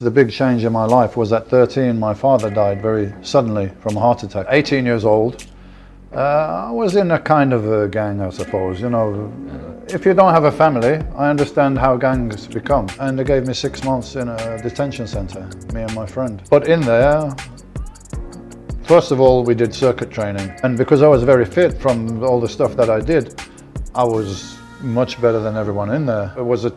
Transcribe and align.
The 0.00 0.10
big 0.10 0.30
change 0.30 0.62
in 0.62 0.74
my 0.74 0.84
life 0.84 1.16
was 1.16 1.32
at 1.32 1.48
13, 1.48 1.98
my 1.98 2.12
father 2.12 2.50
died 2.50 2.82
very 2.82 3.14
suddenly 3.22 3.72
from 3.80 3.96
a 3.96 4.00
heart 4.00 4.22
attack. 4.24 4.44
18 4.50 4.84
years 4.84 5.06
old, 5.06 5.46
uh, 6.14 6.66
I 6.68 6.70
was 6.70 6.96
in 6.96 7.12
a 7.12 7.18
kind 7.18 7.54
of 7.54 7.66
a 7.72 7.88
gang, 7.88 8.20
I 8.20 8.28
suppose. 8.28 8.78
You 8.78 8.90
know, 8.90 9.32
if 9.88 10.04
you 10.04 10.12
don't 10.12 10.34
have 10.34 10.44
a 10.44 10.52
family, 10.52 10.96
I 11.16 11.30
understand 11.30 11.78
how 11.78 11.96
gangs 11.96 12.46
become. 12.46 12.88
And 13.00 13.18
they 13.18 13.24
gave 13.24 13.46
me 13.46 13.54
six 13.54 13.84
months 13.84 14.16
in 14.16 14.28
a 14.28 14.62
detention 14.62 15.06
center, 15.06 15.48
me 15.72 15.80
and 15.80 15.94
my 15.94 16.04
friend. 16.04 16.42
But 16.50 16.68
in 16.68 16.82
there, 16.82 17.34
first 18.82 19.12
of 19.12 19.18
all, 19.18 19.44
we 19.44 19.54
did 19.54 19.72
circuit 19.72 20.10
training. 20.10 20.50
And 20.62 20.76
because 20.76 21.00
I 21.00 21.08
was 21.08 21.22
very 21.22 21.46
fit 21.46 21.80
from 21.80 22.22
all 22.22 22.38
the 22.38 22.50
stuff 22.50 22.76
that 22.76 22.90
I 22.90 23.00
did, 23.00 23.40
I 23.94 24.04
was 24.04 24.58
much 24.82 25.18
better 25.22 25.40
than 25.40 25.56
everyone 25.56 25.90
in 25.90 26.04
there. 26.04 26.34
It 26.36 26.44
was 26.44 26.66
a 26.66 26.72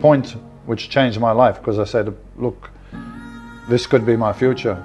point 0.00 0.34
which 0.66 0.88
changed 0.88 1.20
my 1.20 1.32
life 1.32 1.58
because 1.58 1.78
I 1.78 1.84
said, 1.84 2.14
look, 2.36 2.70
this 3.68 3.86
could 3.86 4.04
be 4.04 4.16
my 4.16 4.32
future. 4.32 4.82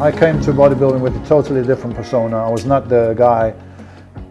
I 0.00 0.12
came 0.12 0.38
to 0.42 0.52
bodybuilding 0.52 1.00
with 1.00 1.16
a 1.16 1.26
totally 1.26 1.62
different 1.64 1.96
persona. 1.96 2.36
I 2.36 2.50
was 2.50 2.66
not 2.66 2.90
the 2.90 3.14
guy 3.14 3.54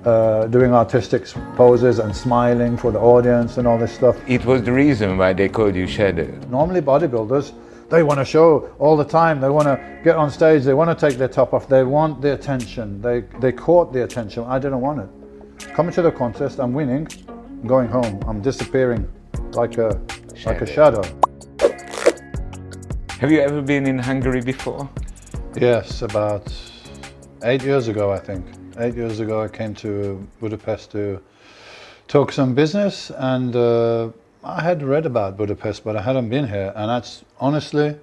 uh, 0.05 0.47
doing 0.47 0.73
artistic 0.73 1.25
poses 1.55 1.99
and 1.99 2.15
smiling 2.15 2.77
for 2.77 2.91
the 2.91 2.99
audience 2.99 3.57
and 3.57 3.67
all 3.67 3.77
this 3.77 3.93
stuff. 3.93 4.17
It 4.27 4.45
was 4.45 4.63
the 4.63 4.71
reason 4.71 5.17
why 5.17 5.33
they 5.33 5.49
called 5.49 5.75
you 5.75 5.87
Shadow. 5.87 6.27
Normally, 6.49 6.81
bodybuilders, 6.81 7.53
they 7.89 8.03
want 8.03 8.19
to 8.19 8.25
show 8.25 8.73
all 8.79 8.97
the 8.97 9.05
time. 9.05 9.39
They 9.39 9.49
want 9.49 9.67
to 9.67 10.01
get 10.03 10.15
on 10.15 10.29
stage. 10.29 10.63
They 10.63 10.73
want 10.73 10.97
to 10.97 11.09
take 11.09 11.17
their 11.17 11.27
top 11.27 11.53
off. 11.53 11.67
They 11.67 11.83
want 11.83 12.21
the 12.21 12.33
attention. 12.33 13.01
They 13.01 13.21
they 13.39 13.51
caught 13.51 13.93
the 13.93 14.03
attention. 14.03 14.43
I 14.45 14.59
didn't 14.59 14.81
want 14.81 15.01
it. 15.01 15.73
Coming 15.73 15.93
to 15.93 16.01
the 16.01 16.11
contest, 16.11 16.59
I'm 16.59 16.73
winning. 16.73 17.07
I'm 17.29 17.67
going 17.67 17.87
home. 17.87 18.21
I'm 18.27 18.41
disappearing 18.41 19.07
like 19.53 19.77
a 19.77 20.01
like 20.45 20.61
a 20.61 20.65
shadow. 20.65 21.03
Have 23.19 23.31
you 23.31 23.39
ever 23.39 23.61
been 23.61 23.87
in 23.87 23.99
Hungary 23.99 24.41
before? 24.41 24.89
Yes, 25.55 26.01
about 26.01 26.51
eight 27.43 27.63
years 27.63 27.87
ago, 27.87 28.11
I 28.11 28.19
think. 28.19 28.45
Eight 28.79 28.95
years 28.95 29.19
ago, 29.19 29.41
I 29.41 29.47
came 29.47 29.73
to 29.75 30.25
Budapest 30.39 30.91
to 30.91 31.21
talk 32.07 32.31
some 32.31 32.53
business, 32.55 33.11
and 33.17 33.55
uh, 33.55 34.09
I 34.43 34.61
had 34.61 34.81
read 34.83 35.05
about 35.05 35.37
Budapest, 35.37 35.83
but 35.83 35.95
I 35.95 36.01
hadn't 36.01 36.29
been 36.29 36.47
here. 36.47 36.73
And 36.75 36.89
that's 36.89 37.23
honestly, 37.39 37.95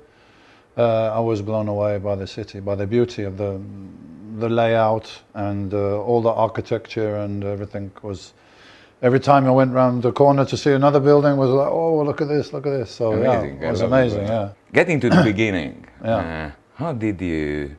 uh, 0.76 1.08
I 1.08 1.20
was 1.20 1.42
blown 1.42 1.68
away 1.68 1.98
by 1.98 2.14
the 2.14 2.26
city, 2.26 2.60
by 2.60 2.74
the 2.74 2.86
beauty 2.86 3.24
of 3.24 3.36
the 3.36 3.60
the 4.38 4.48
layout 4.48 5.10
and 5.34 5.74
uh, 5.74 6.00
all 6.00 6.22
the 6.22 6.30
architecture 6.30 7.16
and 7.16 7.44
everything 7.44 7.90
was. 8.02 8.32
Every 9.02 9.20
time 9.20 9.46
I 9.46 9.50
went 9.50 9.72
round 9.72 10.02
the 10.02 10.12
corner 10.12 10.44
to 10.44 10.56
see 10.58 10.72
another 10.72 11.00
building, 11.00 11.36
was 11.38 11.48
like, 11.48 11.68
oh, 11.68 12.02
look 12.02 12.20
at 12.20 12.28
this, 12.28 12.52
look 12.52 12.66
at 12.66 12.70
this. 12.70 12.90
So 12.90 13.12
Amazing. 13.14 13.56
yeah, 13.60 13.64
I 13.64 13.68
it 13.68 13.70
was 13.70 13.80
amazing. 13.80 14.20
it. 14.24 14.28
Yeah. 14.28 14.52
Getting 14.74 15.00
to 15.00 15.08
the 15.08 15.22
beginning. 15.22 15.86
Yeah. 16.04 16.16
uh, 16.16 16.50
how 16.76 16.92
did 16.92 17.20
you 17.20 17.76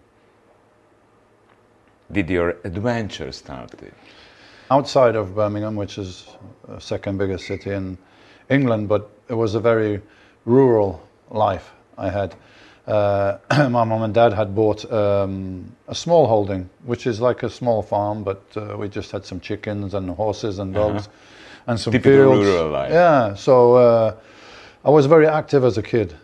did 2.11 2.29
your 2.29 2.55
adventure 2.63 3.31
started? 3.31 3.93
outside 4.71 5.17
of 5.17 5.35
Birmingham, 5.35 5.75
which 5.75 5.97
is 5.97 6.27
the 6.67 6.79
second 6.79 7.17
biggest 7.17 7.45
city 7.45 7.71
in 7.71 7.97
England, 8.49 8.87
but 8.87 9.09
it 9.27 9.33
was 9.33 9.53
a 9.53 9.59
very 9.59 10.01
rural 10.45 11.05
life 11.29 11.71
I 11.97 12.09
had. 12.09 12.35
Uh, 12.87 13.37
my 13.69 13.83
mom 13.83 14.01
and 14.03 14.13
dad 14.13 14.31
had 14.33 14.55
bought 14.55 14.89
um, 14.91 15.75
a 15.89 15.93
small 15.93 16.25
holding, 16.25 16.69
which 16.85 17.05
is 17.05 17.19
like 17.19 17.43
a 17.43 17.49
small 17.49 17.81
farm, 17.83 18.23
but 18.23 18.41
uh, 18.55 18.77
we 18.77 18.87
just 18.87 19.11
had 19.11 19.25
some 19.25 19.39
chickens 19.41 19.93
and 19.93 20.09
horses 20.09 20.59
and 20.59 20.73
dogs 20.73 21.09
and 21.67 21.77
some 21.79 21.91
Typical 21.91 22.31
fields. 22.31 22.47
rural 22.47 22.71
life. 22.71 22.91
Yeah, 22.91 23.35
so 23.35 23.75
uh, 23.75 24.15
I 24.85 24.89
was 24.89 25.05
very 25.05 25.27
active 25.27 25.65
as 25.65 25.77
a 25.77 25.83
kid. 25.83 26.15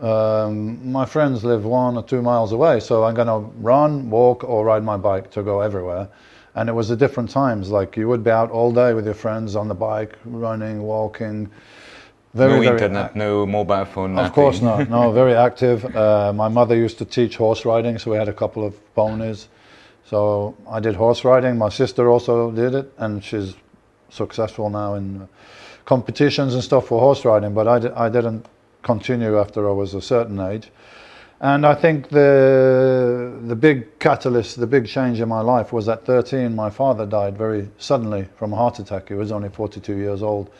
Um, 0.00 0.90
my 0.90 1.04
friends 1.04 1.44
live 1.44 1.64
one 1.64 1.96
or 1.96 2.02
two 2.02 2.22
miles 2.22 2.52
away, 2.52 2.80
so 2.80 3.04
I'm 3.04 3.14
going 3.14 3.28
to 3.28 3.50
run, 3.60 4.08
walk, 4.08 4.44
or 4.44 4.64
ride 4.64 4.82
my 4.82 4.96
bike 4.96 5.30
to 5.32 5.42
go 5.42 5.60
everywhere. 5.60 6.08
And 6.54 6.68
it 6.68 6.72
was 6.72 6.90
at 6.90 6.98
different 6.98 7.30
times. 7.30 7.70
Like 7.70 7.96
you 7.96 8.08
would 8.08 8.24
be 8.24 8.30
out 8.30 8.50
all 8.50 8.72
day 8.72 8.94
with 8.94 9.04
your 9.04 9.14
friends 9.14 9.54
on 9.56 9.68
the 9.68 9.74
bike, 9.74 10.18
running, 10.24 10.82
walking. 10.82 11.50
Very, 12.32 12.52
no 12.52 12.60
very 12.60 12.72
internet, 12.72 13.10
ac- 13.10 13.18
no 13.18 13.44
mobile 13.44 13.84
phone, 13.84 14.14
nothing. 14.14 14.26
Of 14.28 14.32
course 14.32 14.60
not. 14.62 14.88
No, 14.88 15.10
very 15.12 15.34
active. 15.48 15.84
Uh, 15.94 16.32
my 16.32 16.48
mother 16.48 16.76
used 16.76 16.98
to 16.98 17.04
teach 17.04 17.36
horse 17.36 17.64
riding, 17.64 17.98
so 17.98 18.10
we 18.10 18.16
had 18.16 18.28
a 18.28 18.32
couple 18.32 18.64
of 18.64 18.74
ponies. 18.94 19.48
So 20.04 20.56
I 20.68 20.80
did 20.80 20.94
horse 20.96 21.24
riding. 21.24 21.58
My 21.58 21.68
sister 21.68 22.08
also 22.08 22.50
did 22.50 22.74
it, 22.74 22.92
and 22.98 23.22
she's 23.22 23.54
successful 24.08 24.70
now 24.70 24.94
in 24.94 25.28
competitions 25.84 26.54
and 26.54 26.62
stuff 26.64 26.86
for 26.86 27.00
horse 27.00 27.24
riding. 27.24 27.52
But 27.52 27.68
I 27.68 28.08
didn't 28.08 28.46
continue 28.82 29.38
after 29.38 29.68
I 29.68 29.72
was 29.72 29.94
a 29.94 30.02
certain 30.02 30.40
age. 30.40 30.70
And 31.42 31.64
I 31.64 31.74
think 31.74 32.10
the 32.10 33.32
the 33.46 33.56
big 33.56 33.98
catalyst, 33.98 34.60
the 34.60 34.66
big 34.66 34.86
change 34.86 35.20
in 35.20 35.28
my 35.28 35.40
life 35.40 35.72
was 35.72 35.88
at 35.88 36.04
13. 36.04 36.54
My 36.54 36.68
father 36.68 37.06
died 37.06 37.38
very 37.38 37.70
suddenly 37.78 38.28
from 38.36 38.52
a 38.52 38.56
heart 38.56 38.78
attack. 38.78 39.08
He 39.08 39.14
was 39.14 39.32
only 39.32 39.48
42 39.48 39.96
years 39.96 40.22
old, 40.22 40.50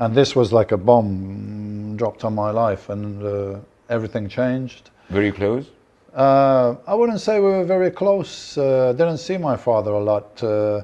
and 0.00 0.16
this 0.16 0.34
was 0.34 0.52
like 0.52 0.72
a 0.72 0.76
bomb 0.76 1.96
dropped 1.96 2.24
on 2.24 2.34
my 2.34 2.50
life, 2.50 2.88
and 2.88 3.22
uh, 3.22 3.58
everything 3.88 4.28
changed. 4.28 4.90
Very 5.10 5.30
close. 5.30 5.66
Uh, 6.12 6.74
I 6.88 6.94
wouldn't 6.94 7.20
say 7.20 7.38
we 7.38 7.50
were 7.50 7.64
very 7.64 7.92
close. 7.92 8.58
Uh, 8.58 8.92
didn't 8.94 9.18
see 9.18 9.36
my 9.36 9.56
father 9.56 9.92
a 9.92 10.02
lot, 10.02 10.42
uh, 10.42 10.82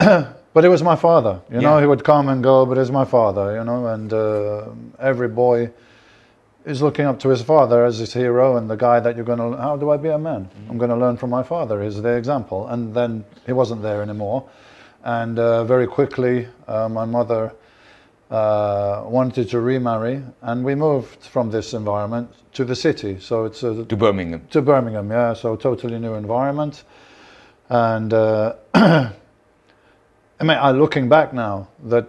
but 0.52 0.64
it 0.64 0.68
was 0.68 0.82
my 0.82 0.96
father. 0.96 1.40
You 1.50 1.62
know, 1.62 1.78
he 1.78 1.86
would 1.86 2.04
come 2.04 2.28
and 2.28 2.42
go, 2.42 2.66
but 2.66 2.76
it's 2.76 2.90
my 2.90 3.06
father. 3.06 3.56
You 3.56 3.64
know, 3.64 3.86
and 3.86 4.12
uh, 4.12 4.66
every 4.98 5.28
boy 5.28 5.70
is 6.64 6.82
looking 6.82 7.06
up 7.06 7.18
to 7.20 7.28
his 7.30 7.42
father 7.42 7.84
as 7.84 7.98
his 7.98 8.12
hero 8.12 8.56
and 8.56 8.68
the 8.68 8.76
guy 8.76 9.00
that 9.00 9.16
you're 9.16 9.24
going 9.24 9.38
to. 9.38 9.56
How 9.56 9.76
do 9.76 9.90
I 9.90 9.96
be 9.96 10.08
a 10.10 10.18
man? 10.18 10.48
I'm 10.68 10.78
going 10.78 10.90
to 10.90 10.96
learn 10.96 11.16
from 11.16 11.30
my 11.30 11.42
father. 11.42 11.82
He's 11.82 12.00
the 12.02 12.14
example. 12.16 12.68
And 12.68 12.94
then 12.94 13.24
he 13.46 13.52
wasn't 13.52 13.82
there 13.82 14.02
anymore, 14.02 14.48
and 15.02 15.38
uh, 15.38 15.64
very 15.64 15.86
quickly, 15.86 16.48
uh, 16.68 16.88
my 16.88 17.04
mother 17.06 17.54
uh, 18.30 19.02
wanted 19.06 19.48
to 19.50 19.60
remarry, 19.60 20.22
and 20.42 20.64
we 20.64 20.74
moved 20.74 21.24
from 21.24 21.50
this 21.50 21.72
environment 21.74 22.30
to 22.52 22.64
the 22.64 22.76
city. 22.76 23.18
So 23.20 23.44
it's 23.44 23.62
a 23.62 23.84
To 23.84 23.96
Birmingham. 23.96 24.46
to 24.50 24.62
Birmingham, 24.62 25.10
yeah. 25.10 25.32
So 25.34 25.56
totally 25.56 25.98
new 25.98 26.14
environment, 26.14 26.84
and 27.68 28.12
uh, 28.12 28.54
I 28.74 29.12
mean, 30.40 30.58
I 30.58 30.70
looking 30.70 31.08
back 31.08 31.32
now 31.32 31.68
that 31.84 32.06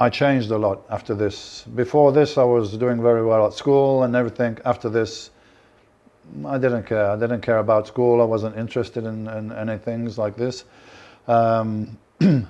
I 0.00 0.08
changed 0.08 0.50
a 0.50 0.56
lot 0.56 0.82
after 0.88 1.14
this. 1.14 1.62
Before 1.74 2.10
this, 2.10 2.38
I 2.38 2.42
was 2.44 2.74
doing 2.78 3.02
very 3.02 3.22
well 3.22 3.46
at 3.46 3.52
school 3.52 4.04
and 4.04 4.16
everything. 4.16 4.56
After 4.64 4.88
this, 4.88 5.30
I 6.46 6.56
didn't 6.56 6.84
care. 6.84 7.10
I 7.10 7.16
didn't 7.16 7.42
care 7.42 7.58
about 7.58 7.86
school. 7.86 8.22
I 8.22 8.24
wasn't 8.24 8.56
interested 8.56 9.04
in, 9.04 9.28
in 9.28 9.52
any 9.52 9.76
things 9.76 10.16
like 10.16 10.36
this. 10.36 10.64
Um, 11.28 11.98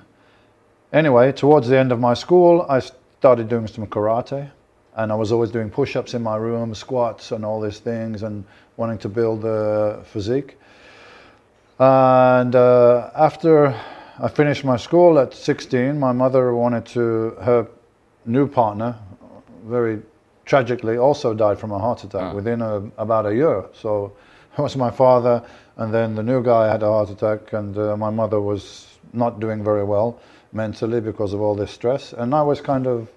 anyway, 0.93 1.33
towards 1.33 1.67
the 1.67 1.77
end 1.77 1.91
of 1.91 1.99
my 1.99 2.13
school, 2.13 2.65
I 2.69 2.79
started 2.79 3.49
doing 3.49 3.67
some 3.67 3.85
karate, 3.85 4.49
and 4.95 5.11
I 5.11 5.15
was 5.15 5.33
always 5.33 5.51
doing 5.51 5.69
push-ups 5.69 6.13
in 6.13 6.23
my 6.23 6.37
room, 6.37 6.73
squats, 6.73 7.33
and 7.33 7.43
all 7.43 7.59
these 7.59 7.79
things, 7.79 8.23
and 8.23 8.45
wanting 8.77 8.97
to 8.99 9.09
build 9.09 9.43
a 9.43 10.01
physique. 10.05 10.57
And 11.79 12.55
uh, 12.55 13.11
after 13.13 13.77
I 14.23 14.27
finished 14.27 14.63
my 14.63 14.77
school 14.77 15.17
at 15.17 15.33
16, 15.33 15.99
my 15.99 16.11
mother 16.11 16.53
wanted 16.53 16.85
to. 16.93 17.31
Her 17.41 17.67
new 18.25 18.47
partner, 18.47 18.95
very 19.65 19.99
tragically, 20.45 20.97
also 20.97 21.33
died 21.33 21.57
from 21.57 21.71
a 21.71 21.79
heart 21.79 22.03
attack 22.03 22.21
Ah. 22.21 22.33
within 22.35 22.61
a, 22.61 22.83
about 22.99 23.25
a 23.25 23.33
year. 23.33 23.65
So 23.73 24.13
it 24.57 24.61
was 24.61 24.75
my 24.77 24.91
father, 24.91 25.41
and 25.77 25.91
then 25.91 26.13
the 26.13 26.21
new 26.21 26.43
guy 26.43 26.67
had 26.71 26.83
a 26.83 26.85
heart 26.85 27.09
attack, 27.09 27.53
and 27.53 27.75
uh, 27.75 27.97
my 27.97 28.11
mother 28.11 28.39
was 28.39 28.87
not 29.13 29.39
doing 29.39 29.63
very 29.63 29.83
well 29.83 30.19
mentally 30.53 31.01
because 31.01 31.33
of 31.33 31.41
all 31.41 31.55
this 31.55 31.71
stress. 31.71 32.13
And 32.13 32.35
I 32.35 32.43
was 32.43 32.61
kind 32.61 32.85
of 32.85 33.07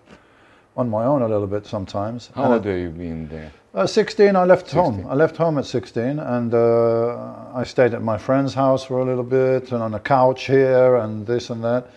on 0.75 0.89
my 0.89 1.05
own 1.05 1.21
a 1.23 1.29
little 1.29 1.47
bit 1.47 1.67
sometimes. 1.67 2.31
How 2.35 2.45
And 2.45 2.55
old 2.55 2.67
are 2.67 2.79
you 2.79 2.89
been 2.89 3.29
there? 3.29 3.53
Uh, 3.75 3.87
16, 3.87 4.37
I 4.37 4.45
left 4.45 4.69
16. 4.69 4.83
home. 4.83 5.07
I 5.09 5.15
left 5.15 5.37
home 5.37 5.59
at 5.59 5.67
16 5.67 6.19
and 6.19 6.55
uh, 6.55 7.35
I 7.55 7.65
stayed 7.65 7.93
at 7.95 8.03
my 8.03 8.17
friend's 8.17 8.55
house 8.55 8.85
for 8.85 9.01
a 9.01 9.05
little 9.05 9.25
bit 9.25 9.73
and 9.73 9.83
on 9.83 9.95
a 9.95 10.01
couch 10.01 10.47
here 10.47 10.97
and 10.97 11.27
this 11.27 11.51
and 11.51 11.63
that. 11.65 11.91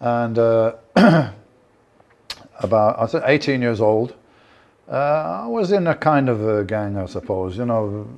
And 0.00 0.38
uh, 0.38 0.74
about, 2.60 2.98
I 2.98 3.02
was 3.02 3.14
18 3.14 3.60
years 3.60 3.80
old. 3.80 4.14
Uh, 4.88 5.44
I 5.44 5.46
was 5.46 5.72
in 5.72 5.86
a 5.86 5.94
kind 5.94 6.28
of 6.28 6.46
a 6.46 6.64
gang, 6.64 6.96
I 6.96 7.06
suppose. 7.06 7.56
You 7.56 7.66
know, 7.66 8.08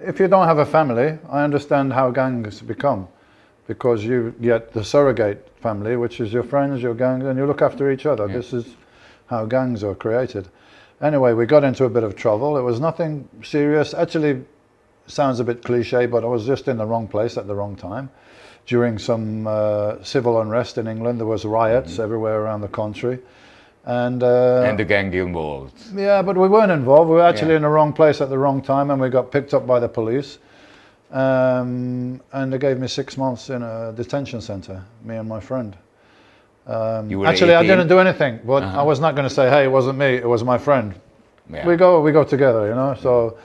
if 0.00 0.20
you 0.20 0.28
don't 0.28 0.46
have 0.46 0.58
a 0.58 0.66
family, 0.66 1.18
I 1.28 1.44
understand 1.44 1.92
how 1.92 2.10
gangs 2.10 2.60
become 2.60 3.08
because 3.66 4.04
you 4.04 4.34
get 4.40 4.72
the 4.72 4.84
surrogate 4.84 5.48
family, 5.62 5.96
which 5.96 6.20
is 6.20 6.32
your 6.32 6.42
friends, 6.42 6.82
your 6.82 6.94
gang, 6.94 7.22
and 7.22 7.38
you 7.38 7.46
look 7.46 7.62
after 7.62 7.90
each 7.90 8.06
other. 8.06 8.26
Yeah. 8.26 8.36
This 8.36 8.52
is 8.52 8.76
how 9.26 9.46
gangs 9.46 9.84
are 9.84 9.94
created. 9.94 10.48
Anyway, 11.00 11.32
we 11.32 11.46
got 11.46 11.64
into 11.64 11.84
a 11.84 11.88
bit 11.90 12.02
of 12.02 12.14
trouble. 12.14 12.58
It 12.58 12.62
was 12.62 12.78
nothing 12.78 13.28
serious. 13.42 13.94
Actually, 13.94 14.44
sounds 15.06 15.40
a 15.40 15.44
bit 15.44 15.64
cliche, 15.64 16.06
but 16.06 16.24
I 16.24 16.26
was 16.26 16.46
just 16.46 16.68
in 16.68 16.76
the 16.76 16.84
wrong 16.86 17.08
place 17.08 17.38
at 17.38 17.46
the 17.46 17.54
wrong 17.54 17.74
time. 17.74 18.10
During 18.66 18.98
some 18.98 19.46
uh, 19.46 20.02
civil 20.04 20.40
unrest 20.40 20.76
in 20.78 20.86
England, 20.86 21.18
there 21.18 21.26
was 21.26 21.44
riots 21.44 21.98
everywhere 21.98 22.40
around 22.42 22.60
the 22.60 22.68
country, 22.68 23.18
and 23.86 24.22
uh, 24.22 24.62
and 24.66 24.78
the 24.78 24.84
gang 24.84 25.12
involved. 25.14 25.74
yeah, 25.94 26.20
but 26.22 26.36
we 26.36 26.46
weren't 26.48 26.70
involved. 26.70 27.08
We 27.08 27.16
were 27.16 27.22
actually 27.22 27.52
Yeah. 27.52 27.56
in 27.56 27.62
the 27.62 27.68
wrong 27.68 27.92
place 27.94 28.20
at 28.20 28.28
the 28.28 28.38
wrong 28.38 28.60
time, 28.60 28.90
and 28.90 29.00
we 29.00 29.08
got 29.08 29.32
picked 29.32 29.54
up 29.54 29.66
by 29.66 29.80
the 29.80 29.88
police. 29.88 30.38
Um, 31.10 32.20
and 32.32 32.52
they 32.52 32.58
gave 32.58 32.78
me 32.78 32.86
six 32.86 33.16
months 33.16 33.50
in 33.50 33.62
a 33.62 33.92
detention 33.96 34.40
center, 34.40 34.84
me 35.02 35.16
and 35.16 35.28
my 35.28 35.40
friend. 35.40 35.76
Um, 36.66 37.24
actually, 37.26 37.54
I 37.54 37.62
didn't 37.62 37.88
do 37.88 37.98
anything, 37.98 38.40
but 38.44 38.62
Uh-huh. 38.62 38.80
I 38.80 38.84
was 38.84 39.00
not 39.00 39.14
going 39.16 39.28
to 39.28 39.34
say, 39.34 39.48
"Hey, 39.48 39.64
it 39.64 39.72
wasn't 39.72 39.98
me; 39.98 40.14
it 40.16 40.28
was 40.28 40.44
my 40.44 40.58
friend." 40.58 40.94
Yeah. 41.52 41.66
We 41.66 41.76
go, 41.76 42.00
we 42.00 42.12
go 42.12 42.22
together, 42.24 42.68
you 42.68 42.74
know. 42.74 42.94
So 43.00 43.36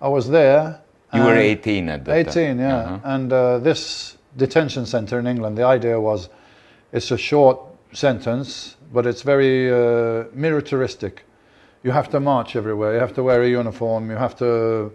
I 0.00 0.08
was 0.08 0.28
there. 0.28 0.80
you 1.12 1.22
were 1.22 1.34
18 1.34 1.88
at 1.88 2.04
that 2.04 2.28
18, 2.28 2.32
time. 2.34 2.60
yeah. 2.60 2.76
Uh-huh. 2.76 2.98
And 3.14 3.32
uh, 3.32 3.58
this 3.58 4.16
detention 4.36 4.86
center 4.86 5.18
in 5.18 5.26
England, 5.26 5.56
the 5.58 5.64
idea 5.64 5.98
was 5.98 6.28
it's 6.92 7.10
a 7.10 7.18
short 7.18 7.58
sentence, 7.92 8.76
but 8.92 9.06
it's 9.06 9.22
very 9.22 9.70
uh, 9.72 10.24
militaristic. 10.34 11.24
You 11.82 11.90
have 11.92 12.08
to 12.10 12.20
march 12.20 12.54
everywhere, 12.56 12.92
you 12.94 13.00
have 13.00 13.14
to 13.14 13.22
wear 13.22 13.42
a 13.42 13.48
uniform, 13.48 14.10
you 14.10 14.16
have 14.16 14.36
to 14.36 14.92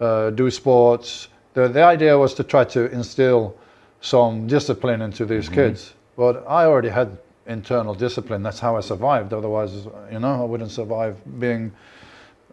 uh, 0.00 0.30
do 0.30 0.50
sports. 0.50 1.28
The, 1.54 1.68
the 1.68 1.82
idea 1.84 2.18
was 2.18 2.34
to 2.34 2.42
try 2.44 2.64
to 2.64 2.90
instill 2.90 3.54
some 4.00 4.46
discipline 4.48 5.00
into 5.02 5.24
these 5.24 5.48
kids. 5.48 5.94
But 6.16 6.44
I 6.46 6.64
already 6.64 6.90
had 6.90 7.18
internal 7.46 7.94
discipline. 7.94 8.42
That's 8.42 8.58
how 8.58 8.76
I 8.76 8.80
survived. 8.80 9.32
Otherwise, 9.32 9.86
you 10.10 10.20
know, 10.20 10.42
I 10.42 10.44
wouldn't 10.44 10.70
survive 10.70 11.16
being 11.38 11.72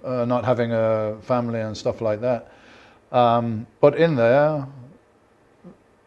uh, 0.04 0.26
not 0.26 0.46
having 0.46 0.72
a 0.72 1.18
family 1.22 1.60
and 1.60 1.76
stuff 1.76 2.02
like 2.02 2.22
that. 2.22 2.52
Um, 3.12 3.68
but 3.82 3.98
in 3.98 4.16
there, 4.16 4.68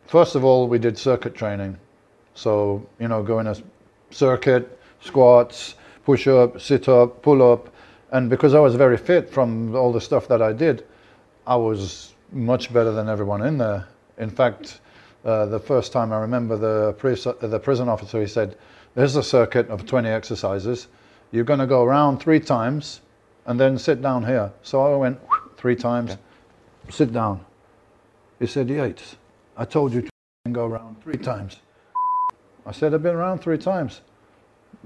first 0.07 0.35
of 0.35 0.45
all, 0.45 0.69
we 0.69 0.79
did 0.79 0.97
circuit 0.97 1.35
training. 1.35 1.77
So, 2.35 2.87
you 2.99 3.09
know, 3.09 3.23
going 3.23 3.47
a 3.47 3.57
circuit, 4.11 4.79
squats, 5.01 5.75
push 6.05 6.27
up, 6.27 6.61
sit 6.61 6.89
up, 6.89 7.23
pull 7.23 7.43
up. 7.43 7.69
And 8.13 8.29
because 8.29 8.55
I 8.55 8.61
was 8.61 8.75
very 8.75 8.97
fit 8.97 9.29
from 9.29 9.75
all 9.75 9.93
the 9.93 10.01
stuff 10.01 10.29
that 10.29 10.43
I 10.43 10.53
did, 10.53 10.87
I 11.47 11.57
was 11.57 12.15
much 12.31 12.73
better 12.73 12.93
than 12.93 13.09
everyone 13.09 13.43
in 13.43 13.59
there. 13.59 13.87
In 14.19 14.31
fact, 14.31 14.81
uh, 15.25 15.47
the 15.47 15.59
first 15.59 15.93
time 15.93 16.13
I 16.13 16.19
remember 16.19 16.57
the, 16.57 16.95
the 17.41 17.59
prison 17.59 17.89
officer, 17.89 18.21
he 18.21 18.27
said, 18.27 18.57
There's 18.95 19.17
a 19.17 19.23
circuit 19.23 19.69
of 19.69 19.87
20 19.87 20.09
exercises. 20.09 20.89
You're 21.31 21.45
going 21.45 21.61
to 21.61 21.67
go 21.67 21.85
around 21.85 22.19
three 22.19 22.41
times 22.41 23.01
and 23.47 23.59
then 23.59 23.79
sit 23.79 24.03
down 24.03 24.25
here. 24.25 24.53
So 24.63 24.83
I 24.83 24.97
went 24.97 25.19
three 25.57 25.77
times, 25.77 26.17
sit 26.91 27.13
down. 27.13 27.45
He 28.39 28.47
said, 28.47 28.69
Yates, 28.69 29.17
I 29.57 29.65
told 29.65 29.93
you 29.93 30.03
to 30.03 30.11
go 30.51 30.67
around 30.67 31.03
three 31.03 31.17
times. 31.17 31.59
I 32.67 32.73
said, 32.73 32.95
I've 32.95 33.03
been 33.03 33.15
around 33.15 33.39
three 33.39 33.59
times. 33.59 34.01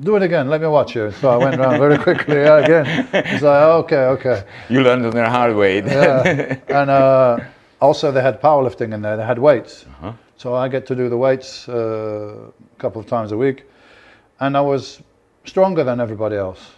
Do 0.00 0.16
it 0.16 0.22
again, 0.22 0.50
let 0.50 0.60
me 0.60 0.66
watch 0.66 0.94
you. 0.94 1.10
So 1.12 1.30
I 1.30 1.36
went 1.36 1.58
around 1.58 1.78
very 1.78 1.96
quickly 1.96 2.36
yeah, 2.36 2.58
again. 2.58 3.26
He's 3.26 3.42
like, 3.42 3.62
okay, 3.62 4.04
okay. 4.16 4.44
You 4.68 4.82
learned 4.82 5.06
on 5.06 5.12
the 5.12 5.28
hard 5.28 5.56
way. 5.56 5.78
Yeah. 5.78 6.58
and 6.68 6.90
uh, 6.90 7.38
also 7.80 8.12
they 8.12 8.20
had 8.20 8.42
powerlifting 8.42 8.92
in 8.92 9.00
there, 9.00 9.16
they 9.16 9.24
had 9.24 9.38
weights. 9.38 9.86
Uh-huh. 9.86 10.12
So 10.38 10.54
I 10.54 10.68
get 10.68 10.86
to 10.86 10.94
do 10.94 11.08
the 11.08 11.16
weights 11.16 11.68
uh, 11.68 12.50
a 12.50 12.80
couple 12.80 13.00
of 13.00 13.06
times 13.06 13.32
a 13.32 13.36
week. 13.36 13.64
And 14.38 14.56
I 14.56 14.60
was 14.60 15.02
stronger 15.44 15.82
than 15.82 15.98
everybody 15.98 16.36
else. 16.36 16.72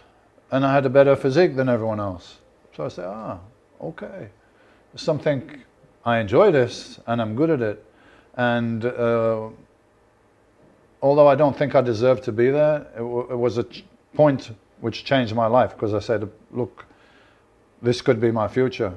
And 0.51 0.65
I 0.65 0.73
had 0.73 0.85
a 0.85 0.89
better 0.89 1.15
physique 1.15 1.55
than 1.55 1.67
everyone 1.67 1.99
else. 1.99 2.39
So 2.75 2.85
I 2.85 2.87
said, 2.87 3.05
ah, 3.05 3.39
okay. 3.81 4.29
Something, 4.95 5.63
I 6.05 6.19
enjoy 6.19 6.51
this 6.51 6.99
and 7.05 7.21
I'm 7.21 7.35
good 7.35 7.49
at 7.49 7.61
it. 7.61 7.85
And 8.35 8.85
uh, 8.85 9.49
although 11.01 11.27
I 11.27 11.35
don't 11.35 11.57
think 11.57 11.75
I 11.75 11.81
deserved 11.81 12.23
to 12.23 12.31
be 12.31 12.49
there, 12.49 12.87
it, 12.95 12.99
w- 12.99 13.27
it 13.29 13.35
was 13.35 13.57
a 13.57 13.63
ch- 13.63 13.83
point 14.13 14.51
which 14.79 15.03
changed 15.03 15.35
my 15.35 15.47
life 15.47 15.73
because 15.73 15.93
I 15.93 15.99
said, 15.99 16.29
look, 16.51 16.85
this 17.81 18.01
could 18.01 18.21
be 18.21 18.31
my 18.31 18.47
future 18.47 18.93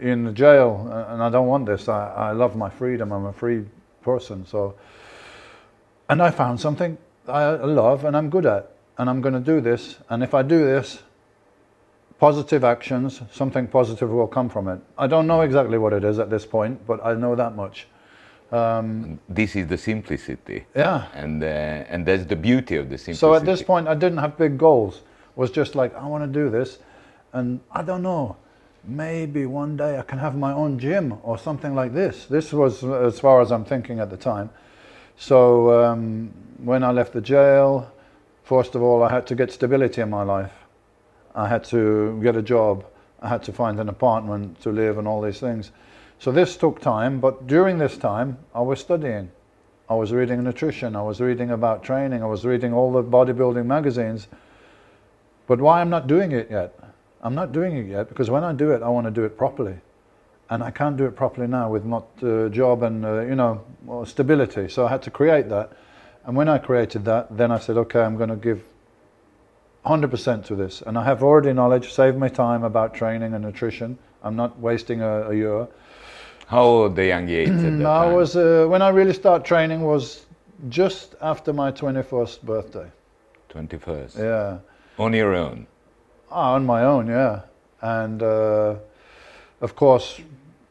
in 0.00 0.24
the 0.24 0.32
jail, 0.32 0.88
uh, 0.90 1.12
and 1.12 1.22
I 1.22 1.30
don't 1.30 1.46
want 1.46 1.66
this. 1.66 1.88
I, 1.88 2.12
I 2.12 2.32
love 2.32 2.56
my 2.56 2.70
freedom. 2.70 3.12
I'm 3.12 3.26
a 3.26 3.32
free 3.32 3.64
person. 4.02 4.46
So, 4.46 4.74
and 6.08 6.22
I 6.22 6.30
found 6.30 6.60
something 6.60 6.96
I 7.28 7.50
love 7.50 8.04
and 8.04 8.16
I'm 8.16 8.30
good 8.30 8.46
at, 8.46 8.70
and 8.96 9.10
I'm 9.10 9.20
going 9.20 9.34
to 9.34 9.40
do 9.40 9.60
this. 9.60 9.98
And 10.08 10.22
if 10.22 10.34
I 10.34 10.42
do 10.42 10.64
this, 10.64 11.02
positive 12.18 12.64
actions, 12.64 13.20
something 13.30 13.66
positive 13.66 14.10
will 14.10 14.26
come 14.26 14.48
from 14.48 14.68
it. 14.68 14.80
I 14.96 15.06
don't 15.06 15.26
know 15.26 15.42
exactly 15.42 15.78
what 15.78 15.92
it 15.92 16.04
is 16.04 16.18
at 16.18 16.30
this 16.30 16.46
point, 16.46 16.86
but 16.86 17.04
I 17.04 17.14
know 17.14 17.36
that 17.36 17.54
much. 17.54 17.86
Um, 18.50 19.20
this 19.28 19.56
is 19.56 19.66
the 19.66 19.76
simplicity. 19.76 20.64
yeah. 20.74 21.08
And, 21.12 21.42
uh, 21.42 21.46
and 21.46 22.06
that's 22.06 22.24
the 22.24 22.36
beauty 22.36 22.76
of 22.76 22.88
the 22.88 22.96
simplicity. 22.96 23.20
So 23.20 23.34
at 23.34 23.44
this 23.44 23.62
point, 23.62 23.88
I 23.88 23.94
didn't 23.94 24.18
have 24.18 24.38
big 24.38 24.56
goals. 24.56 24.96
It 24.96 25.36
was 25.36 25.50
just 25.50 25.74
like 25.74 25.94
I 25.94 26.06
want 26.06 26.24
to 26.24 26.40
do 26.40 26.48
this, 26.48 26.78
and 27.34 27.60
I 27.70 27.82
don't 27.82 28.02
know. 28.02 28.36
Maybe 28.88 29.44
one 29.44 29.76
day 29.76 29.98
I 29.98 30.02
can 30.02 30.18
have 30.18 30.34
my 30.34 30.50
own 30.50 30.78
gym 30.78 31.18
or 31.22 31.36
something 31.36 31.74
like 31.74 31.92
this. 31.92 32.24
This 32.24 32.54
was 32.54 32.82
as 32.82 33.20
far 33.20 33.42
as 33.42 33.52
I'm 33.52 33.66
thinking 33.66 34.00
at 34.00 34.08
the 34.08 34.16
time. 34.16 34.48
So 35.18 35.84
um, 35.84 36.32
when 36.56 36.82
I 36.82 36.90
left 36.90 37.12
the 37.12 37.20
jail, 37.20 37.92
first 38.44 38.74
of 38.74 38.82
all, 38.82 39.02
I 39.02 39.10
had 39.10 39.26
to 39.26 39.34
get 39.34 39.52
stability 39.52 40.00
in 40.00 40.08
my 40.08 40.22
life. 40.22 40.52
I 41.34 41.48
had 41.48 41.64
to 41.64 42.18
get 42.22 42.34
a 42.34 42.40
job. 42.40 42.86
I 43.20 43.28
had 43.28 43.42
to 43.42 43.52
find 43.52 43.78
an 43.78 43.90
apartment 43.90 44.58
to 44.62 44.70
live 44.70 44.96
and 44.96 45.06
all 45.06 45.20
these 45.20 45.38
things. 45.38 45.70
So 46.18 46.32
this 46.32 46.56
took 46.56 46.80
time, 46.80 47.20
but 47.20 47.46
during 47.46 47.76
this 47.76 47.98
time, 47.98 48.38
I 48.54 48.62
was 48.62 48.80
studying. 48.80 49.30
I 49.90 49.94
was 49.96 50.12
reading 50.12 50.42
nutrition, 50.42 50.96
I 50.96 51.02
was 51.02 51.20
reading 51.20 51.50
about 51.50 51.82
training, 51.82 52.22
I 52.22 52.26
was 52.26 52.44
reading 52.44 52.72
all 52.72 52.92
the 52.92 53.02
bodybuilding 53.02 53.66
magazines. 53.66 54.28
But 55.46 55.60
why 55.60 55.80
I'm 55.80 55.90
not 55.90 56.06
doing 56.06 56.32
it 56.32 56.50
yet? 56.50 56.78
I'm 57.22 57.34
not 57.34 57.52
doing 57.52 57.76
it 57.76 57.86
yet 57.86 58.08
because 58.08 58.30
when 58.30 58.44
I 58.44 58.52
do 58.52 58.70
it, 58.70 58.82
I 58.82 58.88
want 58.88 59.06
to 59.06 59.10
do 59.10 59.24
it 59.24 59.36
properly. 59.36 59.76
And 60.50 60.62
I 60.62 60.70
can't 60.70 60.96
do 60.96 61.04
it 61.04 61.14
properly 61.16 61.46
now 61.46 61.70
with 61.70 61.84
not 61.84 62.06
uh, 62.22 62.48
job 62.48 62.82
and, 62.82 63.04
uh, 63.04 63.20
you 63.20 63.34
know, 63.34 63.60
stability. 64.06 64.68
So 64.68 64.86
I 64.86 64.88
had 64.90 65.02
to 65.02 65.10
create 65.10 65.48
that. 65.50 65.72
And 66.24 66.36
when 66.36 66.48
I 66.48 66.58
created 66.58 67.04
that, 67.04 67.36
then 67.36 67.50
I 67.50 67.58
said, 67.58 67.76
okay, 67.76 68.00
I'm 68.00 68.16
going 68.16 68.30
to 68.30 68.36
give 68.36 68.62
100% 69.84 70.44
to 70.46 70.54
this. 70.54 70.82
And 70.82 70.96
I 70.98 71.04
have 71.04 71.22
already 71.22 71.52
knowledge, 71.52 71.92
saved 71.92 72.16
my 72.16 72.28
time 72.28 72.64
about 72.64 72.94
training 72.94 73.34
and 73.34 73.44
nutrition. 73.44 73.98
I'm 74.22 74.36
not 74.36 74.58
wasting 74.58 75.00
a, 75.02 75.30
a 75.30 75.34
year. 75.34 75.68
How 76.46 76.62
old 76.62 76.96
the 76.96 77.06
young 77.06 77.26
that 77.26 77.52
Mm, 77.52 77.86
I 77.86 78.04
time? 78.04 78.12
was 78.14 78.36
uh, 78.36 78.66
when 78.68 78.80
I 78.80 78.88
really 78.88 79.12
start 79.12 79.44
training 79.44 79.82
was 79.82 80.26
just 80.68 81.14
after 81.20 81.52
my 81.52 81.70
21st 81.72 82.42
birthday. 82.42 82.90
21st. 83.50 84.18
Yeah, 84.18 84.58
On 84.98 85.12
your 85.12 85.34
own. 85.34 85.66
Ah, 86.30 86.54
on 86.54 86.66
my 86.66 86.84
own. 86.84 87.06
Yeah, 87.06 87.42
and 87.80 88.22
uh, 88.22 88.76
of 89.60 89.74
course, 89.76 90.20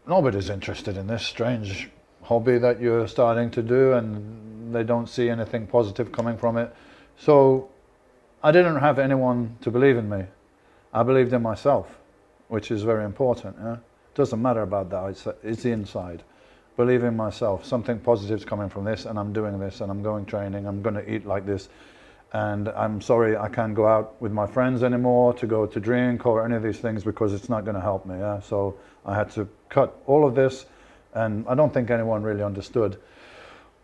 nobody's 0.07 0.49
interested 0.49 0.97
in 0.97 1.07
this 1.07 1.25
strange 1.25 1.89
hobby 2.23 2.57
that 2.57 2.79
you're 2.81 3.07
starting 3.07 3.49
to 3.51 3.61
do, 3.61 3.93
and 3.93 4.73
they 4.73 4.83
don't 4.83 5.07
see 5.07 5.29
anything 5.29 5.67
positive 5.67 6.11
coming 6.11 6.37
from 6.37 6.57
it. 6.57 6.75
So 7.17 7.69
I 8.43 8.51
didn't 8.51 8.79
have 8.79 8.99
anyone 8.99 9.57
to 9.61 9.71
believe 9.71 9.97
in 9.97 10.09
me. 10.09 10.25
I 10.93 11.03
believed 11.03 11.33
in 11.33 11.41
myself, 11.41 11.97
which 12.47 12.71
is 12.71 12.83
very 12.83 13.05
important. 13.05 13.55
Yeah? 13.59 13.77
Doesn't 14.15 14.41
matter 14.41 14.61
about 14.61 14.89
that. 14.89 15.09
It's, 15.09 15.27
it's 15.43 15.63
the 15.63 15.71
inside. 15.71 16.23
Believe 16.75 17.03
in 17.03 17.15
myself. 17.15 17.65
Something 17.65 17.99
positive's 17.99 18.45
coming 18.45 18.69
from 18.69 18.83
this, 18.83 19.05
and 19.05 19.17
I'm 19.17 19.33
doing 19.33 19.59
this, 19.59 19.81
and 19.81 19.91
I'm 19.91 20.03
going 20.03 20.25
training. 20.25 20.67
I'm 20.67 20.81
going 20.81 20.95
to 20.95 21.11
eat 21.11 21.25
like 21.25 21.45
this, 21.45 21.69
and 22.33 22.69
I'm 22.69 23.01
sorry 23.01 23.37
I 23.37 23.49
can't 23.49 23.73
go 23.73 23.87
out 23.87 24.21
with 24.21 24.31
my 24.31 24.45
friends 24.45 24.83
anymore 24.83 25.33
to 25.35 25.47
go 25.47 25.65
to 25.65 25.79
drink 25.79 26.25
or 26.25 26.45
any 26.45 26.55
of 26.55 26.63
these 26.63 26.79
things 26.79 27.03
because 27.03 27.33
it's 27.33 27.49
not 27.49 27.63
going 27.63 27.75
to 27.75 27.81
help 27.81 28.05
me. 28.05 28.17
Yeah? 28.19 28.39
So 28.41 28.77
I 29.05 29.15
had 29.15 29.31
to 29.31 29.47
cut 29.69 29.95
all 30.05 30.27
of 30.27 30.35
this, 30.35 30.65
and 31.13 31.45
I 31.47 31.55
don't 31.55 31.73
think 31.73 31.89
anyone 31.89 32.23
really 32.23 32.43
understood 32.43 32.97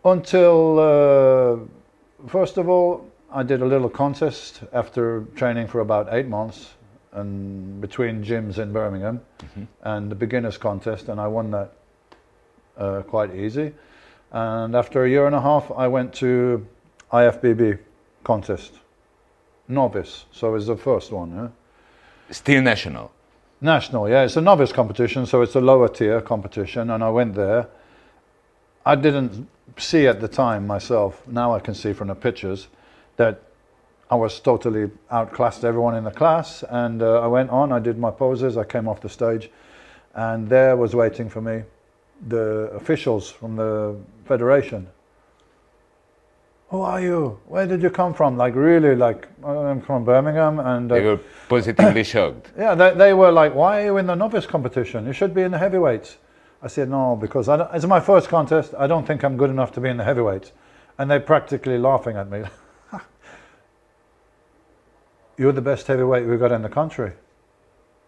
until 0.04 0.78
uh, 0.78 2.28
first 2.28 2.58
of 2.58 2.68
all 2.68 3.10
I 3.32 3.42
did 3.42 3.62
a 3.62 3.64
little 3.64 3.88
contest 3.88 4.62
after 4.72 5.24
training 5.34 5.66
for 5.66 5.80
about 5.80 6.12
eight 6.12 6.28
months 6.28 6.74
and 7.12 7.80
between 7.80 8.22
gyms 8.22 8.58
in 8.58 8.72
Birmingham 8.72 9.20
and 9.82 10.10
the 10.10 10.14
beginners 10.14 10.58
contest 10.58 11.08
and 11.08 11.20
I 11.20 11.26
won 11.26 11.50
that 11.52 11.72
uh, 12.76 13.02
quite 13.02 13.34
easy 13.34 13.72
and 14.32 14.74
after 14.74 15.04
a 15.04 15.08
year 15.08 15.26
and 15.26 15.34
a 15.34 15.40
half 15.40 15.70
I 15.72 15.88
went 15.88 16.12
to 16.14 16.66
IFBB 17.12 17.78
contest 18.24 18.72
novice 19.68 20.24
so 20.32 20.54
it's 20.54 20.66
the 20.66 20.76
first 20.76 21.12
one 21.12 21.30
yeah 21.34 21.48
Still 22.30 22.62
national. 22.62 23.12
National, 23.60 24.08
yeah, 24.08 24.24
it's 24.24 24.36
a 24.36 24.40
novice 24.40 24.72
competition, 24.72 25.26
so 25.26 25.42
it's 25.42 25.54
a 25.54 25.60
lower 25.60 25.88
tier 25.88 26.20
competition, 26.20 26.90
and 26.90 27.04
I 27.04 27.10
went 27.10 27.34
there. 27.34 27.68
I 28.84 28.94
didn't 28.94 29.48
see 29.78 30.06
at 30.06 30.20
the 30.20 30.28
time 30.28 30.66
myself, 30.66 31.26
now 31.26 31.54
I 31.54 31.60
can 31.60 31.74
see 31.74 31.92
from 31.92 32.08
the 32.08 32.14
pictures, 32.14 32.68
that 33.16 33.42
I 34.10 34.16
was 34.16 34.40
totally 34.40 34.90
outclassed 35.10 35.64
everyone 35.64 35.94
in 35.94 36.04
the 36.04 36.10
class, 36.10 36.64
and 36.68 37.02
uh, 37.02 37.20
I 37.20 37.26
went 37.26 37.50
on. 37.50 37.72
I 37.72 37.78
did 37.78 37.98
my 37.98 38.10
poses. 38.10 38.56
I 38.56 38.64
came 38.64 38.88
off 38.88 39.00
the 39.00 39.08
stage, 39.08 39.50
and 40.14 40.48
there 40.48 40.76
was 40.76 40.94
waiting 40.94 41.28
for 41.28 41.40
me 41.40 41.62
the 42.28 42.70
officials 42.74 43.30
from 43.30 43.56
the 43.56 43.96
federation. 44.24 44.88
Who 46.74 46.80
are 46.80 47.00
you? 47.00 47.38
Where 47.46 47.68
did 47.68 47.82
you 47.82 47.88
come 47.90 48.12
from? 48.14 48.36
Like 48.36 48.56
really, 48.56 48.96
like 48.96 49.28
I'm 49.46 49.80
from 49.80 50.04
Birmingham, 50.04 50.58
and 50.58 50.90
uh, 50.90 50.94
They 50.96 51.04
were 51.04 51.20
positively 51.48 52.02
shocked. 52.12 52.50
yeah, 52.58 52.74
they, 52.74 52.92
they 52.94 53.12
were 53.14 53.30
like, 53.30 53.54
"Why 53.54 53.82
are 53.82 53.84
you 53.84 53.96
in 53.98 54.08
the 54.08 54.16
novice 54.16 54.44
competition? 54.44 55.06
You 55.06 55.12
should 55.12 55.32
be 55.34 55.42
in 55.42 55.52
the 55.52 55.58
heavyweights." 55.58 56.16
I 56.64 56.66
said, 56.66 56.90
"No, 56.90 57.14
because 57.14 57.48
I 57.48 57.58
don't, 57.58 57.72
it's 57.76 57.86
my 57.86 58.00
first 58.00 58.28
contest. 58.28 58.74
I 58.76 58.88
don't 58.88 59.06
think 59.06 59.22
I'm 59.22 59.36
good 59.36 59.50
enough 59.50 59.70
to 59.74 59.80
be 59.80 59.88
in 59.88 59.98
the 59.98 60.02
heavyweights." 60.02 60.50
And 60.98 61.08
they're 61.08 61.20
practically 61.20 61.78
laughing 61.78 62.16
at 62.16 62.28
me. 62.28 62.42
You're 65.38 65.52
the 65.52 65.62
best 65.62 65.86
heavyweight 65.86 66.26
we've 66.26 66.40
got 66.40 66.50
in 66.50 66.62
the 66.62 66.68
country. 66.68 67.12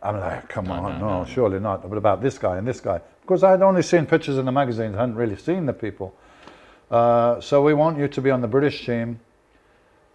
I'm 0.03 0.19
like, 0.19 0.49
come 0.49 0.65
No, 0.65 0.73
on, 0.73 0.83
no, 0.83 0.99
no, 0.99 1.19
no. 1.21 1.25
surely 1.25 1.61
not. 1.61 1.89
But 1.89 1.99
about 1.99 2.21
this 2.21 2.37
guy 2.37 2.57
and 2.59 2.67
this 2.67 2.81
guy, 2.81 3.01
because 3.23 3.45
I'd 3.45 3.63
only 3.63 3.83
seen 3.83 4.07
pictures 4.07 4.39
in 4.39 4.45
the 4.45 4.53
magazines, 4.53 4.97
I 4.97 5.01
hadn't 5.03 5.15
really 5.15 5.37
seen 5.37 5.67
the 5.67 5.73
people. 5.73 6.17
Uh, 6.91 7.41
so 7.41 7.63
we 7.63 7.75
want 7.75 7.99
you 7.99 8.07
to 8.07 8.21
be 8.21 8.31
on 8.31 8.41
the 8.41 8.49
British 8.49 8.87
team 8.87 9.19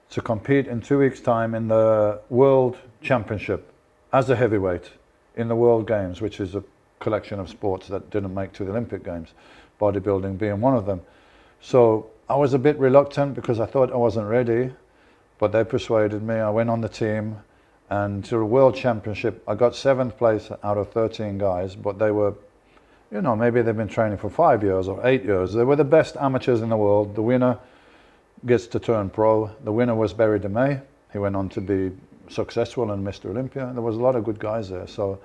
to 0.09 0.21
compete 0.21 0.67
in 0.67 0.81
two 0.81 0.99
weeks' 0.99 1.19
time 1.19 1.53
in 1.53 1.67
the 1.67 2.21
World 2.29 2.77
Championship 3.01 3.71
as 4.13 4.29
a 4.29 4.35
heavyweight 4.35 4.89
in 5.35 5.47
the 5.47 5.55
World 5.55 5.87
Games, 5.87 6.21
which 6.21 6.39
is 6.39 6.55
a 6.55 6.63
collection 6.99 7.39
of 7.39 7.49
sports 7.49 7.87
that 7.87 8.09
didn't 8.09 8.33
make 8.33 8.53
to 8.53 8.63
the 8.63 8.71
Olympic 8.71 9.03
Games, 9.03 9.33
bodybuilding 9.79 10.37
being 10.37 10.61
one 10.61 10.75
of 10.75 10.85
them. 10.85 11.01
So 11.59 12.09
I 12.29 12.35
was 12.35 12.53
a 12.53 12.59
bit 12.59 12.77
reluctant 12.79 13.33
because 13.33 13.59
I 13.59 13.65
thought 13.65 13.91
I 13.91 13.97
wasn't 13.97 14.27
ready, 14.27 14.71
but 15.39 15.51
they 15.51 15.63
persuaded 15.63 16.23
me. 16.23 16.35
I 16.35 16.49
went 16.49 16.69
on 16.69 16.81
the 16.81 16.89
team, 16.89 17.37
and 17.89 18.23
to 18.25 18.37
the 18.37 18.45
World 18.45 18.75
Championship, 18.75 19.43
I 19.47 19.55
got 19.55 19.75
seventh 19.75 20.17
place 20.17 20.49
out 20.63 20.77
of 20.77 20.91
13 20.91 21.37
guys, 21.37 21.75
but 21.75 21.99
they 21.99 22.11
were, 22.11 22.35
you 23.11 23.21
know, 23.21 23.35
maybe 23.35 23.61
they've 23.61 23.75
been 23.75 23.89
training 23.89 24.17
for 24.17 24.29
five 24.29 24.63
years 24.63 24.87
or 24.87 25.05
eight 25.05 25.23
years. 25.25 25.53
They 25.53 25.63
were 25.63 25.75
the 25.75 25.83
best 25.83 26.15
amateurs 26.15 26.61
in 26.61 26.69
the 26.69 26.77
world. 26.77 27.13
The 27.13 27.21
winner 27.21 27.59
gets 28.45 28.67
to 28.67 28.79
turn 28.79 29.09
pro. 29.09 29.51
The 29.63 29.71
winner 29.71 29.95
was 29.95 30.13
Berry 30.13 30.39
DeMey. 30.39 30.81
He 31.11 31.17
went 31.17 31.35
on 31.35 31.49
to 31.49 31.61
be 31.61 31.91
successful 32.29 32.91
in 32.93 33.03
Mr. 33.03 33.25
Olympia. 33.25 33.69
There 33.73 33.81
was 33.81 33.97
a 33.97 33.99
lot 33.99 34.15
of 34.15 34.23
good 34.23 34.39
guys 34.39 34.69
there. 34.69 34.87
So, 34.87 35.19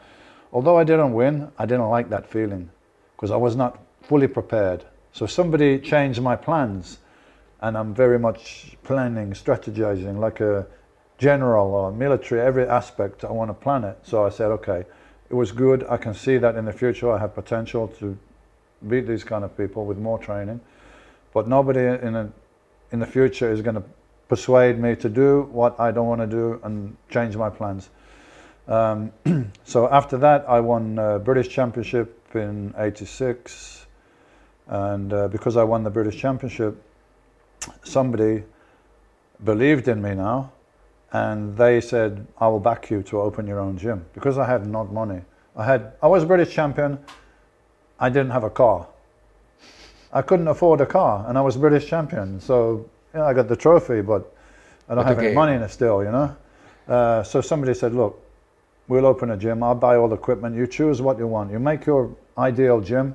although 0.52 0.76
I 0.76 0.82
didn't 0.82 1.12
win, 1.12 1.50
I 1.58 1.66
didn't 1.66 1.88
like 1.88 2.10
that 2.10 2.28
feeling 2.28 2.68
because 3.14 3.30
I 3.30 3.36
was 3.36 3.54
not 3.54 3.78
fully 4.02 4.26
prepared. 4.26 4.84
So 5.12 5.26
somebody 5.26 5.78
changed 5.78 6.20
my 6.20 6.34
plans, 6.34 6.98
and 7.60 7.78
I'm 7.78 7.94
very 7.94 8.18
much 8.18 8.76
planning, 8.82 9.30
strategizing 9.30 10.18
like 10.18 10.40
a 10.40 10.66
general 11.18 11.68
or 11.68 11.92
military. 11.92 12.40
Every 12.40 12.66
aspect 12.66 13.24
I 13.24 13.30
want 13.30 13.48
to 13.48 13.54
plan 13.54 13.84
it. 13.84 13.98
So 14.02 14.26
I 14.26 14.30
said, 14.30 14.50
okay, 14.50 14.84
it 15.28 15.34
was 15.34 15.52
good. 15.52 15.84
I 15.88 15.96
can 15.96 16.14
see 16.14 16.38
that 16.38 16.56
in 16.56 16.64
the 16.64 16.72
future 16.72 17.10
I 17.10 17.18
have 17.18 17.34
potential 17.34 17.88
to 17.98 18.16
beat 18.86 19.06
these 19.06 19.24
kind 19.24 19.44
of 19.44 19.56
people 19.56 19.84
with 19.84 19.98
more 19.98 20.18
training. 20.18 20.60
But 21.32 21.48
nobody 21.48 21.80
in 21.80 22.14
a, 22.14 22.32
in 22.92 23.00
the 23.00 23.06
future 23.06 23.50
is 23.50 23.60
going 23.60 23.74
to 23.74 23.82
persuade 24.28 24.78
me 24.78 24.96
to 24.96 25.08
do 25.08 25.42
what 25.52 25.78
I 25.78 25.90
don't 25.90 26.06
want 26.06 26.20
to 26.20 26.26
do 26.26 26.60
and 26.62 26.96
change 27.10 27.36
my 27.36 27.50
plans. 27.50 27.90
Um, 28.68 29.12
so 29.64 29.88
after 29.88 30.16
that, 30.18 30.48
I 30.48 30.60
won 30.60 30.98
uh, 30.98 31.18
British 31.18 31.48
Championship 31.48 32.20
in 32.34 32.74
'86, 32.76 33.86
and 34.66 35.12
uh, 35.12 35.28
because 35.28 35.56
I 35.56 35.62
won 35.62 35.84
the 35.84 35.90
British 35.90 36.16
Championship, 36.16 36.82
somebody 37.84 38.42
believed 39.44 39.88
in 39.88 40.02
me 40.02 40.14
now, 40.14 40.52
and 41.16 41.56
they 41.56 41.80
said, 41.80 42.26
"I 42.38 42.46
will 42.48 42.60
back 42.60 42.90
you 42.90 43.02
to 43.10 43.20
open 43.20 43.46
your 43.46 43.60
own 43.60 43.76
gym." 43.78 44.04
Because 44.12 44.38
I 44.38 44.46
had 44.46 44.66
not 44.66 44.92
money, 44.92 45.20
I 45.56 45.64
had 45.64 45.92
I 46.02 46.08
was 46.08 46.22
a 46.22 46.26
British 46.26 46.52
champion. 46.54 46.98
I 47.98 48.08
didn't 48.10 48.32
have 48.32 48.44
a 48.44 48.50
car. 48.50 48.86
I 50.12 50.22
couldn't 50.22 50.48
afford 50.48 50.80
a 50.80 50.86
car, 50.86 51.24
and 51.28 51.38
I 51.38 51.40
was 51.40 51.56
British 51.56 51.86
champion. 51.86 52.40
So 52.40 52.56
yeah, 53.14 53.24
I 53.24 53.32
got 53.32 53.48
the 53.48 53.56
trophy, 53.56 54.02
but 54.02 54.22
I 54.88 54.94
don't 54.94 55.04
But 55.04 55.16
have 55.16 55.18
any 55.24 55.34
money 55.34 55.54
in 55.54 55.62
it 55.62 55.70
still, 55.70 56.04
you 56.04 56.12
know. 56.12 56.36
Uh, 56.88 57.22
so 57.22 57.40
somebody 57.40 57.74
said, 57.74 57.92
"Look, 57.94 58.12
we'll 58.88 59.06
open 59.06 59.30
a 59.30 59.36
gym. 59.36 59.62
I'll 59.62 59.80
buy 59.88 59.96
all 59.96 60.08
the 60.08 60.16
equipment. 60.16 60.54
You 60.56 60.66
choose 60.66 61.00
what 61.00 61.18
you 61.18 61.26
want. 61.26 61.50
You 61.50 61.58
make 61.58 61.86
your 61.86 62.10
ideal 62.36 62.80
gym, 62.80 63.14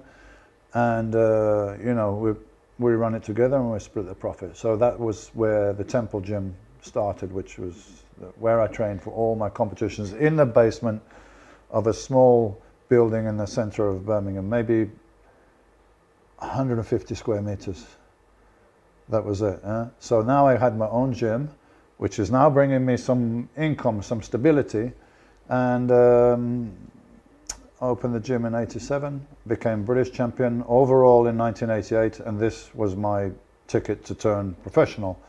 and 0.73 1.15
uh, 1.15 1.75
you 1.87 1.93
know 1.93 2.09
we 2.23 2.31
we 2.85 2.91
run 3.03 3.13
it 3.15 3.23
together 3.23 3.57
and 3.57 3.71
we 3.71 3.79
split 3.79 4.07
the 4.07 4.15
profit." 4.15 4.57
So 4.57 4.75
that 4.77 4.99
was 4.99 5.29
where 5.33 5.73
the 5.73 5.83
Temple 5.83 6.21
Gym 6.21 6.55
started, 6.81 7.31
which 7.31 7.57
was 7.57 8.03
where 8.39 8.61
I 8.61 8.67
trained 8.67 9.01
for 9.01 9.11
all 9.11 9.35
my 9.35 9.49
competitions 9.49 10.13
in 10.13 10.35
the 10.35 10.45
basement 10.45 11.01
of 11.69 11.87
a 11.87 11.93
small 11.93 12.61
building 12.89 13.25
in 13.25 13.37
the 13.37 13.45
centre 13.45 13.87
of 13.87 14.05
Birmingham, 14.05 14.49
maybe 14.49 14.89
150 16.39 17.15
square 17.15 17.41
meters. 17.41 17.85
That 19.09 19.23
was 19.25 19.41
it. 19.41 19.59
eh? 19.63 19.85
So 19.99 20.21
now 20.21 20.47
I 20.47 20.57
had 20.57 20.77
my 20.77 20.87
own 20.89 21.13
gym, 21.13 21.49
which 21.97 22.19
is 22.19 22.31
now 22.31 22.49
bringing 22.49 22.85
me 22.85 22.97
some 22.97 23.49
income, 23.57 24.01
some 24.01 24.21
stability, 24.21 24.91
and 25.49 25.91
um, 25.91 26.71
opened 27.81 28.15
the 28.15 28.19
gym 28.19 28.45
in 28.45 28.55
'87, 28.55 29.25
became 29.47 29.83
British 29.83 30.11
champion 30.11 30.63
overall 30.67 31.27
in 31.27 31.37
1988, 31.37 32.25
and 32.25 32.39
this 32.39 32.73
was 32.73 32.95
my 32.95 33.31
ticket 33.67 34.05
to 34.05 34.15
turn 34.15 34.55
professional. 34.63 35.19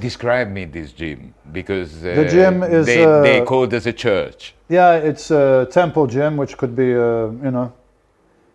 Describe 0.00 0.48
me 0.48 0.64
this 0.64 0.92
gym 0.92 1.34
because 1.52 2.02
uh, 2.04 2.14
The 2.14 2.24
gym 2.24 2.62
is, 2.62 2.86
they, 2.86 3.04
uh, 3.04 3.20
they 3.20 3.42
called 3.42 3.74
as 3.74 3.86
a 3.86 3.92
church. 3.92 4.54
Yeah, 4.68 4.94
it's 4.94 5.30
a 5.30 5.68
temple 5.70 6.06
gym, 6.06 6.36
which 6.36 6.56
could 6.56 6.74
be, 6.74 6.94
uh, 6.94 7.28
you 7.46 7.50
know, 7.50 7.72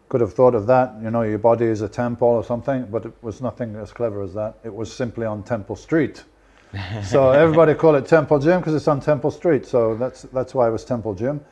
could 0.10 0.22
have 0.22 0.34
thought 0.34 0.56
of 0.56 0.66
that. 0.68 0.96
You 1.04 1.12
know, 1.12 1.22
your 1.24 1.38
body 1.38 1.66
is 1.66 1.82
a 1.82 1.90
temple 1.90 2.28
or 2.28 2.44
something, 2.44 2.86
but 2.86 3.06
it 3.06 3.14
was 3.22 3.42
nothing 3.42 3.75
as 3.75 3.92
clever 3.92 4.24
as 4.24 4.34
that. 4.34 4.58
It 4.64 4.74
was 4.74 4.92
simply 4.92 5.25
on 5.25 5.44
Temple 5.44 5.75
Street. 5.75 6.24
so 7.04 7.32
everybody 7.32 7.74
call 7.74 7.96
it 7.96 8.06
Temple 8.06 8.40
Gym 8.40 8.60
because 8.60 8.75
it's 8.75 8.88
on 8.88 9.00
Temple 9.00 9.32
Street. 9.32 9.66
So 9.66 9.96
that's 9.96 10.24
that's 10.24 10.54
why 10.54 10.68
it 10.68 10.72
was 10.72 10.84
Temple 10.84 11.14
Gym, 11.14 11.44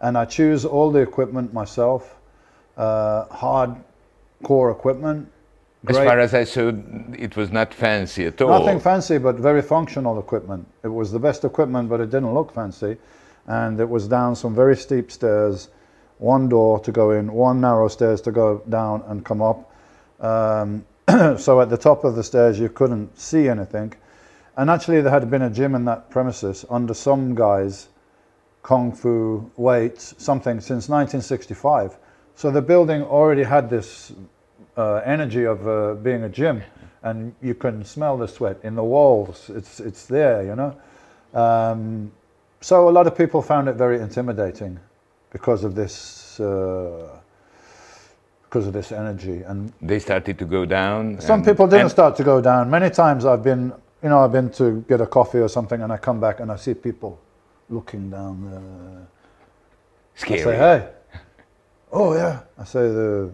and 0.00 0.16
I 0.16 0.24
choose 0.24 0.64
all 0.64 0.90
the 0.90 1.00
equipment 1.00 1.52
myself, 1.52 2.16
uh, 2.76 3.26
hard 3.26 3.76
core 4.42 4.70
equipment. 4.70 5.30
As 5.88 5.96
great- 5.96 6.08
far 6.08 6.18
as 6.20 6.32
I 6.32 6.44
saw, 6.44 6.72
it 7.18 7.36
was 7.36 7.50
not 7.50 7.74
fancy 7.74 8.26
at 8.26 8.40
all. 8.40 8.50
Nothing 8.50 8.78
fancy, 8.78 9.18
but 9.18 9.36
very 9.36 9.62
functional 9.62 10.18
equipment. 10.18 10.66
It 10.84 10.88
was 10.88 11.10
the 11.10 11.18
best 11.18 11.44
equipment, 11.44 11.88
but 11.88 12.00
it 12.00 12.10
didn't 12.10 12.32
look 12.34 12.52
fancy. 12.52 12.98
And 13.48 13.80
it 13.80 13.88
was 13.88 14.06
down 14.06 14.36
some 14.36 14.54
very 14.54 14.76
steep 14.76 15.10
stairs, 15.10 15.68
one 16.18 16.48
door 16.48 16.78
to 16.80 16.92
go 16.92 17.10
in, 17.10 17.32
one 17.32 17.60
narrow 17.60 17.88
stairs 17.88 18.20
to 18.22 18.30
go 18.30 18.62
down 18.68 19.02
and 19.08 19.24
come 19.24 19.42
up. 19.42 19.72
Um, 20.20 20.84
so 21.36 21.60
at 21.60 21.68
the 21.68 21.76
top 21.76 22.04
of 22.04 22.14
the 22.14 22.22
stairs, 22.22 22.60
you 22.60 22.68
couldn't 22.68 23.18
see 23.18 23.48
anything. 23.48 23.92
And 24.56 24.70
actually, 24.70 25.00
there 25.00 25.10
had 25.10 25.28
been 25.30 25.42
a 25.42 25.50
gym 25.50 25.74
in 25.74 25.84
that 25.86 26.10
premises 26.10 26.64
under 26.70 26.94
some 26.94 27.34
guys, 27.34 27.88
kung 28.62 28.92
fu, 28.92 29.50
weights, 29.56 30.14
something 30.18 30.60
since 30.60 30.88
1965. 30.88 31.96
So 32.36 32.52
the 32.52 32.62
building 32.62 33.02
already 33.02 33.42
had 33.42 33.68
this 33.68 34.12
uh, 34.76 35.02
energy 35.04 35.44
of 35.44 35.66
uh, 35.66 35.94
being 35.94 36.24
a 36.24 36.28
gym, 36.28 36.62
and 37.02 37.34
you 37.42 37.54
can 37.54 37.84
smell 37.84 38.16
the 38.16 38.28
sweat 38.28 38.58
in 38.62 38.74
the 38.74 38.84
walls. 38.84 39.50
It's 39.50 39.80
it's 39.80 40.06
there, 40.06 40.42
you 40.44 40.56
know. 40.56 40.74
Um, 41.34 42.12
so 42.60 42.88
a 42.88 42.92
lot 42.92 43.06
of 43.06 43.16
people 43.16 43.42
found 43.42 43.68
it 43.68 43.74
very 43.76 44.00
intimidating 44.00 44.78
because 45.30 45.64
of 45.64 45.74
this 45.74 46.38
uh, 46.40 47.08
because 48.44 48.66
of 48.66 48.72
this 48.74 48.92
energy, 48.92 49.42
and 49.46 49.72
They 49.80 49.98
started 49.98 50.38
to 50.38 50.44
go 50.44 50.66
down. 50.66 51.20
some 51.20 51.42
people 51.42 51.66
didn't 51.66 51.90
start 51.90 52.16
to 52.16 52.24
go 52.24 52.40
down. 52.40 52.70
Many 52.70 52.90
times 52.90 53.24
I've 53.24 53.42
been, 53.42 53.72
you 54.02 54.10
know, 54.10 54.18
I've 54.24 54.32
been 54.32 54.50
to 54.50 54.84
get 54.88 55.00
a 55.00 55.06
coffee 55.06 55.38
or 55.38 55.48
something, 55.48 55.80
and 55.82 55.90
I 55.92 55.96
come 55.96 56.20
back 56.20 56.40
and 56.40 56.52
I 56.52 56.56
see 56.56 56.74
people 56.74 57.18
looking 57.70 58.10
down. 58.10 58.36
Uh, 58.52 59.06
I 60.20 60.36
say, 60.36 60.56
hey. 60.56 60.88
Oh 61.94 62.14
yeah. 62.14 62.40
I 62.58 62.64
say, 62.64 62.80
the, 62.88 63.30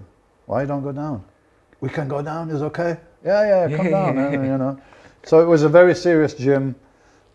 why 0.49 0.65
don't 0.65 0.83
go 0.83 0.93
down? 0.93 1.23
We 1.81 1.91
can 1.91 2.09
go 2.09 2.23
down. 2.23 2.49
Is 2.51 2.63
okay. 2.63 2.97
Yeah, 3.23 3.67
yeah. 3.69 3.77
Come 3.77 3.91
down. 3.91 4.19
uh, 4.19 4.31
you 4.51 4.57
know. 4.57 4.81
So 5.25 5.41
it 5.41 5.45
was 5.45 5.63
a 5.63 5.69
very 5.69 5.95
serious 5.95 6.33
gym. 6.33 6.75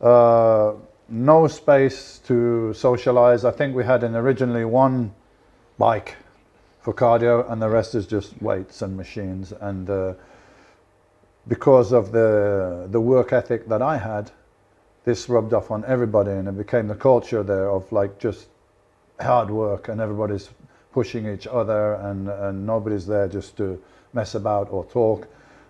Uh, 0.02 0.74
no 1.10 1.48
space 1.48 2.20
to 2.26 2.74
socialize. 2.74 3.46
I 3.46 3.52
think 3.52 3.76
we 3.76 3.84
had 3.84 4.04
an 4.04 4.16
originally 4.16 4.66
one 4.66 5.14
bike 5.78 6.16
for 6.82 6.92
cardio, 6.92 7.50
and 7.52 7.62
the 7.62 7.70
rest 7.70 7.94
is 7.94 8.08
just 8.08 8.42
weights 8.42 8.82
and 8.82 8.98
machines. 8.98 9.54
And 9.62 9.88
uh, 9.88 10.14
because 11.48 11.94
of 11.94 12.12
the 12.12 12.88
the 12.90 13.00
work 13.00 13.32
ethic 13.32 13.68
that 13.68 13.84
I 13.84 13.98
had, 13.98 14.32
this 15.06 15.30
rubbed 15.30 15.54
off 15.54 15.70
on 15.70 15.86
everybody, 15.86 16.32
and 16.32 16.48
it 16.48 16.58
became 16.58 16.88
the 16.88 16.96
culture 16.96 17.44
there 17.44 17.70
of 17.70 17.92
like 17.92 18.18
just 18.18 18.48
hard 19.22 19.52
work, 19.52 19.88
and 19.88 20.02
everybody's 20.02 20.50
pushing 20.94 21.28
each 21.28 21.48
other, 21.48 21.96
and 21.96 22.30
and 22.30 22.66
nobody's 22.66 23.06
there 23.06 23.28
just 23.28 23.58
to 23.58 23.82
mess 24.14 24.36
about 24.36 24.72
or 24.72 24.86
talk. 24.86 25.28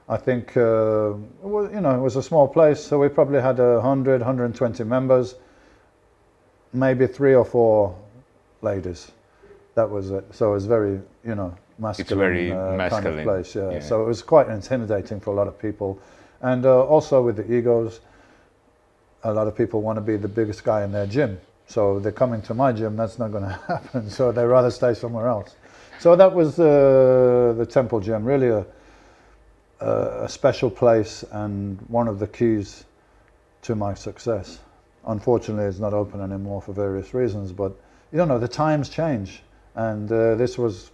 I 0.10 0.18
think, 0.18 0.58
uh, 0.58 1.14
well, 1.42 1.72
you 1.72 1.80
know, 1.80 1.96
it 1.96 2.02
was 2.02 2.18
a 2.18 2.24
small 2.24 2.48
place, 2.48 2.84
so 2.84 3.00
we 3.00 3.08
probably 3.08 3.40
had 3.40 3.58
a 3.60 3.76
100, 3.76 4.20
120 4.20 4.84
members, 4.84 5.36
maybe 6.74 7.08
three 7.08 7.34
or 7.34 7.46
four 7.46 7.96
ladies. 8.62 9.12
That 9.76 9.90
was 9.90 10.12
it. 10.12 10.26
So 10.36 10.52
it 10.52 10.54
was 10.56 10.66
very, 10.66 11.00
you 11.26 11.36
know, 11.36 11.56
masculine, 11.80 12.06
It's 12.06 12.12
a 12.12 12.16
very 12.16 12.52
uh, 12.52 12.56
kind 12.56 12.78
masculine, 12.78 13.20
of 13.20 13.24
place. 13.24 13.56
Yeah. 13.56 13.72
yeah. 13.72 13.80
So 13.80 14.04
it 14.04 14.08
was 14.08 14.22
quite 14.22 14.50
intimidating 14.50 15.22
for 15.22 15.32
a 15.32 15.36
lot 15.36 15.48
of 15.48 15.58
people, 15.58 16.00
and 16.42 16.66
uh, 16.66 16.84
also 16.84 17.22
with 17.22 17.38
the 17.38 17.52
egos, 17.52 18.02
a 19.24 19.34
lot 19.34 19.48
of 19.48 19.56
people 19.56 19.82
want 19.82 19.98
to 19.98 20.02
be 20.02 20.18
the 20.18 20.28
biggest 20.28 20.66
guy 20.66 20.84
in 20.84 20.92
their 20.92 21.08
gym. 21.08 21.40
So 21.68 22.00
they're 22.00 22.12
coming 22.12 22.42
to 22.44 22.54
my 22.54 22.72
gym. 22.72 22.96
That's 22.96 23.20
not 23.20 23.32
going 23.32 23.44
to 23.50 23.60
happen. 23.68 24.10
So 24.10 24.32
they 24.32 24.46
rather 24.46 24.72
stay 24.72 24.94
somewhere 24.94 25.28
else. 25.28 25.56
So 26.00 26.16
that 26.16 26.34
was 26.34 26.60
uh, 26.60 27.54
the 27.58 27.66
temple 27.66 28.00
gym. 28.00 28.26
Really 28.26 28.50
a, 28.50 28.66
a 29.80 30.28
special 30.30 30.70
place 30.70 31.24
and 31.32 31.80
one 31.88 32.08
of 32.08 32.20
the 32.20 32.28
keys 32.28 32.86
to 33.64 33.76
my 33.76 33.94
success. 33.94 34.60
Unfortunately, 35.06 35.66
it's 35.66 35.80
not 35.80 35.94
open 35.94 36.22
anymore 36.22 36.62
for 36.62 36.74
various 36.74 37.14
reasons. 37.14 37.52
But 37.52 37.74
you 38.12 38.18
don't 38.18 38.28
know. 38.28 38.40
The 38.40 38.48
times 38.48 38.90
change, 38.90 39.42
and 39.76 40.12
uh, 40.12 40.36
this 40.36 40.58
was 40.58 40.92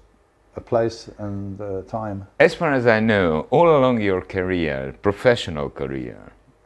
a 0.56 0.62
place 0.62 1.10
and 1.18 1.60
time. 1.88 2.28
As 2.40 2.56
far 2.56 2.74
as 2.74 2.88
I 2.88 3.00
know, 3.00 3.48
all 3.50 3.70
along 3.78 4.02
your 4.02 4.22
career, 4.22 4.96
professional 5.02 5.70
career, 5.70 6.20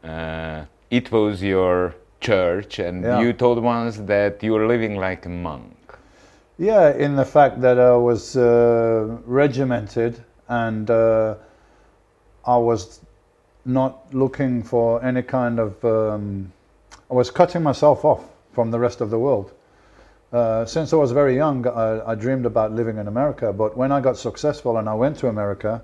uh, 0.04 0.66
it 0.90 1.12
was 1.12 1.42
your 1.42 1.96
church, 2.24 2.80
and 2.80 3.04
Yeah. 3.04 3.22
you 3.22 3.34
told 3.34 3.58
once 3.64 3.98
that 3.98 4.44
you 4.44 4.54
were 4.54 4.68
living 4.68 4.96
like 4.96 5.26
a 5.26 5.30
monk. 5.30 5.76
Yeah, 6.58 6.94
in 7.06 7.16
the 7.16 7.26
fact 7.26 7.62
that 7.62 7.78
I 7.80 7.96
was 7.96 8.36
uh, 8.36 9.18
regimented 9.26 10.14
and 10.48 10.90
uh, 10.90 11.36
I 12.46 12.58
was 12.58 13.02
not 13.66 13.94
looking 14.14 14.64
for 14.64 15.04
any 15.04 15.24
kind 15.24 15.60
of. 15.60 15.84
Um, 15.84 16.52
I 17.12 17.16
was 17.16 17.32
cutting 17.32 17.64
myself 17.64 18.06
off 18.06 18.24
from 18.54 18.72
the 18.72 18.80
rest 18.80 19.02
of 19.02 19.10
the 19.10 19.20
world. 19.20 19.52
Uh, 20.32 20.66
since 20.66 20.94
I 20.94 20.96
was 20.96 21.12
very 21.12 21.36
young, 21.36 21.68
I, 21.68 22.12
I 22.12 22.16
dreamed 22.16 22.46
about 22.46 22.72
living 22.72 22.98
in 22.98 23.08
America. 23.08 23.54
But 23.54 23.78
when 23.78 23.92
I 23.92 24.02
got 24.02 24.18
successful 24.18 24.78
and 24.78 24.90
I 24.90 24.94
went 24.96 25.18
to 25.20 25.28
America, 25.28 25.84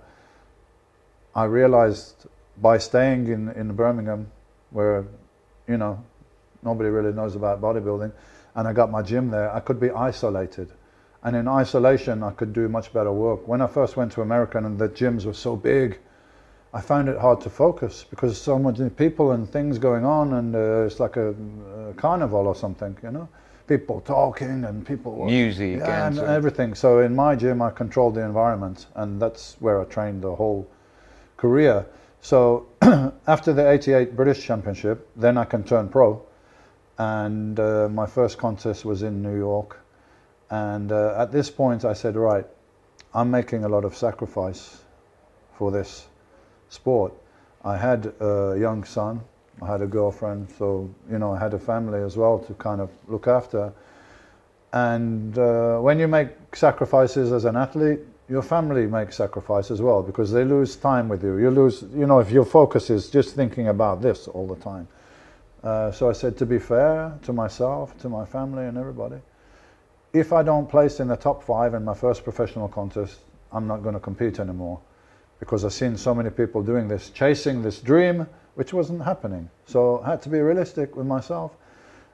I 1.35 1.43
realized 1.45 2.25
by 2.61 2.79
staying 2.79 3.27
in, 3.27 3.49
in 3.49 3.75
Birmingham, 3.75 4.31
where, 4.71 5.05
you 5.67 5.77
know, 5.77 6.03
nobody 6.63 6.89
really 6.89 7.13
knows 7.13 7.35
about 7.35 7.61
bodybuilding, 7.61 8.11
and 8.55 8.67
I 8.67 8.73
got 8.73 8.91
my 8.91 9.01
gym 9.01 9.29
there, 9.29 9.53
I 9.53 9.59
could 9.59 9.79
be 9.79 9.89
isolated. 9.91 10.71
And 11.23 11.35
in 11.35 11.47
isolation, 11.47 12.23
I 12.23 12.31
could 12.31 12.53
do 12.53 12.69
much 12.69 12.93
better 12.93 13.11
work. 13.11 13.47
When 13.47 13.61
I 13.61 13.67
first 13.67 13.97
went 13.97 14.11
to 14.13 14.21
America 14.21 14.57
and 14.57 14.79
the 14.79 14.87
gyms 14.87 15.25
were 15.25 15.33
so 15.33 15.55
big, 15.55 15.99
I 16.73 16.81
found 16.81 17.09
it 17.09 17.17
hard 17.17 17.41
to 17.41 17.49
focus 17.49 18.05
because 18.09 18.39
so 18.39 18.59
many 18.59 18.89
people 18.89 19.31
and 19.31 19.49
things 19.49 19.77
going 19.77 20.05
on, 20.05 20.33
and 20.33 20.55
uh, 20.55 20.85
it's 20.85 20.99
like 20.99 21.17
a, 21.17 21.33
a 21.89 21.93
carnival 21.95 22.47
or 22.47 22.55
something, 22.55 22.95
you 23.03 23.11
know? 23.11 23.27
People 23.67 24.01
talking 24.01 24.63
and 24.65 24.85
people. 24.85 25.25
Music 25.25 25.79
yeah, 25.79 26.07
and 26.07 26.17
and 26.17 26.27
everything. 26.27 26.73
So 26.73 26.99
in 26.99 27.15
my 27.15 27.35
gym, 27.35 27.61
I 27.61 27.69
controlled 27.69 28.15
the 28.15 28.21
environment, 28.21 28.87
and 28.95 29.21
that's 29.21 29.57
where 29.59 29.79
I 29.79 29.85
trained 29.85 30.23
the 30.23 30.33
whole 30.33 30.67
career. 31.37 31.85
So 32.21 32.67
after 33.27 33.53
the 33.53 33.69
88 33.69 34.15
British 34.15 34.43
Championship, 34.43 35.07
then 35.15 35.37
I 35.37 35.45
can 35.45 35.63
turn 35.63 35.87
pro. 35.89 36.21
And 36.99 37.57
uh, 37.59 37.87
my 37.89 38.05
first 38.05 38.37
contest 38.37 38.83
was 38.83 39.03
in 39.03 39.23
New 39.23 39.37
York. 39.37 39.79
And 40.49 40.91
uh, 40.91 41.15
at 41.17 41.31
this 41.31 41.49
point, 41.49 41.85
I 41.85 41.93
said, 41.93 42.15
right, 42.15 42.45
I'm 43.13 43.31
making 43.31 43.63
a 43.63 43.69
lot 43.69 43.85
of 43.85 43.95
sacrifice 43.95 44.83
for 45.57 45.71
this 45.71 46.07
sport. 46.67 47.13
I 47.63 47.77
had 47.77 48.13
a 48.19 48.55
young 48.59 48.83
son, 48.83 49.21
I 49.61 49.67
had 49.67 49.81
a 49.81 49.87
girlfriend, 49.87 50.49
so, 50.57 50.89
you 51.09 51.19
know, 51.19 51.33
I 51.33 51.39
had 51.39 51.53
a 51.53 51.59
family 51.59 52.01
as 52.01 52.17
well 52.17 52.39
to 52.39 52.53
kind 52.55 52.81
of 52.81 52.89
look 53.07 53.27
after. 53.27 53.73
And 54.73 55.37
uh, 55.37 55.79
when 55.79 55.99
you 55.99 56.07
make 56.07 56.29
sacrifices 56.53 57.31
as 57.31 57.45
an 57.45 57.55
athlete, 57.55 57.99
your 58.29 58.43
family 58.43 58.85
makes 58.85 59.17
sacrifice 59.17 59.71
as 59.71 59.81
well 59.81 60.03
because 60.03 60.31
they 60.31 60.43
lose 60.43 60.75
time 60.75 61.09
with 61.09 61.23
you. 61.23 61.37
You 61.37 61.49
lose, 61.49 61.83
you 61.95 62.05
know, 62.05 62.19
if 62.19 62.29
your 62.29 62.45
focus 62.45 62.89
is 62.89 63.09
just 63.09 63.35
thinking 63.35 63.69
about 63.69 64.01
this 64.01 64.27
all 64.27 64.47
the 64.47 64.61
time. 64.61 64.87
Uh, 65.63 65.91
so 65.91 66.09
I 66.09 66.13
said, 66.13 66.37
to 66.37 66.45
be 66.45 66.59
fair 66.59 67.17
to 67.23 67.33
myself, 67.33 67.97
to 67.99 68.09
my 68.09 68.25
family, 68.25 68.65
and 68.65 68.77
everybody, 68.77 69.17
if 70.13 70.31
I 70.31 70.41
don't 70.41 70.69
place 70.69 70.99
in 70.99 71.07
the 71.07 71.17
top 71.17 71.43
five 71.43 71.73
in 71.73 71.83
my 71.83 71.93
first 71.93 72.23
professional 72.23 72.67
contest, 72.67 73.19
I'm 73.51 73.67
not 73.67 73.83
going 73.83 73.93
to 73.93 73.99
compete 73.99 74.39
anymore 74.39 74.79
because 75.39 75.65
I've 75.65 75.73
seen 75.73 75.97
so 75.97 76.13
many 76.13 76.29
people 76.29 76.63
doing 76.63 76.87
this, 76.87 77.09
chasing 77.09 77.61
this 77.61 77.79
dream, 77.79 78.27
which 78.55 78.73
wasn't 78.73 79.03
happening. 79.03 79.49
So 79.65 80.01
I 80.05 80.11
had 80.11 80.21
to 80.23 80.29
be 80.29 80.39
realistic 80.39 80.95
with 80.95 81.05
myself. 81.05 81.55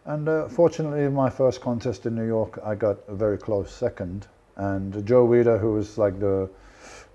And 0.06 0.30
uh, 0.30 0.48
fortunately, 0.48 1.04
in 1.04 1.14
my 1.14 1.30
first 1.30 1.62
contest 1.62 2.06
in 2.06 2.16
New 2.16 2.28
York, 2.28 2.60
I 2.64 2.76
got 2.76 2.98
a 3.08 3.16
very 3.16 3.38
close 3.38 3.72
second. 3.72 4.28
And 4.56 5.06
Joe 5.06 5.28
Weider, 5.28 5.60
who 5.60 5.74
was 5.74 5.98
like 5.98 6.20
the 6.20 6.50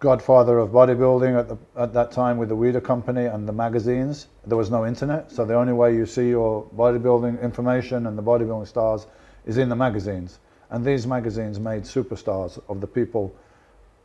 godfather 0.01 0.59
of 0.59 0.71
bodybuilding 0.71 1.39
at, 1.39 1.49
the, 1.49 1.59
at 1.77 1.93
that 1.93 2.11
time 2.11 2.39
with 2.39 2.49
the 2.49 2.57
Weider 2.57 2.83
Company 2.83 3.27
and 3.27 3.47
the 3.47 3.53
magazines, 3.53 4.27
there 4.47 4.57
was 4.57 4.71
no 4.71 4.87
internet. 4.87 5.31
So 5.31 5.45
the 5.45 5.55
only 5.55 5.75
way 5.75 5.95
you 5.95 6.07
see 6.07 6.31
your 6.31 6.65
bodybuilding 6.77 7.41
information 7.43 8.07
and 8.07 8.17
the 8.17 8.23
bodybuilding 8.23 8.67
stars 8.67 9.07
is 9.47 9.59
in 9.59 9.69
the 9.69 9.77
magazines. 9.77 10.39
And 10.71 10.85
these 10.85 11.07
magazines 11.07 11.61
made 11.61 11.83
superstars 11.83 12.61
of 12.69 12.81
the 12.81 12.87
people 12.87 13.35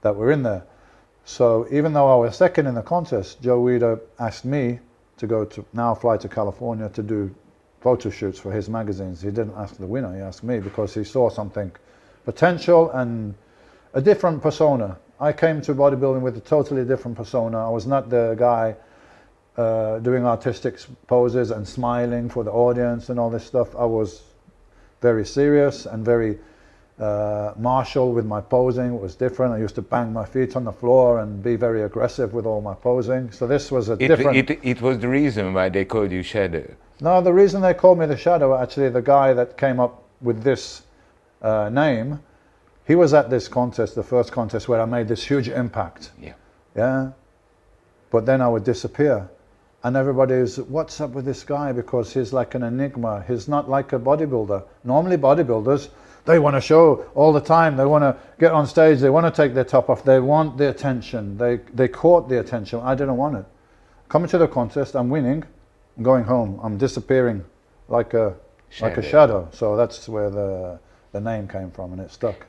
that 0.02 0.16
were 0.16 0.32
in 0.32 0.44
there. 0.44 0.64
So 1.24 1.66
even 1.72 1.94
though 1.94 2.12
I 2.12 2.16
was 2.18 2.36
second 2.36 2.68
in 2.68 2.76
the 2.76 2.82
contest, 2.82 3.42
Joe 3.42 3.62
Weider 3.62 4.02
asked 4.20 4.46
me 4.46 4.80
to 5.18 5.28
go 5.28 5.46
to 5.46 5.66
now 5.74 5.96
fly 5.96 6.18
to 6.18 6.28
California 6.28 6.90
to 6.90 7.02
do 7.02 7.34
photo 7.80 8.10
shoots 8.10 8.38
for 8.38 8.52
his 8.52 8.68
magazines. 8.68 9.22
He 9.22 9.30
didn't 9.30 9.54
ask 9.56 9.78
the 9.78 9.86
winner, 9.86 10.14
he 10.14 10.22
asked 10.22 10.44
me 10.44 10.60
because 10.60 10.94
he 10.94 11.06
saw 11.06 11.30
something 11.30 11.72
potential 12.26 12.92
and 12.92 13.34
a 13.94 14.02
different 14.02 14.42
persona. 14.42 14.98
I 15.20 15.32
came 15.32 15.62
to 15.62 15.74
bodybuilding 15.74 16.22
with 16.22 16.38
a 16.38 16.42
totally 16.42 16.84
different 16.84 17.18
persona. 17.18 17.66
I 17.66 17.70
was 17.70 17.88
not 17.88 18.10
the 18.10 18.36
guy 18.38 18.76
uh, 19.58 20.00
doing 20.00 20.26
artistic 20.26 20.78
poses 21.08 21.52
and 21.52 21.68
smiling 21.68 22.30
for 22.30 22.44
the 22.44 22.52
audience 22.52 23.10
and 23.10 23.20
all 23.20 23.30
this 23.30 23.46
stuff. 23.46 23.76
I 23.76 23.86
was 23.86 24.24
very 25.02 25.26
serious 25.26 25.86
and 25.86 26.04
very 26.04 26.38
uh, 27.00 27.54
martial 27.58 28.12
with 28.12 28.26
my 28.26 28.42
posing. 28.42 28.94
It 28.96 29.02
was 29.02 29.16
different. 29.16 29.54
I 29.54 29.60
used 29.60 29.76
to 29.76 29.82
bang 29.82 30.12
my 30.12 30.26
feet 30.26 30.56
on 30.56 30.66
the 30.66 30.72
floor 30.72 31.20
and 31.20 31.42
be 31.42 31.56
very 31.56 31.84
aggressive 31.84 32.34
with 32.34 32.46
all 32.46 32.62
my 32.62 32.74
posing. 32.74 33.32
So 33.32 33.48
this 33.48 33.72
was 33.72 33.90
a 33.90 33.94
It, 33.94 34.08
different. 34.10 34.50
it, 34.50 34.60
it 34.64 34.82
was 34.82 35.00
the 35.00 35.08
reason 35.08 35.54
why 35.54 35.70
they 35.70 35.86
called 35.86 36.12
you 36.12 36.24
Shadow. 36.24 36.70
No, 37.02 37.22
the 37.22 37.34
reason 37.34 37.62
they 37.62 37.74
called 37.74 38.00
me 38.00 38.06
the 38.06 38.18
Shadow, 38.18 38.58
actually, 38.58 38.90
the 38.90 39.02
guy 39.02 39.34
that 39.34 39.58
came 39.58 39.80
up 39.80 40.04
with 40.22 40.44
this 40.44 40.84
uh, 41.42 41.70
name, 41.70 42.20
he 42.86 42.96
was 42.96 43.14
at 43.14 43.30
this 43.30 43.48
contest, 43.48 43.96
the 43.96 44.04
first 44.04 44.32
contest 44.32 44.68
where 44.68 44.80
I 44.80 44.86
made 44.86 45.08
this 45.08 45.24
huge 45.24 45.50
impact. 45.50 46.12
Yeah. 46.22 46.34
Yeah. 46.76 47.12
But 48.12 48.26
then 48.26 48.42
I 48.42 48.48
would 48.48 48.64
disappear. 48.64 49.28
And 49.84 49.96
everybody's, 49.96 50.58
what's 50.58 51.00
up 51.02 51.12
with 51.12 51.26
this 51.26 51.44
guy? 51.44 51.72
Because 51.72 52.14
he's 52.14 52.34
like 52.34 52.56
an 52.56 52.64
enigma. 52.64 53.24
He's 53.28 53.48
not 53.48 53.70
like 53.70 53.94
a 53.94 54.00
bodybuilder. 54.00 54.64
Normally, 54.84 55.18
bodybuilders, 55.18 55.90
they 56.26 56.40
want 56.40 56.56
to 56.56 56.62
show 56.62 57.06
all 57.14 57.32
the 57.34 57.42
time. 57.42 57.78
They 57.78 57.86
want 57.86 58.02
to 58.04 58.18
get 58.40 58.52
on 58.52 58.66
stage. 58.66 59.00
They 59.00 59.12
want 59.12 59.28
to 59.28 59.42
take 59.44 59.54
their 59.54 59.64
top 59.64 59.90
off. 59.90 60.04
They 60.04 60.20
want 60.20 60.58
the 60.58 60.70
attention. 60.70 61.38
They, 61.38 61.58
they 61.74 61.88
caught 61.88 62.30
the 62.30 62.40
attention. 62.40 62.80
I 62.80 62.96
didn't 62.96 63.18
want 63.18 63.38
it. 63.38 63.46
Coming 64.10 64.28
to 64.30 64.38
the 64.40 64.48
contest, 64.48 64.96
I'm 64.96 65.10
winning. 65.10 65.44
I'm 65.98 66.04
going 66.04 66.24
home. 66.24 66.60
I'm 66.64 66.78
disappearing 66.78 67.44
like 67.88 68.14
a, 68.16 68.36
like 68.82 68.98
a 68.98 69.02
Shadow. 69.02 69.10
shadow. 69.10 69.50
So 69.52 69.76
that's 69.76 70.08
where 70.10 70.30
the, 70.30 70.80
the 71.12 71.22
name 71.22 71.48
came 71.48 71.70
from 71.70 71.94
and 71.94 72.02
it 72.02 72.12
stuck. 72.12 72.48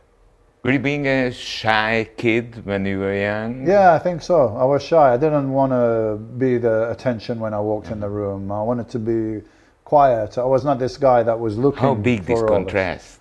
Were 0.66 0.72
you 0.72 0.80
being 0.80 1.06
a 1.06 1.30
shy 1.30 2.10
kid 2.16 2.66
when 2.66 2.84
you 2.86 2.98
were 2.98 3.14
young? 3.14 3.68
Yeah, 3.68 3.94
I 3.94 4.00
think 4.00 4.20
so. 4.20 4.48
I 4.56 4.64
was 4.64 4.82
shy. 4.82 5.14
I 5.14 5.16
didn't 5.16 5.52
want 5.52 5.70
to 5.70 6.16
be 6.38 6.58
the 6.58 6.90
attention 6.90 7.38
when 7.38 7.54
I 7.54 7.60
walked 7.60 7.92
in 7.92 8.00
the 8.00 8.08
room. 8.08 8.50
I 8.50 8.60
wanted 8.62 8.88
to 8.88 8.98
be 8.98 9.46
quiet. 9.84 10.38
I 10.38 10.44
was 10.44 10.64
not 10.64 10.80
this 10.80 10.96
guy 10.96 11.22
that 11.22 11.38
was 11.38 11.56
looking. 11.56 11.78
How 11.78 11.94
big 11.94 12.24
this 12.24 12.42
contrast? 12.42 13.20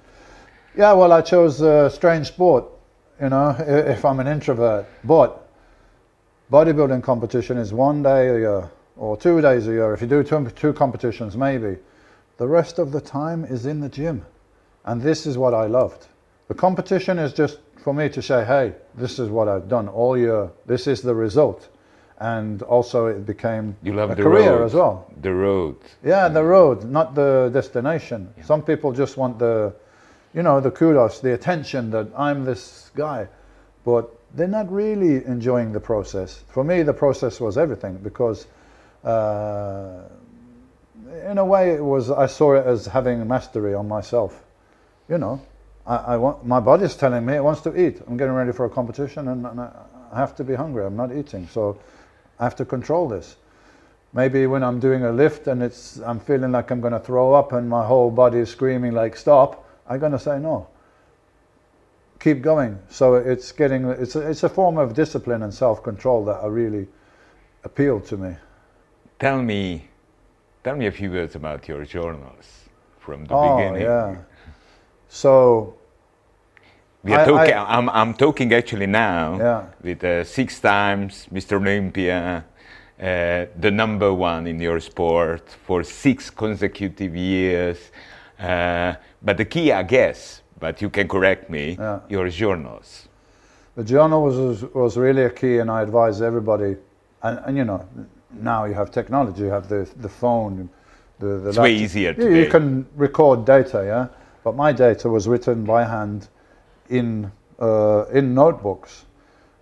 Yeah, 0.75 0.93
well, 0.93 1.13
I 1.13 1.21
chose 1.21 1.61
a 1.61 1.87
strange 1.91 2.29
sport. 2.29 2.65
You 3.21 3.29
know, 3.29 3.55
if 3.59 4.03
I'm 4.03 4.19
an 4.19 4.27
introvert, 4.27 4.87
but 5.03 5.47
bodybuilding 6.51 7.03
competition 7.03 7.59
is 7.59 7.71
one 7.71 8.01
day 8.01 8.29
a 8.29 8.39
year 8.39 8.71
or 8.97 9.17
two 9.17 9.39
days 9.39 9.67
a 9.67 9.71
year. 9.71 9.93
If 9.93 10.01
you 10.01 10.07
do 10.07 10.23
two, 10.23 10.49
two 10.49 10.73
competitions, 10.73 11.37
maybe. 11.37 11.77
The 12.37 12.47
rest 12.47 12.79
of 12.79 12.91
the 12.91 13.01
time 13.01 13.45
is 13.45 13.67
in 13.67 13.81
the 13.81 13.89
gym, 13.89 14.25
and 14.85 14.99
this 14.99 15.27
is 15.27 15.37
what 15.37 15.53
I 15.53 15.67
loved. 15.67 16.07
The 16.47 16.53
competition 16.53 17.19
is 17.19 17.33
just 17.33 17.59
for 17.77 17.93
me 17.93 18.09
to 18.09 18.21
say, 18.21 18.45
hey, 18.45 18.73
this 18.95 19.19
is 19.19 19.29
what 19.29 19.47
I've 19.47 19.67
done 19.67 19.87
all 19.87 20.17
year. 20.17 20.49
This 20.65 20.87
is 20.87 21.01
the 21.01 21.13
result. 21.15 21.69
And 22.19 22.61
also, 22.61 23.07
it 23.07 23.25
became 23.25 23.75
You 23.83 23.93
love 23.93 24.11
a 24.11 24.15
the 24.15 24.23
career 24.23 24.57
road. 24.57 24.65
as 24.65 24.73
well. 24.73 25.11
The 25.21 25.33
road. 25.33 25.75
Yeah, 26.03 26.29
the 26.29 26.43
road, 26.43 26.85
not 26.85 27.13
the 27.13 27.49
destination. 27.53 28.33
Some 28.43 28.61
people 28.61 28.93
just 28.93 29.17
want 29.17 29.37
the, 29.37 29.73
you 30.33 30.41
know, 30.43 30.61
the 30.61 30.71
kudos, 30.71 31.19
the 31.19 31.33
attention 31.33 31.91
that 31.91 32.07
I'm 32.17 32.45
this 32.45 32.91
guy. 32.95 33.27
but 33.83 34.09
they're 34.33 34.47
not 34.47 34.69
really 34.71 35.23
enjoying 35.25 35.71
the 35.71 35.79
process. 35.79 36.43
For 36.49 36.63
me, 36.63 36.83
the 36.83 36.93
process 36.93 37.39
was 37.39 37.57
everything 37.57 37.97
because, 38.03 38.47
uh, 39.03 40.01
in 41.29 41.37
a 41.37 41.45
way, 41.45 41.71
it 41.71 41.83
was 41.83 42.09
I 42.11 42.25
saw 42.27 42.55
it 42.55 42.65
as 42.65 42.85
having 42.87 43.25
mastery 43.27 43.73
on 43.73 43.87
myself. 43.87 44.43
You 45.07 45.17
know, 45.19 45.39
I, 45.85 45.95
I 45.95 46.17
want 46.17 46.45
my 46.45 46.59
body's 46.59 46.95
telling 46.95 47.25
me 47.25 47.35
it 47.35 47.43
wants 47.43 47.61
to 47.61 47.79
eat. 47.79 48.01
I'm 48.07 48.17
getting 48.17 48.33
ready 48.33 48.51
for 48.51 48.65
a 48.65 48.69
competition, 48.69 49.27
and, 49.27 49.45
and 49.45 49.59
I 49.59 49.71
have 50.13 50.35
to 50.35 50.43
be 50.43 50.55
hungry. 50.55 50.85
I'm 50.85 50.95
not 50.95 51.15
eating, 51.15 51.47
so 51.47 51.79
I 52.39 52.43
have 52.43 52.55
to 52.57 52.65
control 52.65 53.07
this. 53.07 53.37
Maybe 54.13 54.47
when 54.47 54.63
I'm 54.63 54.79
doing 54.79 55.03
a 55.03 55.11
lift 55.11 55.47
and 55.47 55.61
it's 55.61 55.99
I'm 55.99 56.21
feeling 56.21 56.53
like 56.53 56.71
I'm 56.71 56.79
going 56.79 56.93
to 56.93 56.99
throw 56.99 57.33
up 57.33 57.51
and 57.51 57.69
my 57.69 57.85
whole 57.85 58.09
body 58.09 58.37
is 58.39 58.49
screaming 58.49 58.93
like 58.93 59.17
stop, 59.17 59.67
I'm 59.89 59.99
going 59.99 60.13
to 60.13 60.19
say 60.19 60.39
no 60.39 60.67
keep 62.25 62.41
going. 62.41 62.79
So 62.89 63.15
it's 63.15 63.51
getting 63.51 63.85
it's 63.85 64.15
a, 64.15 64.29
it's 64.29 64.43
a 64.43 64.49
form 64.49 64.77
of 64.77 64.95
discipline 64.95 65.43
and 65.43 65.53
self-control 65.53 66.25
that 66.25 66.39
are 66.41 66.49
really 66.49 66.87
appeal 67.63 67.99
to 68.01 68.17
me. 68.17 68.35
Tell 69.19 69.41
me, 69.41 69.87
tell 70.63 70.75
me 70.75 70.87
a 70.87 70.91
few 70.91 71.11
words 71.11 71.35
about 71.35 71.67
your 71.67 71.85
journals 71.85 72.45
from 72.99 73.25
the 73.25 73.35
oh, 73.35 73.57
beginning. 73.57 73.81
yeah. 73.83 74.17
So 75.09 75.73
we 77.03 77.13
are 77.13 77.25
talking. 77.25 77.53
I- 77.53 77.77
am 77.77 77.89
I'm 77.89 78.13
talking 78.13 78.53
actually 78.53 78.87
now 78.87 79.37
Yeah. 79.37 79.63
with 79.83 80.03
uh, 80.03 80.23
six 80.23 80.59
times 80.59 81.27
Mr. 81.31 81.53
Olympia, 81.57 82.43
uh, 82.99 83.45
the 83.59 83.71
number 83.71 84.13
one 84.13 84.47
in 84.47 84.59
your 84.59 84.79
sport 84.79 85.49
for 85.65 85.83
six 85.83 86.29
consecutive 86.29 87.15
years. 87.15 87.91
Uh, 88.39 88.93
but 89.21 89.37
the 89.37 89.45
key, 89.45 89.71
I 89.71 89.83
guess, 89.83 90.41
but 90.59 90.81
you 90.81 90.89
can 90.89 91.07
correct 91.07 91.49
me, 91.49 91.77
Yeah. 91.79 91.99
your 92.09 92.29
journals. 92.29 93.07
the 93.77 93.83
journal 93.83 94.21
was 94.23 94.63
was 94.73 94.95
really 94.97 95.23
a 95.23 95.29
key, 95.29 95.59
and 95.59 95.69
I 95.69 95.81
advise 95.81 96.21
everybody. 96.21 96.77
And, 97.23 97.39
and 97.45 97.57
you 97.57 97.65
know, 97.65 97.81
now 98.31 98.65
you 98.65 98.73
have 98.73 98.89
technology, 98.89 99.41
you 99.43 99.51
have 99.51 99.67
the 99.67 99.85
the 100.01 100.09
phone, 100.09 100.69
the, 101.19 101.27
the 101.43 101.49
It's 101.49 101.57
way 101.57 101.73
easier 101.75 102.13
you 102.17 102.49
can 102.49 102.85
record 102.95 103.45
data, 103.45 103.83
yeah. 103.85 104.07
But 104.45 104.55
my 104.55 104.71
data 104.71 105.09
was 105.09 105.27
written 105.27 105.63
by 105.63 105.85
hand 105.85 106.27
in 106.87 107.31
uh, 107.59 108.05
in 108.13 108.35
notebooks. 108.35 109.05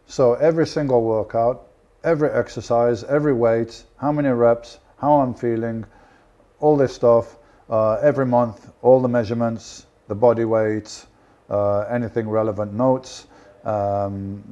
So 0.08 0.34
every 0.34 0.68
single 0.68 1.02
workout, 1.04 1.68
every 2.04 2.30
exercise, 2.30 3.06
every 3.06 3.34
weight, 3.34 3.82
how 3.96 4.12
many 4.12 4.28
reps, 4.28 4.80
how 4.98 5.22
I'm 5.22 5.34
feeling, 5.34 5.86
all 6.60 6.76
this 6.76 6.94
stuff. 6.94 7.38
Uh, 7.70 7.94
every 8.02 8.26
month, 8.26 8.72
all 8.82 9.02
the 9.02 9.08
measurements, 9.08 9.86
the 10.10 10.16
body 10.16 10.44
weight, 10.44 11.06
uh, 11.50 11.84
anything 11.90 12.28
relevant 12.28 12.74
notes, 12.74 13.28
um, 13.64 14.44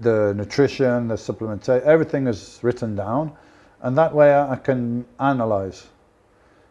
the 0.00 0.32
nutrition, 0.34 1.08
the 1.08 1.14
supplementation, 1.14 1.82
everything 1.82 2.26
is 2.26 2.58
written 2.62 2.96
down, 2.96 3.36
and 3.82 3.98
that 3.98 4.14
way 4.14 4.34
I 4.34 4.56
can 4.56 5.04
analyze. 5.20 5.86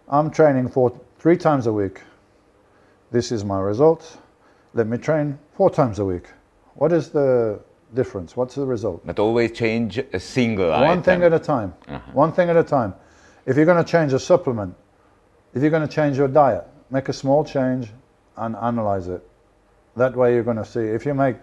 I'm 0.10 0.32
training 0.32 0.70
for 0.70 1.00
three 1.20 1.38
times 1.38 1.68
a 1.68 1.74
week. 1.74 2.02
This 3.14 3.32
is 3.32 3.46
my 3.46 3.60
result. 3.60 4.18
Let 4.74 4.88
me 4.88 4.98
train 4.98 5.38
four 5.56 5.70
times 5.70 6.00
a 6.00 6.06
week. 6.06 6.30
What 6.74 6.92
is 6.92 7.10
the 7.10 7.60
difference? 7.94 8.36
What's 8.36 8.56
the 8.56 8.66
result? 8.66 9.06
But 9.06 9.20
always 9.20 9.52
change 9.52 10.00
a 10.00 10.20
single 10.20 10.72
One 10.72 10.84
item. 10.84 11.04
thing 11.04 11.24
at 11.24 11.32
a 11.32 11.38
time. 11.38 11.76
Uh-huh. 11.88 12.12
One 12.14 12.32
thing 12.32 12.50
at 12.50 12.58
a 12.58 12.64
time. 12.64 12.96
If 13.46 13.56
you're 13.56 13.68
going 13.68 13.84
to 13.86 13.90
change 13.90 14.14
a 14.14 14.20
supplement, 14.20 14.74
if 15.54 15.62
you're 15.62 15.70
going 15.70 15.88
to 15.88 15.94
change 15.94 16.18
your 16.18 16.28
diet, 16.28 16.66
make 16.90 17.08
a 17.08 17.14
small 17.14 17.46
change 17.46 17.92
and 18.36 18.56
analyze 18.56 19.08
it. 19.08 19.22
That 19.96 20.16
way 20.16 20.34
you're 20.34 20.44
going 20.52 20.58
to 20.58 20.66
see. 20.66 20.80
If 20.80 21.06
you 21.06 21.14
make 21.14 21.36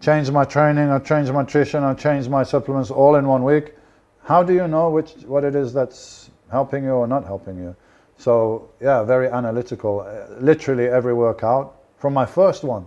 change 0.00 0.30
my 0.30 0.46
training, 0.46 0.88
or 0.88 1.00
change 1.00 1.30
my 1.30 1.42
nutrition, 1.42 1.84
or 1.84 1.94
change 1.94 2.30
my 2.30 2.44
supplements 2.44 2.90
all 2.90 3.16
in 3.16 3.28
one 3.28 3.44
week, 3.44 3.74
how 4.22 4.42
do 4.42 4.54
you 4.54 4.66
know 4.66 4.88
which 4.88 5.12
what 5.26 5.44
it 5.44 5.54
is 5.54 5.74
that's 5.74 6.30
helping 6.50 6.84
you 6.84 6.92
or 6.92 7.06
not 7.06 7.26
helping 7.26 7.58
you? 7.58 7.76
So 8.18 8.68
yeah, 8.80 9.02
very 9.02 9.28
analytical. 9.28 10.00
Uh, 10.00 10.40
literally 10.40 10.86
every 10.86 11.14
workout 11.14 11.74
from 11.98 12.14
my 12.14 12.26
first 12.26 12.64
one, 12.64 12.86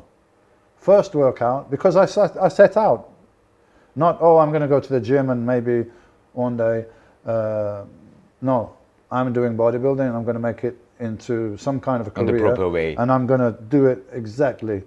first 0.78 1.16
workout 1.16 1.70
because 1.70 1.96
I 1.96 2.06
set 2.06 2.38
I 2.42 2.48
set 2.48 2.78
out. 2.78 3.10
Not 3.96 4.20
oh 4.22 4.38
i'm 4.38 4.50
going 4.50 4.62
to 4.62 4.68
go 4.68 4.80
to 4.80 4.90
the 4.94 5.00
gym 5.02 5.32
and 5.32 5.44
maybe 5.46 5.90
one 6.34 6.56
day 6.58 6.86
uh, 7.26 7.84
no. 8.42 8.74
I'm 9.10 9.34
doing 9.34 9.56
bodybuilding 9.58 10.06
and 10.08 10.16
i'm 10.16 10.24
going 10.24 10.36
to 10.36 10.40
make 10.40 10.63
it 10.63 10.78
into 11.00 11.58
some 11.58 11.80
kind 11.80 12.02
of 12.02 12.08
a 12.08 12.20
On 12.20 12.26
the 12.26 12.32
career 12.34 12.48
proper 12.48 12.70
way. 12.70 12.96
and 12.96 13.12
i'm 13.12 13.26
going 13.26 13.40
to 13.40 13.58
do 13.70 13.88
it 13.88 14.06
exactly. 14.12 14.84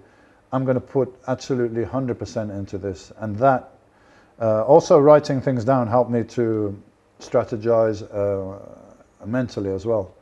I'm 0.53 0.63
going 0.65 0.75
to 0.75 0.81
put 0.81 1.13
absolutely 1.27 1.83
100% 1.85 2.57
into 2.57 2.77
this 2.77 3.11
and 3.19 3.35
that 3.37 3.71
uh, 4.41 4.63
also 4.63 4.99
writing 4.99 5.41
things 5.41 5.63
down 5.65 5.87
helped 5.87 6.11
me 6.11 6.23
to 6.25 6.77
strategize 7.19 8.03
uh, 8.13 8.59
mentally 9.25 9.71
as 9.73 9.85
well 9.85 10.13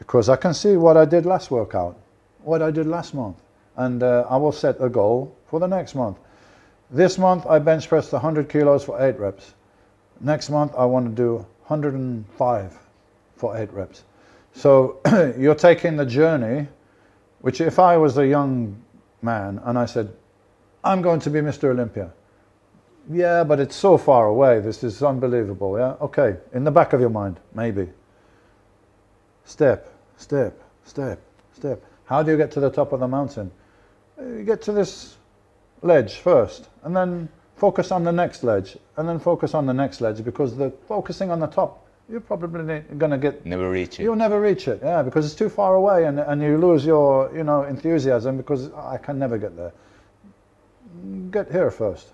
because 0.00 0.28
i 0.28 0.34
can 0.34 0.52
see 0.52 0.76
what 0.76 0.96
i 0.96 1.04
did 1.04 1.24
last 1.24 1.52
workout 1.52 1.96
what 2.42 2.60
i 2.60 2.70
did 2.72 2.86
last 2.88 3.14
month 3.14 3.36
and 3.76 4.02
uh, 4.02 4.26
i 4.28 4.36
will 4.36 4.52
set 4.52 4.76
a 4.80 4.88
goal 4.88 5.32
for 5.46 5.60
the 5.60 5.68
next 5.68 5.94
month 5.94 6.18
this 6.90 7.18
month 7.18 7.46
I 7.46 7.60
bench 7.60 7.88
pressed 7.88 8.12
100 8.12 8.48
kilos 8.48 8.84
for 8.84 9.00
8 9.00 9.16
reps. 9.18 9.54
Next 10.20 10.50
month 10.50 10.72
I 10.76 10.84
want 10.86 11.06
to 11.06 11.12
do 11.12 11.46
105 11.66 12.78
for 13.36 13.56
8 13.56 13.72
reps. 13.72 14.02
So 14.54 15.00
you're 15.38 15.54
taking 15.54 15.96
the 15.96 16.04
journey, 16.04 16.66
which 17.40 17.60
if 17.60 17.78
I 17.78 17.96
was 17.96 18.18
a 18.18 18.26
young 18.26 18.82
man 19.22 19.60
and 19.64 19.78
I 19.78 19.86
said, 19.86 20.12
I'm 20.82 21.00
going 21.00 21.20
to 21.20 21.30
be 21.30 21.38
Mr. 21.38 21.70
Olympia. 21.70 22.12
Yeah, 23.08 23.44
but 23.44 23.60
it's 23.60 23.76
so 23.76 23.96
far 23.96 24.26
away. 24.26 24.58
This 24.60 24.82
is 24.82 25.02
unbelievable. 25.02 25.78
Yeah, 25.78 25.94
okay. 26.00 26.38
In 26.52 26.64
the 26.64 26.70
back 26.70 26.92
of 26.92 27.00
your 27.00 27.10
mind, 27.10 27.38
maybe. 27.54 27.88
Step, 29.44 29.89
step, 30.20 30.62
step, 30.84 31.18
step. 31.54 31.82
How 32.04 32.22
do 32.22 32.30
you 32.30 32.36
get 32.36 32.50
to 32.52 32.60
the 32.60 32.70
top 32.70 32.92
of 32.92 33.00
the 33.00 33.08
mountain? 33.08 33.50
Uh, 34.18 34.24
You 34.24 34.44
get 34.44 34.62
to 34.62 34.72
this 34.72 35.16
ledge 35.82 36.16
first 36.18 36.68
and 36.84 36.94
then 36.94 37.28
focus 37.56 37.90
on 37.90 38.04
the 38.04 38.12
next 38.12 38.44
ledge 38.44 38.76
and 38.96 39.08
then 39.08 39.18
focus 39.18 39.54
on 39.54 39.66
the 39.66 39.72
next 39.72 40.00
ledge 40.00 40.22
because 40.24 40.56
the 40.56 40.70
focusing 40.86 41.30
on 41.30 41.40
the 41.40 41.46
top 41.46 41.86
you're 42.08 42.20
probably 42.20 42.80
going 42.98 43.10
to 43.12 43.18
get 43.18 43.46
Never 43.46 43.70
reach 43.70 43.98
it. 43.98 44.02
you'll 44.02 44.16
never 44.26 44.40
reach 44.40 44.66
it 44.68 44.80
yeah 44.82 45.02
because 45.02 45.24
it's 45.24 45.34
too 45.34 45.48
far 45.48 45.74
away 45.76 46.04
and, 46.04 46.18
and 46.18 46.42
you 46.42 46.58
lose 46.58 46.84
your 46.84 47.30
you 47.34 47.44
know 47.44 47.62
enthusiasm 47.62 48.36
because 48.36 48.70
i 48.74 48.98
can 48.98 49.18
never 49.18 49.38
get 49.38 49.56
there 49.56 49.72
get 51.30 51.50
here 51.50 51.70
first 51.70 52.08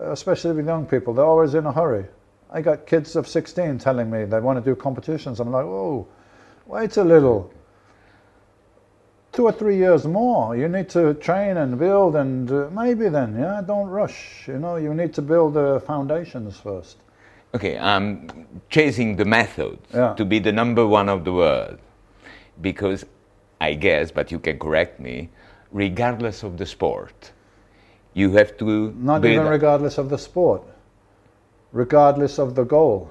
especially 0.00 0.52
with 0.52 0.66
young 0.66 0.86
people 0.86 1.12
they're 1.14 1.24
always 1.34 1.54
in 1.54 1.66
a 1.66 1.72
hurry 1.72 2.06
i 2.50 2.60
got 2.60 2.86
kids 2.86 3.14
of 3.16 3.28
16 3.28 3.78
telling 3.78 4.10
me 4.10 4.24
they 4.24 4.40
want 4.40 4.58
to 4.64 4.64
do 4.70 4.74
competitions 4.74 5.38
i'm 5.40 5.50
like 5.52 5.64
oh 5.64 6.06
wait 6.70 6.96
a 6.96 7.04
little 7.04 7.52
two 9.32 9.44
or 9.44 9.52
three 9.52 9.76
years 9.76 10.06
more. 10.06 10.56
You 10.56 10.68
need 10.68 10.88
to 10.90 11.14
train 11.14 11.56
and 11.56 11.78
build, 11.78 12.16
and 12.16 12.50
uh, 12.50 12.68
maybe 12.72 13.08
then, 13.08 13.36
yeah, 13.38 13.62
don't 13.66 13.88
rush. 13.88 14.44
You 14.46 14.58
know, 14.58 14.76
you 14.76 14.94
need 14.94 15.12
to 15.14 15.22
build 15.22 15.54
the 15.54 15.80
foundations 15.86 16.58
first. 16.58 16.96
Okay, 17.54 17.78
I'm 17.78 18.46
chasing 18.68 19.16
the 19.16 19.24
methods 19.24 19.86
Yeah. 19.92 20.14
to 20.14 20.24
be 20.24 20.38
the 20.38 20.52
number 20.52 20.86
one 20.86 21.08
of 21.08 21.24
the 21.24 21.32
world. 21.32 21.78
Because 22.60 23.04
I 23.60 23.74
guess, 23.74 24.10
but 24.12 24.30
you 24.30 24.38
can 24.38 24.58
correct 24.58 25.00
me, 25.00 25.30
regardless 25.72 26.42
of 26.42 26.56
the 26.56 26.66
sport, 26.66 27.32
you 28.14 28.32
have 28.32 28.56
to 28.58 28.92
Not 28.92 29.24
even 29.24 29.46
regardless 29.46 29.98
of 29.98 30.08
the 30.08 30.18
sport, 30.18 30.62
regardless 31.72 32.38
of 32.38 32.54
the 32.54 32.64
goal. 32.64 33.10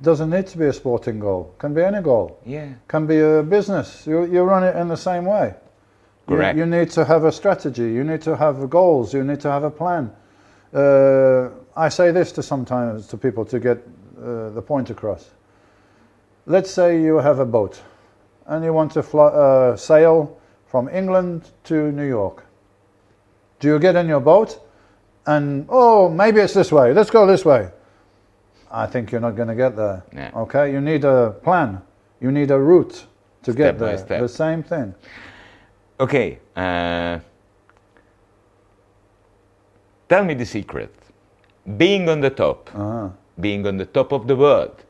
Doesn't 0.00 0.30
need 0.30 0.46
to 0.48 0.58
be 0.58 0.66
a 0.66 0.72
sporting 0.72 1.18
goal. 1.18 1.54
Can 1.58 1.74
be 1.74 1.82
any 1.82 2.00
goal. 2.00 2.38
Yeah. 2.46 2.68
Can 2.86 3.06
be 3.06 3.18
a 3.20 3.42
business. 3.42 4.06
You, 4.06 4.24
you 4.26 4.42
run 4.42 4.62
it 4.62 4.76
in 4.76 4.88
the 4.88 4.96
same 4.96 5.24
way. 5.24 5.54
You- 6.28 6.36
Correct. 6.36 6.58
You, 6.58 6.66
need 6.66 6.90
to 6.90 7.04
have 7.04 7.24
a 7.24 7.32
strategy. 7.32 7.90
You 7.92 8.04
need 8.04 8.22
to 8.22 8.36
have 8.36 8.70
goals. 8.70 9.12
You 9.12 9.24
need 9.24 9.40
to 9.40 9.50
have 9.50 9.64
a 9.64 9.70
plan. 9.70 10.10
Uh, 10.72 11.48
I 11.76 11.88
say 11.88 12.10
this 12.12 12.30
to 12.32 12.42
sometimes 12.42 13.06
to 13.08 13.16
people 13.16 13.44
to 13.46 13.58
get 13.58 13.78
uh, 14.22 14.50
the 14.50 14.62
point 14.62 14.90
across. 14.90 15.30
Let's 16.46 16.70
say 16.70 17.00
you 17.02 17.16
have 17.16 17.40
a 17.40 17.44
boat, 17.46 17.80
and 18.46 18.64
you 18.64 18.72
want 18.72 18.92
to 18.92 19.02
fly, 19.02 19.26
uh, 19.26 19.76
sail 19.76 20.38
from 20.66 20.88
England 20.88 21.50
to 21.64 21.90
New 21.92 22.06
York. 22.06 22.44
Do 23.60 23.68
you 23.68 23.78
get 23.78 23.96
in 23.96 24.08
your 24.08 24.20
boat 24.20 24.60
and 25.26 25.66
oh 25.68 26.08
maybe 26.08 26.40
it's 26.40 26.54
this 26.54 26.70
way? 26.72 26.92
Let's 26.92 27.10
go 27.10 27.26
this 27.26 27.44
way. 27.44 27.70
I 28.70 28.86
think 28.86 29.10
you're 29.12 29.20
not 29.20 29.34
going 29.36 29.48
to 29.48 29.54
get 29.54 29.76
there. 29.76 30.02
Yeah. 30.14 30.30
Okay, 30.34 30.72
you 30.72 30.80
need 30.80 31.04
a 31.04 31.30
plan. 31.42 31.80
You 32.20 32.30
need 32.30 32.50
a 32.50 32.58
route 32.58 33.06
to 33.42 33.52
get 33.52 33.76
Step 33.76 33.78
by 33.78 33.86
there. 33.86 33.98
step. 33.98 34.20
The 34.20 34.28
same 34.28 34.62
thing. 34.62 34.94
Okay. 36.00 36.38
Uh, 36.56 37.18
tell 40.08 40.24
me 40.24 40.34
the 40.34 40.46
secret. 40.46 40.92
Being 41.76 42.08
on 42.08 42.20
the 42.20 42.30
top, 42.30 42.70
Uh-huh. 42.74 43.08
being 43.40 43.66
on 43.66 43.76
the 43.76 43.86
top 43.86 44.12
of 44.12 44.26
the 44.26 44.36
world 44.36 44.84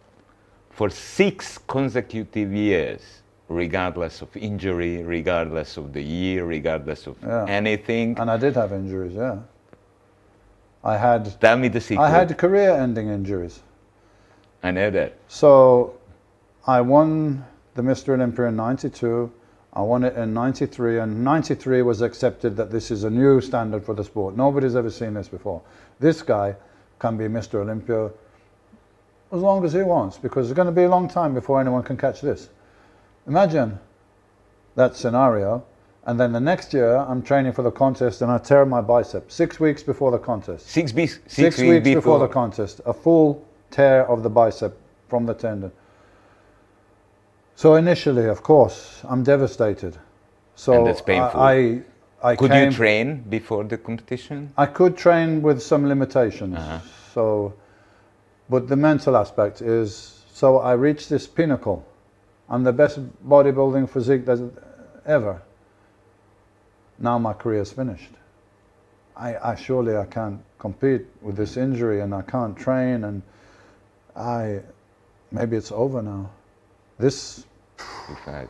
for 0.70 0.90
six 0.90 1.58
consecutive 1.58 2.52
years, 2.52 3.22
regardless 3.48 4.22
of 4.22 4.28
injury, 4.36 5.02
regardless 5.02 5.76
of 5.76 5.92
the 5.92 6.02
year, 6.02 6.44
regardless 6.44 7.06
of 7.06 7.16
Yeah. 7.22 7.44
anything. 7.48 8.16
And 8.18 8.30
I 8.30 8.36
did 8.36 8.54
have 8.54 8.72
injuries, 8.72 9.14
yeah. 9.14 9.38
I 10.84 10.96
had 10.96 11.40
Tell 11.40 11.56
me 11.56 11.68
the 11.68 11.80
secret. 11.80 12.04
I 12.04 12.10
had 12.10 12.36
career-ending 12.38 13.08
injuries. 13.08 13.60
I 14.62 14.70
know 14.70 14.90
that. 14.90 15.14
So 15.28 15.94
I 16.66 16.80
won 16.80 17.44
the 17.74 17.82
Mr. 17.82 18.10
Olympia 18.14 18.46
in 18.46 18.56
92. 18.56 19.30
I 19.72 19.82
won 19.82 20.02
it 20.02 20.16
in 20.16 20.34
93 20.34 20.98
and 20.98 21.22
93 21.22 21.82
was 21.82 22.02
accepted 22.02 22.56
that 22.56 22.70
this 22.70 22.90
is 22.90 23.04
a 23.04 23.10
new 23.10 23.40
standard 23.40 23.84
for 23.84 23.94
the 23.94 24.02
sport. 24.02 24.36
Nobody's 24.36 24.74
ever 24.74 24.90
seen 24.90 25.14
this 25.14 25.28
before. 25.28 25.62
This 26.00 26.22
guy 26.22 26.56
can 26.98 27.16
be 27.16 27.24
Mr. 27.24 27.60
Olympia 27.60 28.10
as 29.30 29.40
long 29.40 29.64
as 29.64 29.72
he 29.72 29.82
wants 29.82 30.18
because 30.18 30.50
it's 30.50 30.56
going 30.56 30.66
to 30.66 30.72
be 30.72 30.84
a 30.84 30.88
long 30.88 31.06
time 31.08 31.34
before 31.34 31.60
anyone 31.60 31.82
can 31.82 31.96
catch 31.96 32.20
this. 32.20 32.48
Imagine 33.28 33.78
that 34.74 34.96
scenario 34.96 35.64
and 36.06 36.18
then 36.18 36.32
the 36.32 36.40
next 36.40 36.72
year 36.72 36.96
I'm 36.96 37.22
training 37.22 37.52
for 37.52 37.62
the 37.62 37.70
contest 37.70 38.22
and 38.22 38.32
I 38.32 38.38
tear 38.38 38.64
my 38.64 38.80
bicep 38.80 39.30
6 39.30 39.60
weeks 39.60 39.82
before 39.82 40.10
the 40.10 40.18
contest. 40.18 40.66
Six, 40.66 40.90
be- 40.90 41.06
six, 41.06 41.34
Six, 41.34 41.58
weeks 41.60 41.84
before. 41.84 42.18
the 42.18 42.28
contest, 42.28 42.80
a 42.86 42.94
full 42.94 43.46
tear 43.70 44.06
of 44.06 44.22
the 44.22 44.30
bicep 44.30 44.76
from 45.08 45.26
the 45.26 45.34
tendon. 45.34 45.72
So 47.54 47.74
initially, 47.74 48.26
of 48.26 48.42
course, 48.42 49.02
I'm 49.04 49.22
devastated. 49.22 49.96
So 50.54 50.72
And 50.74 50.86
that's 50.86 51.00
painful. 51.00 51.40
I, 51.40 51.82
I, 52.22 52.30
I 52.30 52.36
Could 52.36 52.50
came, 52.50 52.70
you 52.70 52.76
train 52.76 53.24
before 53.28 53.64
the 53.64 53.78
competition? 53.78 54.52
I 54.56 54.66
could 54.66 54.96
train 54.96 55.42
with 55.42 55.60
some 55.62 55.88
limitations. 55.88 56.56
Uh-huh. 56.56 56.78
So, 57.14 57.54
but 58.48 58.68
the 58.68 58.76
mental 58.76 59.16
aspect 59.16 59.60
is 59.60 60.18
so 60.32 60.58
I 60.58 60.74
reached 60.74 61.08
this 61.08 61.26
pinnacle. 61.26 61.84
I'm 62.48 62.62
the 62.62 62.72
best 62.72 63.00
bodybuilding 63.28 63.90
physique 63.90 64.24
that 64.26 64.38
ever. 65.04 65.42
Now 66.98 67.18
my 67.18 67.32
career 67.32 67.62
is 67.62 67.72
finished. 67.72 68.12
I, 69.16 69.34
I 69.50 69.54
surely 69.56 69.96
I 69.96 70.06
can't 70.06 70.40
compete 70.60 71.06
with 71.22 71.36
this 71.36 71.56
injury 71.56 72.02
and 72.02 72.14
I 72.14 72.22
can't 72.22 72.56
train 72.56 73.02
and 73.02 73.22
I 74.18 74.60
maybe 75.30 75.56
it's 75.56 75.70
over 75.70 76.02
now. 76.02 76.30
This 76.98 77.44
If 77.78 78.28
I- 78.28 78.48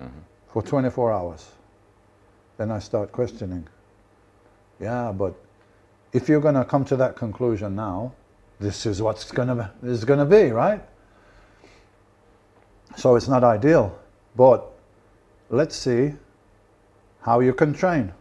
mm-hmm. 0.00 0.18
for 0.52 0.62
24 0.62 1.12
hours. 1.12 1.50
Then 2.58 2.70
I 2.70 2.80
start 2.80 3.12
questioning. 3.12 3.66
Yeah, 4.80 5.12
but 5.12 5.34
if 6.12 6.28
you're 6.28 6.40
going 6.40 6.56
to 6.56 6.64
come 6.64 6.84
to 6.86 6.96
that 6.96 7.16
conclusion 7.16 7.74
now, 7.74 8.12
this 8.60 8.84
is 8.86 9.00
what's 9.00 9.30
going 9.30 9.48
to 9.48 9.70
is 9.82 10.04
going 10.04 10.18
to 10.18 10.26
be, 10.26 10.50
right? 10.50 10.82
So 12.96 13.16
it's 13.16 13.28
not 13.28 13.44
ideal, 13.44 13.96
but 14.36 14.70
let's 15.50 15.76
see 15.76 16.14
how 17.20 17.40
you 17.40 17.54
can 17.54 17.72
train 17.72 18.12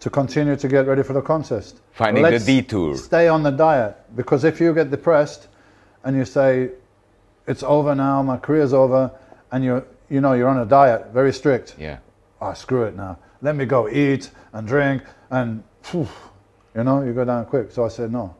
to 0.00 0.10
continue 0.10 0.56
to 0.56 0.68
get 0.68 0.86
ready 0.86 1.02
for 1.02 1.12
the 1.12 1.22
contest. 1.22 1.80
Finding 1.92 2.22
Let's 2.22 2.44
the 2.44 2.62
detour. 2.62 2.96
Stay 2.96 3.28
on 3.28 3.42
the 3.42 3.50
diet 3.50 3.96
because 4.16 4.44
if 4.44 4.60
you 4.60 4.74
get 4.74 4.90
depressed 4.90 5.48
and 6.04 6.16
you 6.16 6.24
say 6.24 6.70
it's 7.46 7.62
over 7.62 7.94
now, 7.94 8.22
my 8.22 8.38
career's 8.38 8.72
over, 8.72 9.10
and 9.52 9.62
you 9.62 9.84
you 10.08 10.20
know 10.20 10.32
you're 10.32 10.48
on 10.48 10.58
a 10.58 10.66
diet, 10.66 11.12
very 11.12 11.32
strict. 11.32 11.76
Yeah. 11.78 11.98
Ah, 12.40 12.54
screw 12.54 12.84
it 12.84 12.96
now. 12.96 13.18
Let 13.42 13.56
me 13.56 13.66
go 13.66 13.88
eat 13.88 14.30
and 14.52 14.66
drink 14.66 15.02
and 15.30 15.62
phew, 15.82 16.08
you 16.74 16.84
know 16.84 17.02
you 17.02 17.12
go 17.12 17.24
down 17.24 17.44
quick. 17.46 17.70
So 17.70 17.84
I 17.84 17.88
said 17.88 18.10
no. 18.10 18.34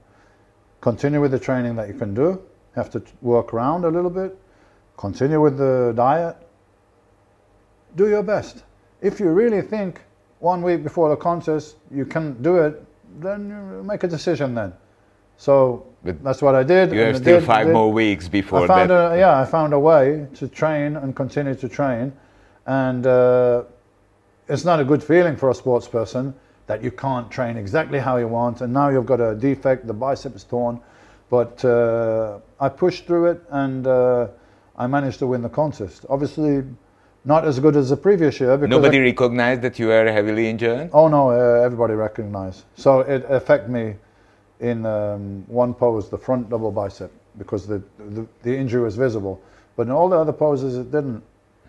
Continue 0.80 1.20
with 1.20 1.30
the 1.30 1.38
training 1.38 1.76
that 1.76 1.88
you 1.88 1.94
can 1.94 2.14
do. 2.14 2.42
Have 2.74 2.88
to 2.90 3.02
work 3.20 3.52
around 3.52 3.84
a 3.84 3.88
little 3.88 4.10
bit. 4.10 4.38
Continue 4.96 5.40
with 5.40 5.58
the 5.58 5.92
diet. 5.94 6.36
Do 7.96 8.08
your 8.08 8.22
best. 8.22 8.62
If 9.02 9.20
you 9.20 9.28
really 9.28 9.60
think 9.60 10.00
one 10.40 10.62
week 10.62 10.83
before 10.83 11.09
the 11.11 11.16
contest 11.16 11.76
you 11.90 12.05
can 12.05 12.40
do 12.42 12.57
it, 12.57 12.83
then 13.20 13.48
you 13.48 13.83
make 13.85 14.03
a 14.05 14.09
decision 14.09 14.55
then. 14.55 14.72
So 15.37 15.87
But 16.03 16.22
that's 16.24 16.42
what 16.42 16.55
I 16.55 16.62
did. 16.62 16.92
You 16.92 17.00
have 17.00 17.16
still 17.16 17.40
did- 17.40 17.46
five 17.46 17.66
did. 17.66 17.72
more 17.72 17.92
weeks 17.92 18.29
before 18.29 18.64
I 18.64 18.66
found 18.66 18.90
that. 18.90 19.12
a 19.12 19.18
yeah, 19.18 19.40
I 19.40 19.44
found 19.44 19.72
a 19.72 19.79
way 19.79 20.26
to 20.35 20.48
train 20.48 20.96
and 20.96 21.14
continue 21.14 21.55
to 21.55 21.68
train, 21.68 22.12
and 22.66 23.07
uh, 23.07 23.62
it's 24.48 24.64
not 24.64 24.81
a 24.81 24.85
good 24.85 25.03
feeling 25.03 25.37
for 25.37 25.50
a 25.50 25.55
sports 25.55 25.88
person 25.88 26.35
that 26.66 26.83
you 26.83 26.90
can't 26.90 27.31
train 27.31 27.57
exactly 27.57 27.98
how 27.98 28.16
you 28.16 28.29
want, 28.29 28.61
and 28.61 28.72
now 28.72 28.88
you've 28.90 29.07
got 29.07 29.20
a 29.20 29.35
defect, 29.35 29.87
the 29.87 29.92
bicep 29.94 30.35
is 30.37 30.44
torn, 30.44 30.81
but 31.29 31.64
uh, 31.64 32.38
I 32.61 32.68
pushed 32.68 33.07
through 33.07 33.26
it 33.33 33.42
and 33.50 33.87
uh, 33.87 34.29
I 34.76 34.87
managed 34.87 35.18
to 35.20 35.26
win 35.26 35.42
the 35.42 35.48
contest. 35.48 36.07
Obviously, 36.09 36.62
not 37.24 37.44
as 37.46 37.61
good 37.61 37.76
as 37.76 37.90
the 37.90 37.96
previous 37.96 38.40
year 38.40 38.56
because 38.56 38.70
Nobody 38.70 38.98
I- 38.98 39.02
recognized 39.02 39.62
that 39.62 39.78
you 39.78 39.88
were 39.88 40.11
heavily 40.11 40.48
injured. 40.48 40.90
Oh 40.92 41.09
no, 41.09 41.30
uh, 41.30 41.62
everybody 41.62 41.94
recognized. 41.94 42.64
So 42.76 43.00
it 43.00 43.24
affected 43.28 43.70
me 43.70 43.96
in 44.61 44.85
um, 44.87 45.44
one 45.48 45.74
pose, 45.74 46.09
the 46.11 46.18
front 46.18 46.50
double 46.50 46.70
bicep, 46.70 47.11
because 47.38 47.66
the, 47.66 47.83
the 47.98 48.26
the 48.42 48.56
injury 48.56 48.83
was 48.83 48.96
visible. 48.96 49.40
But 49.76 49.87
in 49.87 49.92
all 49.92 50.09
the 50.09 50.16
other 50.18 50.33
poses, 50.33 50.76
it 50.76 50.90
didn't 50.90 51.22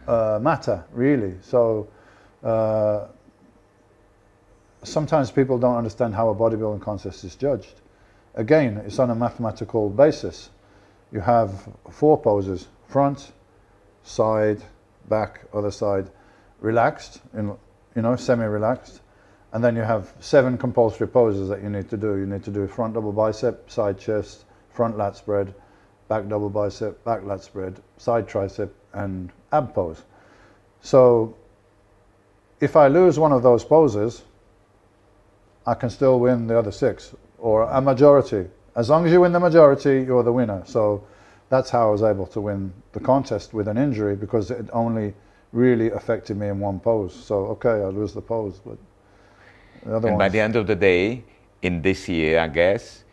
uh, 0.08 0.40
matter 0.42 0.84
really. 0.94 1.36
So 1.42 1.88
uh, 2.44 3.08
sometimes 4.84 5.32
people 5.32 5.58
don't 5.58 5.76
understand 5.78 6.16
how 6.16 6.30
a 6.30 6.36
bodybuilding 6.36 6.82
contest 6.82 7.24
is 7.24 7.36
judged. 7.36 7.82
Again, 8.36 8.78
it's 8.86 9.00
on 9.00 9.10
a 9.10 9.16
mathematical 9.16 9.90
basis. 9.90 10.50
You 11.12 11.20
have 11.20 11.68
four 11.90 12.18
poses: 12.20 12.68
front, 12.88 13.32
side, 14.04 14.62
back, 15.12 15.42
other 15.54 15.70
side, 15.70 16.10
relaxed, 16.60 17.22
in, 17.36 17.56
you 17.96 18.02
know, 18.02 18.16
semi-relaxed. 18.16 19.02
And 19.54 19.64
then 19.64 19.76
you 19.76 19.84
have 19.84 20.14
seven 20.22 20.58
compulsory 20.58 21.08
poses 21.08 21.50
that 21.50 21.62
you 21.62 21.70
need 21.70 21.90
to 21.90 21.98
do. 21.98 22.16
You 22.16 22.26
need 22.26 22.44
to 22.46 22.52
do 22.52 22.66
front 22.68 22.96
double 22.96 23.12
bicep, 23.12 23.70
side 23.70 24.00
chest, 24.00 24.46
front 24.70 24.98
lat 24.98 25.18
spread, 25.18 25.54
back 26.08 26.28
double 26.28 26.50
bicep, 26.50 27.04
back 27.04 27.24
lat 27.26 27.44
spread, 27.44 27.82
side 27.98 28.28
tricep, 28.28 28.70
and 28.94 29.30
ab 29.52 29.74
pose. 29.74 30.04
So 30.82 31.36
if 32.62 32.76
I 32.76 32.88
lose 32.88 33.20
one 33.20 33.32
of 33.32 33.44
those 33.44 33.64
poses, 33.66 34.24
I 35.68 35.74
can 35.74 35.90
still 35.90 36.20
win 36.20 36.48
the 36.48 36.58
other 36.58 36.72
six, 36.72 37.14
or 37.38 37.64
a 37.64 37.82
majority. 37.82 38.48
As 38.76 38.90
long 38.90 39.06
as 39.06 39.12
you 39.12 39.22
win 39.22 39.34
the 39.34 39.40
majority, 39.40 40.04
you're 40.08 40.24
the 40.24 40.32
winner. 40.32 40.64
So 40.66 41.04
that's 41.52 41.70
how 41.70 41.90
I 41.90 41.92
was 41.92 42.02
able 42.02 42.26
to 42.28 42.40
win 42.40 42.72
the 42.94 43.02
contest 43.02 43.54
with 43.54 43.68
an 43.68 43.78
injury 43.78 44.16
because 44.16 44.50
it 44.52 44.70
only 44.72 45.14
really 45.52 45.92
affected 45.92 46.38
me 46.38 46.48
in 46.48 46.62
one 46.62 46.80
pose. 46.80 47.14
So 47.14 47.36
okay, 47.56 47.84
I 47.84 47.90
lose 47.90 48.14
the 48.14 48.22
pose, 48.22 48.62
but 48.66 48.78
the 49.84 50.08
And 50.08 50.18
by 50.18 50.30
the 50.30 50.40
end 50.40 50.56
of 50.56 50.66
the 50.66 50.76
day, 50.76 51.24
in 51.62 51.82
this 51.82 52.08
year, 52.08 52.40
I 52.40 52.48
guess, 52.48 53.04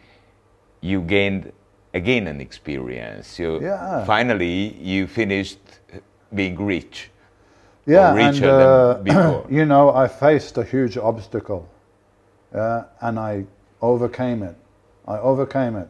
you 0.80 1.00
gained 1.00 1.52
again 1.92 2.28
an 2.28 2.40
experience. 2.40 3.38
You 3.40 3.60
Yeah. 3.60 4.04
finally 4.04 4.76
you 4.92 5.06
finished 5.08 5.58
being 6.32 6.56
rich. 6.64 7.10
yeah, 7.86 8.10
and 8.10 8.16
richer 8.16 8.50
uh, 8.50 8.94
than 8.94 9.02
before. 9.02 9.46
you 9.58 9.64
know, 9.64 9.90
I 9.90 10.06
faced 10.06 10.58
a 10.58 10.64
huge 10.64 10.96
obstacle, 10.96 11.66
yeah, 12.54 12.84
and 13.00 13.18
I 13.18 13.46
overcame 13.80 14.44
it. 14.44 14.56
I 15.08 15.18
overcame 15.18 15.74
it. 15.82 15.88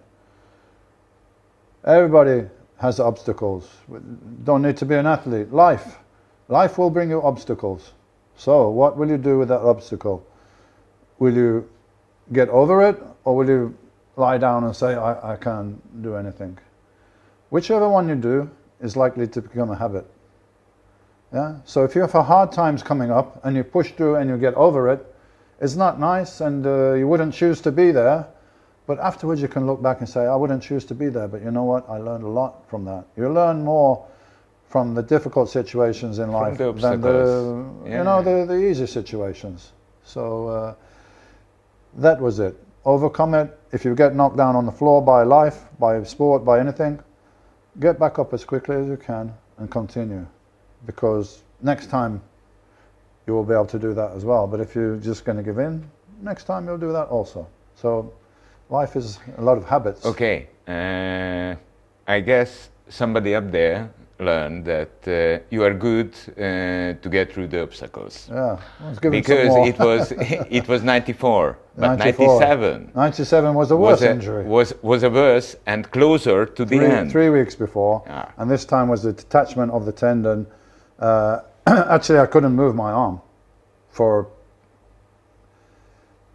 Everybody 1.88 2.46
has 2.76 3.00
obstacles. 3.00 3.66
Don't 4.44 4.60
need 4.60 4.76
to 4.76 4.84
be 4.84 4.94
an 4.94 5.06
athlete. 5.06 5.50
Life, 5.50 5.96
life 6.48 6.76
will 6.76 6.90
bring 6.90 7.08
you 7.08 7.22
obstacles. 7.22 7.94
So, 8.36 8.68
what 8.68 8.98
will 8.98 9.08
you 9.08 9.16
do 9.16 9.38
with 9.38 9.48
that 9.48 9.62
obstacle? 9.62 10.24
Will 11.18 11.34
you 11.34 11.68
get 12.30 12.50
over 12.50 12.86
it, 12.86 13.02
or 13.24 13.34
will 13.34 13.48
you 13.48 13.74
lie 14.16 14.36
down 14.36 14.64
and 14.64 14.76
say, 14.76 14.94
"I, 14.96 15.32
I 15.32 15.36
can't 15.36 15.80
do 16.02 16.14
anything"? 16.14 16.58
Whichever 17.48 17.88
one 17.88 18.06
you 18.06 18.16
do 18.16 18.50
is 18.80 18.94
likely 18.94 19.26
to 19.26 19.40
become 19.40 19.70
a 19.70 19.76
habit. 19.76 20.06
Yeah. 21.32 21.56
So 21.64 21.84
if 21.84 21.94
you 21.94 22.02
have 22.02 22.14
a 22.14 22.22
hard 22.22 22.52
times 22.52 22.82
coming 22.82 23.10
up 23.10 23.40
and 23.44 23.56
you 23.56 23.64
push 23.64 23.92
through 23.92 24.16
and 24.16 24.28
you 24.28 24.36
get 24.36 24.54
over 24.54 24.90
it, 24.92 25.04
it's 25.58 25.74
not 25.74 25.98
nice 25.98 26.42
and 26.42 26.66
uh, 26.66 26.92
you 26.92 27.08
wouldn't 27.08 27.32
choose 27.32 27.62
to 27.62 27.72
be 27.72 27.92
there. 27.92 28.26
But 28.88 28.98
afterwards 29.00 29.42
you 29.42 29.48
can 29.48 29.66
look 29.66 29.82
back 29.82 30.00
and 30.00 30.08
say, 30.08 30.20
I 30.24 30.34
wouldn't 30.34 30.62
choose 30.62 30.86
to 30.86 30.94
be 30.94 31.10
there, 31.10 31.28
but 31.28 31.42
you 31.42 31.50
know 31.50 31.64
what? 31.64 31.86
I 31.90 31.98
learned 31.98 32.24
a 32.24 32.28
lot 32.28 32.66
from 32.70 32.86
that. 32.86 33.04
You 33.18 33.28
learn 33.28 33.62
more 33.62 34.06
from 34.70 34.94
the 34.94 35.02
difficult 35.02 35.50
situations 35.50 36.18
in 36.18 36.32
life 36.32 36.56
the 36.56 36.72
than 36.72 37.02
the 37.02 37.08
obstacles. 37.08 37.86
you 37.86 38.02
know 38.02 38.22
the, 38.22 38.46
the 38.46 38.56
easy 38.56 38.86
situations. 38.86 39.72
So 40.04 40.48
uh, 40.48 40.74
that 41.98 42.18
was 42.18 42.38
it. 42.38 42.56
Overcome 42.86 43.34
it. 43.34 43.60
If 43.72 43.84
you 43.84 43.94
get 43.94 44.14
knocked 44.14 44.38
down 44.38 44.56
on 44.56 44.64
the 44.64 44.72
floor 44.72 45.02
by 45.02 45.22
life, 45.22 45.64
by 45.78 46.02
sport, 46.04 46.42
by 46.42 46.58
anything, 46.58 46.98
get 47.80 47.98
back 47.98 48.18
up 48.18 48.32
as 48.32 48.42
quickly 48.42 48.76
as 48.76 48.88
you 48.88 48.96
can 48.96 49.34
and 49.58 49.70
continue 49.70 50.26
because 50.86 51.42
next 51.60 51.90
time 51.90 52.22
you 53.26 53.34
will 53.34 53.44
be 53.44 53.52
able 53.52 53.66
to 53.66 53.78
do 53.78 53.92
that 53.92 54.12
as 54.12 54.24
well. 54.24 54.46
But 54.46 54.60
if 54.60 54.74
you're 54.74 54.96
just 54.96 55.26
going 55.26 55.36
to 55.36 55.44
give 55.44 55.58
in, 55.58 55.84
next 56.22 56.44
time 56.44 56.66
you'll 56.66 56.78
do 56.78 56.92
that 56.92 57.08
also. 57.08 57.46
So 57.74 58.14
life 58.70 58.96
is 58.96 59.18
a 59.38 59.42
lot 59.42 59.56
of 59.58 59.64
habits. 59.64 60.04
Okay, 60.04 60.48
uh, 60.66 61.54
I 62.06 62.20
guess 62.20 62.70
somebody 62.88 63.34
up 63.34 63.50
there 63.50 63.90
learned 64.20 64.64
that 64.64 64.90
uh, 65.06 65.44
you 65.50 65.62
are 65.62 65.72
good 65.72 66.12
uh, 66.36 66.40
to 67.02 67.08
get 67.10 67.32
through 67.32 67.46
the 67.48 67.62
obstacles. 67.62 68.28
Yeah, 68.30 68.58
let's 68.84 68.98
give 68.98 69.14
it 69.14 69.24
some 69.26 69.36
Because 69.36 69.68
it 69.68 69.78
was 69.78 70.12
it 70.60 70.68
was 70.68 70.82
94, 70.82 71.58
but 71.76 71.96
94. 71.98 72.40
97 72.40 72.92
97 72.94 73.54
was 73.54 73.68
the 73.68 73.76
was 73.76 73.90
worst 74.00 74.02
a, 74.02 74.10
injury. 74.10 74.44
was 74.44 74.74
was 74.82 75.02
a 75.04 75.10
worse 75.10 75.56
and 75.66 75.88
closer 75.90 76.46
to 76.46 76.64
the 76.64 76.78
end. 76.78 77.10
three 77.12 77.30
weeks 77.30 77.54
before, 77.54 78.02
Ah. 78.08 78.32
and 78.38 78.50
this 78.50 78.64
time 78.64 78.88
was 78.88 79.02
the 79.02 79.12
detachment 79.12 79.70
of 79.72 79.84
the 79.86 79.92
tendon. 79.92 80.46
Uh, 80.98 81.40
actually, 81.66 82.18
I 82.18 82.26
couldn't 82.26 82.52
move 82.56 82.74
my 82.74 82.90
arm 82.90 83.20
for 83.90 84.26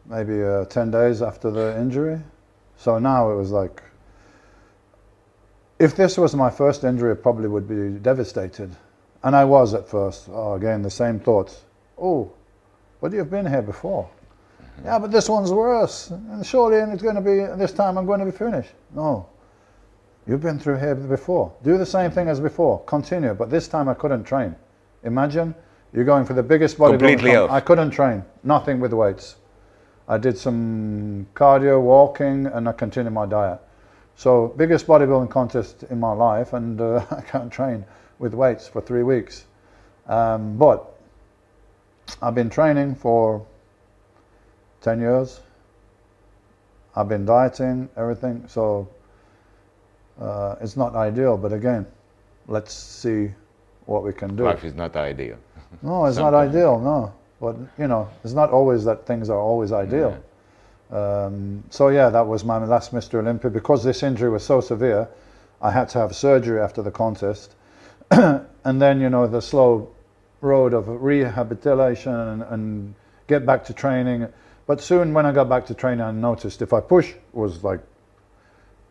maybe 0.05 0.43
uh, 0.43 0.65
10 0.65 0.91
days 0.91 1.21
after 1.21 1.51
the 1.51 1.79
injury. 1.79 2.19
So 2.77 2.99
now 2.99 3.31
it 3.31 3.35
was 3.35 3.51
like, 3.51 3.81
if 5.79 5.95
this 5.95 6.17
was 6.17 6.35
my 6.35 6.49
first 6.49 6.83
injury, 6.83 7.11
I 7.11 7.15
probably 7.15 7.47
would 7.47 7.67
be 7.67 7.99
devastated. 7.99 8.75
And 9.23 9.35
I 9.35 9.45
was 9.45 9.73
at 9.73 9.87
first. 9.87 10.27
Oh, 10.31 10.53
again, 10.53 10.81
the 10.81 10.91
same 10.91 11.19
thoughts. 11.19 11.63
Oh, 11.97 12.31
but 13.01 13.13
you've 13.13 13.29
been 13.29 13.45
here 13.45 13.61
before. 13.61 14.09
Yeah, 14.83 14.99
but 14.99 15.11
this 15.11 15.29
one's 15.29 15.51
worse. 15.51 16.09
And 16.09 16.45
surely 16.45 16.77
it's 16.77 17.03
going 17.03 17.15
to 17.15 17.21
be, 17.21 17.45
this 17.57 17.71
time 17.71 17.97
I'm 17.97 18.05
going 18.05 18.19
to 18.19 18.25
be 18.25 18.31
finished. 18.31 18.71
No, 18.93 19.27
You've 20.25 20.41
been 20.41 20.57
through 20.57 20.77
here 20.77 20.95
before. 20.95 21.53
Do 21.63 21.77
the 21.77 21.85
same 21.85 22.09
thing 22.09 22.29
as 22.29 22.39
before. 22.39 22.81
Continue. 22.85 23.33
But 23.33 23.49
this 23.49 23.67
time 23.67 23.89
I 23.89 23.93
couldn't 23.93 24.23
train. 24.23 24.55
Imagine 25.03 25.53
you're 25.91 26.05
going 26.05 26.25
for 26.25 26.33
the 26.33 26.43
biggest 26.43 26.77
bodybuilding. 26.77 26.91
Completely 26.91 27.31
com- 27.31 27.43
off. 27.43 27.51
I 27.51 27.59
couldn't 27.59 27.91
train. 27.91 28.23
Nothing 28.43 28.79
with 28.79 28.93
weights. 28.93 29.35
I 30.07 30.17
did 30.17 30.37
some 30.37 31.27
cardio, 31.33 31.81
walking, 31.81 32.45
and 32.47 32.67
I 32.67 32.73
continued 32.73 33.13
my 33.13 33.25
diet. 33.25 33.59
So 34.15 34.53
biggest 34.57 34.85
bodybuilding 34.85 35.29
contest 35.29 35.83
in 35.83 35.99
my 35.99 36.11
life, 36.13 36.53
and 36.53 36.79
uh, 36.79 37.05
I 37.11 37.21
can't 37.21 37.51
train 37.51 37.85
with 38.19 38.33
weights 38.33 38.67
for 38.67 38.81
three 38.81 39.03
weeks. 39.03 39.45
Um, 40.07 40.57
but 40.57 40.97
I've 42.21 42.35
been 42.35 42.49
training 42.49 42.95
for 42.95 43.45
ten 44.81 44.99
years. 44.99 45.39
I've 46.95 47.09
been 47.09 47.25
dieting, 47.25 47.89
everything. 47.97 48.43
So 48.47 48.87
uh, 50.19 50.55
it's 50.61 50.77
not 50.77 50.95
ideal, 50.95 51.37
but 51.37 51.53
again, 51.53 51.87
let's 52.47 52.73
see 52.73 53.31
what 53.85 54.03
we 54.03 54.13
can 54.13 54.35
do. 54.35 54.43
Life 54.43 54.63
is 54.63 54.75
not 54.75 54.95
ideal. 54.95 55.37
No, 55.81 56.05
it's 56.05 56.17
not 56.25 56.33
ideal. 56.33 56.79
No, 56.79 57.13
but 57.43 57.57
you 57.77 57.89
know, 57.89 58.09
it's 58.23 58.31
not 58.33 58.51
always 58.51 58.85
that 58.85 59.05
things 59.05 59.29
are 59.29 59.37
always 59.37 59.73
ideal. 59.73 60.17
Um, 60.89 61.65
so 61.69 61.89
yeah, 61.89 62.09
that 62.09 62.25
was 62.25 62.45
my 62.45 62.63
last 62.63 62.93
Mr. 62.93 63.15
Olympia. 63.15 63.51
Because 63.51 63.83
this 63.83 64.01
injury 64.01 64.29
was 64.29 64.45
so 64.45 64.61
severe, 64.61 65.09
I 65.61 65.69
had 65.69 65.89
to 65.89 65.99
have 65.99 66.15
surgery 66.15 66.61
after 66.61 66.81
the 66.81 66.89
contest, 66.91 67.53
and 68.11 68.81
then 68.81 69.01
you 69.01 69.09
know 69.09 69.27
the 69.27 69.41
slow 69.41 69.89
road 70.39 70.73
of 70.73 70.87
rehabilitation 70.87 72.13
and, 72.13 72.43
and 72.43 72.95
get 73.27 73.45
back 73.45 73.65
to 73.65 73.73
training. 73.73 74.29
But 74.65 74.79
soon, 74.79 75.13
when 75.13 75.25
I 75.25 75.33
got 75.33 75.49
back 75.49 75.65
to 75.65 75.73
training, 75.73 75.99
I 75.99 76.11
noticed 76.11 76.61
if 76.61 76.71
I 76.71 76.79
push, 76.79 77.09
it 77.09 77.19
was 77.33 77.61
like 77.61 77.81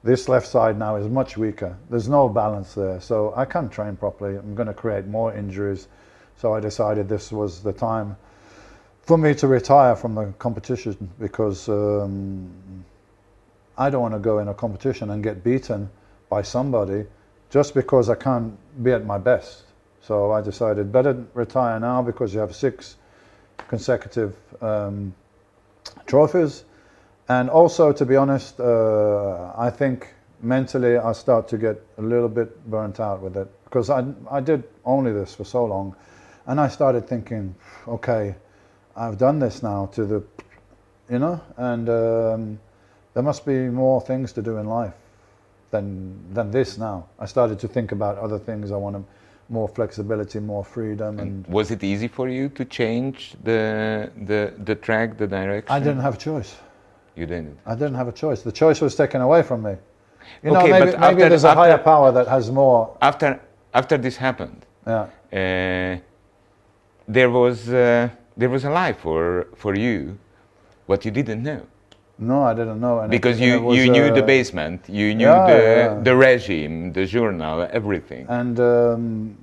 this 0.05 0.29
left 0.29 0.47
side 0.47 0.79
now 0.79 0.97
is 0.97 1.09
much 1.09 1.39
weaker. 1.39 1.79
There's 1.89 2.09
no 2.09 2.29
balance 2.29 2.75
there, 2.75 3.01
so 3.01 3.33
I 3.35 3.47
can't 3.47 3.73
train 3.73 3.97
properly. 3.97 4.37
I'm 4.37 4.55
going 4.55 4.69
to 4.69 4.75
create 4.75 5.07
more 5.07 5.33
injuries. 5.33 5.89
So 6.37 6.53
I 6.53 6.61
decided 6.61 7.09
this 7.09 7.33
was 7.33 7.63
the 7.63 7.73
time 7.73 8.17
for 9.03 9.19
me 9.19 9.35
to 9.35 9.47
retire 9.49 9.97
from 9.97 10.15
the 10.15 10.33
competition 10.39 11.11
because 11.19 11.69
um, 11.69 12.85
I 13.77 13.91
don't 13.91 14.03
want 14.03 14.15
to 14.15 14.21
go 14.21 14.39
in 14.39 14.49
a 14.49 14.55
competition 14.55 15.11
and 15.11 15.23
get 15.23 15.43
beaten 15.43 15.91
by 16.29 16.43
somebody 16.43 17.05
just 17.51 17.75
because 17.75 18.09
I 18.09 18.15
can't 18.15 18.57
be 18.83 18.93
at 18.93 19.05
my 19.05 19.19
best. 19.19 19.65
So 20.01 20.33
I 20.33 20.41
decided 20.41 20.93
better 20.93 21.25
retire 21.35 21.79
now 21.79 22.03
because 22.03 22.33
you 22.33 22.41
have 22.41 22.55
six 22.55 22.97
consecutive 23.69 24.37
um, 24.61 25.15
trophies. 26.07 26.65
And 27.29 27.51
also, 27.51 27.93
to 27.93 28.05
be 28.05 28.17
honest, 28.17 28.59
uh, 28.61 29.53
I 29.57 29.71
think 29.71 30.13
mentally 30.41 30.97
I 30.97 31.13
start 31.13 31.49
to 31.49 31.59
get 31.59 31.81
a 31.99 32.03
little 32.03 32.29
bit 32.29 32.69
burnt 32.69 33.01
out 33.01 33.21
with 33.21 33.37
it 33.37 33.49
because 33.65 33.91
I, 33.91 34.05
I 34.31 34.41
did 34.41 34.65
only 34.85 35.13
this 35.13 35.35
for 35.35 35.45
so 35.45 35.65
long. 35.65 35.95
And 36.47 36.61
I 36.61 36.69
started 36.69 37.09
thinking, 37.09 37.55
okay, 37.87 38.35
I've 38.97 39.19
done 39.19 39.39
this 39.39 39.63
now 39.63 39.87
to 39.95 40.05
the, 40.05 40.23
you 41.11 41.19
know, 41.19 41.41
and 41.57 41.89
um, 41.89 42.59
there 43.15 43.23
must 43.23 43.45
be 43.47 43.59
more 43.69 44.01
things 44.01 44.33
to 44.35 44.43
do 44.43 44.59
in 44.59 44.67
life 44.67 44.95
than 45.71 46.19
than 46.35 46.51
this 46.51 46.79
now. 46.79 47.07
I 47.19 47.27
started 47.27 47.59
to 47.61 47.69
think 47.69 47.93
about 47.93 48.19
other 48.19 48.39
things. 48.39 48.71
I 48.71 48.77
wanted 48.77 49.05
more 49.49 49.69
flexibility, 49.69 50.39
more 50.41 50.65
freedom, 50.65 51.19
and 51.19 51.47
Was 51.47 51.71
it 51.71 51.83
easy 51.85 52.09
for 52.09 52.29
you 52.29 52.49
to 52.51 52.65
change 52.65 53.35
the 53.45 54.11
the 54.27 54.53
the 54.65 54.75
track, 54.75 55.17
the 55.19 55.27
direction? 55.27 55.73
I 55.75 55.79
didn't 55.79 56.01
have 56.03 56.15
a 56.15 56.19
choice. 56.19 56.55
You 57.17 57.27
didn't. 57.27 57.59
I 57.67 57.75
didn't 57.75 57.95
have 57.95 58.09
a 58.09 58.13
choice. 58.13 58.43
The 58.43 58.53
choice 58.53 58.81
was 58.81 58.95
taken 58.95 59.21
away 59.21 59.43
from 59.43 59.63
me. 59.63 59.77
You 60.43 60.53
know, 60.53 60.61
Okay, 60.61 60.71
maybe, 60.71 60.91
but 60.93 61.01
maybe 61.01 61.23
after- 61.23 61.29
there's 61.31 61.45
a 61.45 61.55
higher 61.55 61.79
power 61.79 62.13
that 62.13 62.29
has 62.29 62.51
more. 62.51 62.97
After 63.01 63.41
after 63.75 63.97
this 63.99 64.17
happened, 64.17 64.65
Yeah. 64.87 65.07
uh, 65.33 65.99
there 67.09 67.31
was 67.31 67.69
uh, 67.69 68.09
there 68.37 68.49
was 68.49 68.65
a 68.65 68.71
life 68.71 68.99
for 68.99 69.47
for 69.57 69.75
you, 69.75 70.19
what 70.87 71.05
you 71.05 71.11
didn't 71.11 71.43
know 71.43 71.63
No, 72.19 72.43
I 72.43 72.55
didn't 72.55 72.81
know. 72.81 73.01
And 73.01 73.11
because 73.11 73.41
you 73.41 73.61
was, 73.61 73.77
you 73.77 73.91
knew 73.91 74.13
the 74.13 74.23
uh, 74.23 74.27
basement, 74.27 74.89
you 74.89 75.15
knew 75.15 75.27
yeah, 75.27 75.47
the 75.47 75.63
yeah. 75.63 76.01
the 76.03 76.15
regime, 76.17 76.93
the 76.93 77.05
journal, 77.07 77.67
everything. 77.71 78.27
and 78.29 78.61
um, 78.61 79.37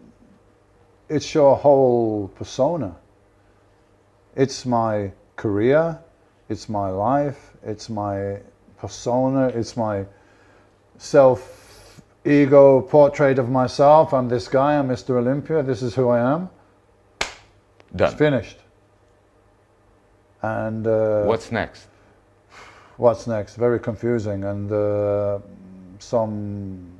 it's 1.10 1.34
your 1.34 1.56
whole 1.56 2.30
persona. 2.36 2.96
It's 4.36 4.66
my 4.66 5.12
career, 5.36 6.00
it's 6.48 6.70
my 6.70 6.90
life, 6.90 7.52
it's 7.64 7.90
my 7.90 8.38
persona, 8.78 9.48
it's 9.48 9.76
my 9.76 10.06
self 10.98 12.02
ego 12.24 12.82
portrait 12.82 13.40
of 13.40 13.50
myself. 13.50 14.14
I'm 14.14 14.30
this 14.30 14.48
guy, 14.48 14.78
I'm 14.78 14.88
Mr. 14.88 15.18
Olympia, 15.18 15.64
this 15.64 15.82
is 15.82 15.96
who 15.96 16.10
I 16.10 16.20
am. 16.20 16.50
Done. 17.96 18.10
It's 18.12 18.18
finished. 18.18 18.60
And 20.42 20.88
uh, 20.88 21.24
What's 21.24 21.52
next? 21.52 21.88
what's 22.98 23.28
next? 23.28 23.56
Very 23.56 23.80
confusing, 23.80 24.44
and 24.44 24.72
uh, 24.72 25.40
some 26.00 27.00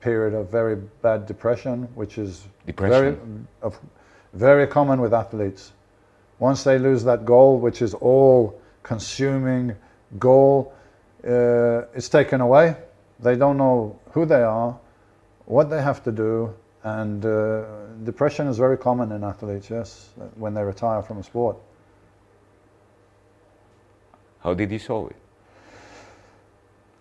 period 0.00 0.34
of 0.34 0.50
very 0.50 0.76
bad 1.02 1.26
depression, 1.26 1.88
which 1.94 2.18
is 2.18 2.46
very 2.66 3.12
Depression. 3.12 3.46
of, 3.62 3.78
very 4.32 4.66
common 4.66 5.00
with 5.00 5.12
athletes. 5.12 5.72
Once 6.38 6.64
they 6.64 6.78
lose 6.78 7.04
that 7.04 7.24
goal, 7.24 7.58
which 7.58 7.82
is 7.82 7.94
all-consuming 7.94 9.76
goal, 10.18 10.72
uh, 11.24 11.82
it's 11.94 12.08
taken 12.08 12.40
away. 12.40 12.74
They 13.20 13.36
don't 13.36 13.58
know 13.58 13.98
who 14.12 14.24
they 14.24 14.42
are, 14.42 14.78
what 15.44 15.68
they 15.68 15.82
have 15.82 16.02
to 16.04 16.12
do, 16.12 16.54
and 16.82 17.24
uh, 17.26 17.64
depression 18.04 18.46
is 18.46 18.56
very 18.56 18.78
common 18.78 19.12
in 19.12 19.22
athletes. 19.22 19.68
Yes, 19.68 20.08
when 20.36 20.54
they 20.54 20.62
retire 20.62 21.02
from 21.02 21.18
a 21.18 21.22
sport. 21.22 21.56
How 24.42 24.54
did 24.54 24.70
you 24.70 24.78
solve 24.78 25.10
it? 25.10 25.16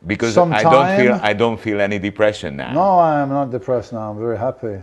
Because 0.05 0.37
I 0.37 0.63
don't 0.63 0.89
feel 0.95 1.19
I 1.21 1.33
don't 1.33 1.59
feel 1.59 1.81
any 1.81 1.99
depression 1.99 2.55
now. 2.57 2.73
No, 2.73 2.99
I 2.99 3.19
am 3.21 3.29
not 3.29 3.51
depressed 3.51 3.93
now. 3.93 4.11
I'm 4.11 4.19
very 4.19 4.37
happy. 4.37 4.81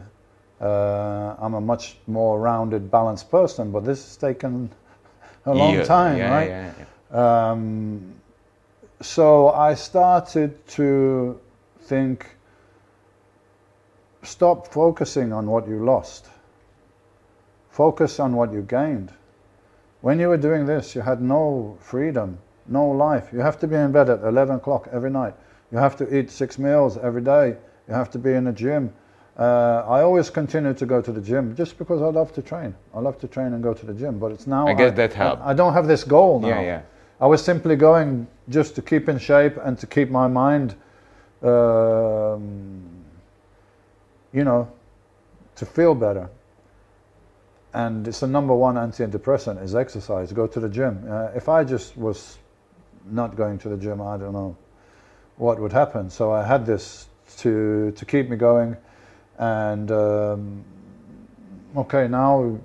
Uh, 0.60 1.34
I'm 1.38 1.54
a 1.54 1.60
much 1.60 1.96
more 2.06 2.40
rounded, 2.40 2.90
balanced 2.90 3.30
person, 3.30 3.70
but 3.72 3.84
this 3.84 4.04
has 4.04 4.16
taken 4.16 4.70
a 5.44 5.54
long 5.54 5.74
Yeah, 5.74 5.84
time, 5.84 6.18
yeah, 6.18 6.30
right? 6.30 6.48
yeah, 6.48 6.72
yeah. 7.12 7.50
Um, 7.50 8.14
so 9.00 9.50
I 9.50 9.74
started 9.74 10.66
to 10.68 11.38
think 11.80 12.26
stop 14.22 14.66
focusing 14.66 15.32
on 15.32 15.46
what 15.46 15.68
you 15.68 15.84
lost, 15.84 16.28
focus 17.70 18.18
on 18.18 18.34
what 18.34 18.52
you 18.52 18.62
gained. 18.62 19.12
When 20.00 20.18
you 20.18 20.28
were 20.28 20.38
doing 20.38 20.66
this, 20.66 20.94
you 20.94 21.02
had 21.02 21.20
no 21.20 21.76
freedom, 21.80 22.38
no 22.68 22.88
life. 22.88 23.30
You 23.32 23.40
have 23.40 23.58
to 23.60 23.66
be 23.66 23.76
in 23.76 23.92
bed 23.92 24.10
at 24.10 24.22
11 24.22 24.56
o'clock 24.56 24.88
every 24.92 25.10
night. 25.10 25.34
You 25.72 25.78
have 25.78 25.96
to 25.96 26.16
eat 26.16 26.30
six 26.30 26.58
meals 26.58 26.96
every 26.96 27.22
day. 27.22 27.56
You 27.88 27.94
have 27.94 28.10
to 28.10 28.18
be 28.18 28.32
in 28.32 28.44
the 28.44 28.52
gym. 28.52 28.92
Uh, 29.38 29.84
I 29.86 30.00
always 30.00 30.30
continue 30.30 30.72
to 30.72 30.86
go 30.86 31.02
to 31.02 31.12
the 31.12 31.20
gym 31.20 31.54
just 31.54 31.76
because 31.76 32.00
I 32.00 32.06
love 32.06 32.32
to 32.34 32.42
train. 32.42 32.74
I 32.94 33.00
love 33.00 33.18
to 33.18 33.28
train 33.28 33.52
and 33.52 33.62
go 33.62 33.74
to 33.74 33.84
the 33.84 33.92
gym, 33.92 34.18
but 34.18 34.32
it's 34.32 34.46
now 34.46 34.66
I 34.66 34.72
guess 34.72 34.96
that 34.96 35.12
helped. 35.12 35.42
I, 35.42 35.50
I 35.50 35.54
don't 35.54 35.74
have 35.74 35.86
this 35.86 36.04
goal 36.04 36.40
now. 36.40 36.48
Yeah, 36.48 36.60
yeah. 36.62 36.82
I 37.20 37.26
was 37.26 37.44
simply 37.44 37.76
going 37.76 38.26
just 38.48 38.74
to 38.76 38.82
keep 38.82 39.08
in 39.08 39.18
shape 39.18 39.56
and 39.58 39.78
to 39.78 39.86
keep 39.86 40.10
my 40.10 40.26
mind, 40.26 40.74
um, 41.42 42.82
you 44.32 44.44
know, 44.44 44.70
to 45.56 45.66
feel 45.66 45.94
better. 45.94 46.30
And 47.74 48.08
it's 48.08 48.20
the 48.20 48.26
number 48.26 48.54
one 48.54 48.76
antidepressant 48.76 49.62
is 49.62 49.74
exercise. 49.74 50.32
Go 50.32 50.46
to 50.46 50.60
the 50.60 50.68
gym. 50.68 51.04
Uh, 51.06 51.28
if 51.34 51.48
I 51.50 51.62
just 51.62 51.96
was 51.96 52.38
not 53.10 53.36
going 53.36 53.58
to 53.58 53.68
the 53.68 53.76
gym, 53.76 54.00
I 54.00 54.16
don't 54.16 54.32
know 54.32 54.56
what 55.36 55.60
would 55.60 55.72
happen. 55.72 56.10
So 56.10 56.32
I 56.32 56.42
had 56.42 56.66
this 56.66 57.08
to 57.38 57.92
to 57.92 58.04
keep 58.04 58.28
me 58.30 58.36
going. 58.36 58.76
and 59.38 59.90
um, 59.90 60.64
okay, 61.76 62.08
now 62.08 62.58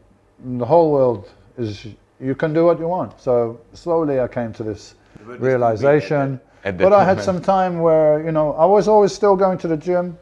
the 0.57 0.65
whole 0.65 0.91
world 0.91 1.29
is 1.57 1.85
you 2.19 2.35
can 2.35 2.53
do 2.53 2.65
what 2.65 2.79
you 2.79 2.87
want. 2.87 3.19
So 3.19 3.59
slowly 3.73 4.19
I 4.19 4.27
came 4.27 4.53
to 4.53 4.63
this 4.63 4.95
realization. 5.25 6.39
At 6.63 6.77
But 6.77 6.93
I 6.93 7.03
had 7.03 7.17
moment. 7.17 7.25
some 7.25 7.41
time 7.41 7.79
where 7.79 8.23
you 8.23 8.31
know 8.31 8.53
I 8.53 8.65
was 8.65 8.87
always 8.87 9.11
still 9.11 9.35
going 9.35 9.57
to 9.59 9.67
the 9.67 9.77
gym, 9.77 10.17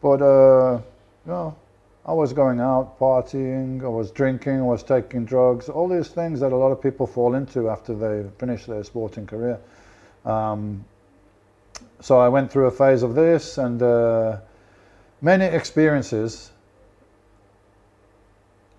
but 0.00 0.22
uh, 0.22 0.80
you 1.26 1.32
know 1.32 1.54
I 2.06 2.12
was 2.12 2.34
going 2.34 2.60
out 2.60 2.98
partying, 2.98 3.82
I 3.82 3.88
was 3.88 4.10
drinking, 4.10 4.58
I 4.58 4.62
was 4.62 4.82
taking 4.82 5.24
drugs, 5.24 5.70
all 5.70 5.88
these 5.88 6.08
things 6.08 6.38
that 6.40 6.52
a 6.52 6.56
lot 6.56 6.70
of 6.70 6.82
people 6.82 7.06
fall 7.06 7.34
into 7.34 7.70
after 7.70 7.94
they 7.94 8.28
finish 8.38 8.66
their 8.66 8.84
sporting 8.84 9.26
career. 9.26 9.58
Um, 10.26 10.84
so 12.00 12.18
I 12.18 12.28
went 12.28 12.52
through 12.52 12.66
a 12.66 12.70
phase 12.70 13.02
of 13.02 13.14
this 13.14 13.56
and 13.56 13.82
uh, 13.82 14.36
many 15.22 15.46
experiences 15.46 16.50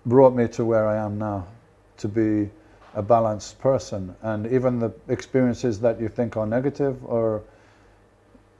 brought 0.06 0.34
me 0.34 0.46
to 0.46 0.64
where 0.64 0.86
I 0.86 0.96
am 0.96 1.18
now, 1.18 1.48
to 1.96 2.06
be 2.06 2.48
a 2.94 3.02
balanced 3.02 3.58
person. 3.58 4.14
And 4.22 4.46
even 4.46 4.78
the 4.78 4.92
experiences 5.08 5.80
that 5.80 6.00
you 6.00 6.08
think 6.08 6.36
are 6.36 6.46
negative 6.46 7.04
are, 7.06 7.42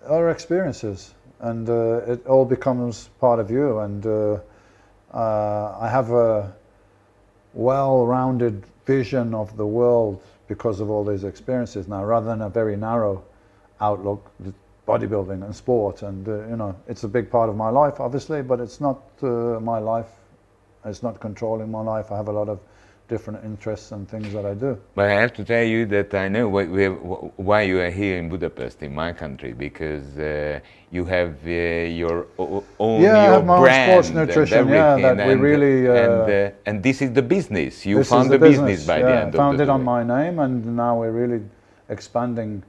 are 0.08 0.30
experiences. 0.30 1.14
And 1.38 1.68
uh, 1.68 2.00
it 2.08 2.26
all 2.26 2.44
becomes 2.44 3.10
part 3.20 3.38
of 3.38 3.48
you. 3.48 3.78
And 3.78 4.04
uh, 4.04 4.38
uh, 5.16 5.76
I 5.80 5.88
have 5.88 6.12
a 6.12 6.54
well-rounded 7.54 8.64
vision 8.84 9.34
of 9.34 9.56
the 9.56 9.66
world 9.66 10.22
because 10.46 10.80
of 10.80 10.90
all 10.90 11.04
these 11.04 11.24
experiences 11.24 11.88
now, 11.88 12.04
rather 12.04 12.26
than 12.26 12.42
a 12.42 12.48
very 12.48 12.76
narrow 12.76 13.24
outlook. 13.80 14.30
Bodybuilding 14.86 15.44
and 15.44 15.52
sport, 15.52 16.02
and 16.02 16.28
uh, 16.28 16.46
you 16.46 16.54
know, 16.54 16.72
it's 16.86 17.02
a 17.02 17.08
big 17.08 17.28
part 17.28 17.50
of 17.50 17.56
my 17.56 17.70
life, 17.70 17.98
obviously, 17.98 18.40
but 18.40 18.60
it's 18.60 18.80
not 18.80 19.02
uh, 19.20 19.58
my 19.58 19.80
life. 19.80 20.12
It's 20.84 21.02
not 21.02 21.18
controlling 21.18 21.72
my 21.72 21.80
life. 21.80 22.12
I 22.12 22.16
have 22.16 22.28
a 22.28 22.32
lot 22.32 22.48
of 22.48 22.60
different 23.08 23.44
interests 23.44 23.92
and 23.92 24.08
things 24.08 24.32
that 24.32 24.44
I 24.44 24.54
do. 24.54 24.78
But 24.94 25.06
I 25.10 25.14
have 25.14 25.32
to 25.34 25.44
tell 25.44 25.62
you 25.62 25.86
that 25.86 26.12
I 26.14 26.28
know 26.28 26.48
why, 26.48 26.64
why- 26.66 27.30
why 27.36 27.62
you 27.62 27.80
are 27.80 27.90
here 27.90 28.18
in 28.18 28.28
Budapest, 28.28 28.82
in 28.82 28.94
my 28.94 29.12
country, 29.12 29.52
because 29.52 30.18
uh, 30.18 30.60
you 30.90 31.04
have 31.04 31.34
uh, 31.46 31.50
your 32.02 32.26
own 32.78 33.02
Yeah, 33.02 33.18
I 33.18 33.24
your 33.24 33.34
have 33.34 33.46
my 33.46 33.56
own 33.56 33.64
sports 33.82 34.08
nutrition, 34.10 34.68
yeah, 34.68 34.96
that 34.98 35.26
we 35.26 35.34
really, 35.34 35.88
uh, 35.88 35.94
and, 35.94 36.30
uh, 36.30 36.50
and 36.66 36.82
this 36.82 37.02
is 37.02 37.12
the 37.12 37.22
business. 37.22 37.86
You 37.86 38.02
found 38.04 38.30
the 38.30 38.38
the 38.38 38.48
business, 38.50 38.86
by 38.86 38.98
yeah, 38.98 39.06
the 39.06 39.16
end 39.20 39.34
of 39.34 39.38
found 39.38 39.60
it 39.60 39.68
on 39.68 39.84
my 39.84 40.02
name, 40.02 40.38
and 40.38 40.76
now 40.76 41.00
we're 41.00 41.12
really 41.12 41.42
expanding 41.88 42.62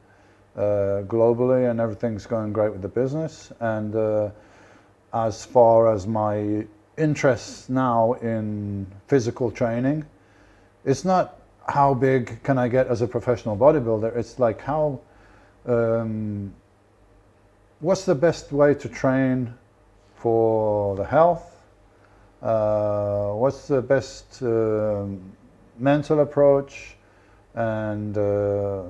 uh, 0.55 1.03
globally, 1.07 1.69
and 1.69 1.79
everything's 1.79 2.25
going 2.25 2.53
great 2.53 2.71
with 2.71 2.81
the 2.81 2.93
business. 3.01 3.51
And 3.59 3.95
uh, 3.95 4.29
as 5.13 5.45
far 5.45 5.93
as 5.93 6.05
my 6.07 6.65
interests 6.97 7.69
now 7.69 8.13
in 8.13 8.85
physical 9.07 9.51
training, 9.51 10.03
it's 10.87 11.03
not 11.03 11.37
how 11.67 11.93
big 11.93 12.41
can 12.43 12.57
I 12.57 12.69
get 12.69 12.87
as 12.87 13.01
a 13.01 13.07
professional 13.07 13.57
bodybuilder. 13.57 14.15
It's 14.15 14.39
like 14.39 14.61
how, 14.61 15.01
um, 15.65 16.53
what's 17.81 18.05
the 18.05 18.15
best 18.15 18.53
way 18.53 18.73
to 18.73 18.87
train 18.87 19.53
for 20.15 20.95
the 20.95 21.03
health? 21.03 21.43
Uh, 22.41 23.31
what's 23.33 23.67
the 23.67 23.81
best 23.81 24.41
um, 24.43 25.19
mental 25.77 26.21
approach 26.21 26.95
and 27.53 28.17
uh, 28.17 28.83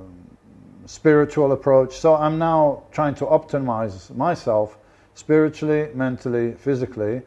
spiritual 0.86 1.54
approach? 1.54 1.98
So 1.98 2.16
I'm 2.16 2.38
now 2.38 2.84
trying 2.91 3.16
to 3.16 3.26
optimize 3.26 4.16
myself 4.16 4.78
spiritually, 5.16 5.89
mentally, 5.95 6.52
physically, 6.54 7.24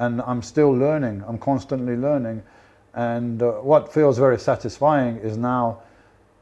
and 0.00 0.20
I'm 0.22 0.42
still 0.42 0.72
learning. 0.72 1.22
I'm 1.24 1.38
constantly 1.38 1.94
learning. 1.94 2.42
And 2.94 3.42
uh, 3.42 3.52
what 3.52 3.92
feels 3.92 4.18
very 4.18 4.38
satisfying 4.38 5.18
is 5.18 5.36
now 5.36 5.82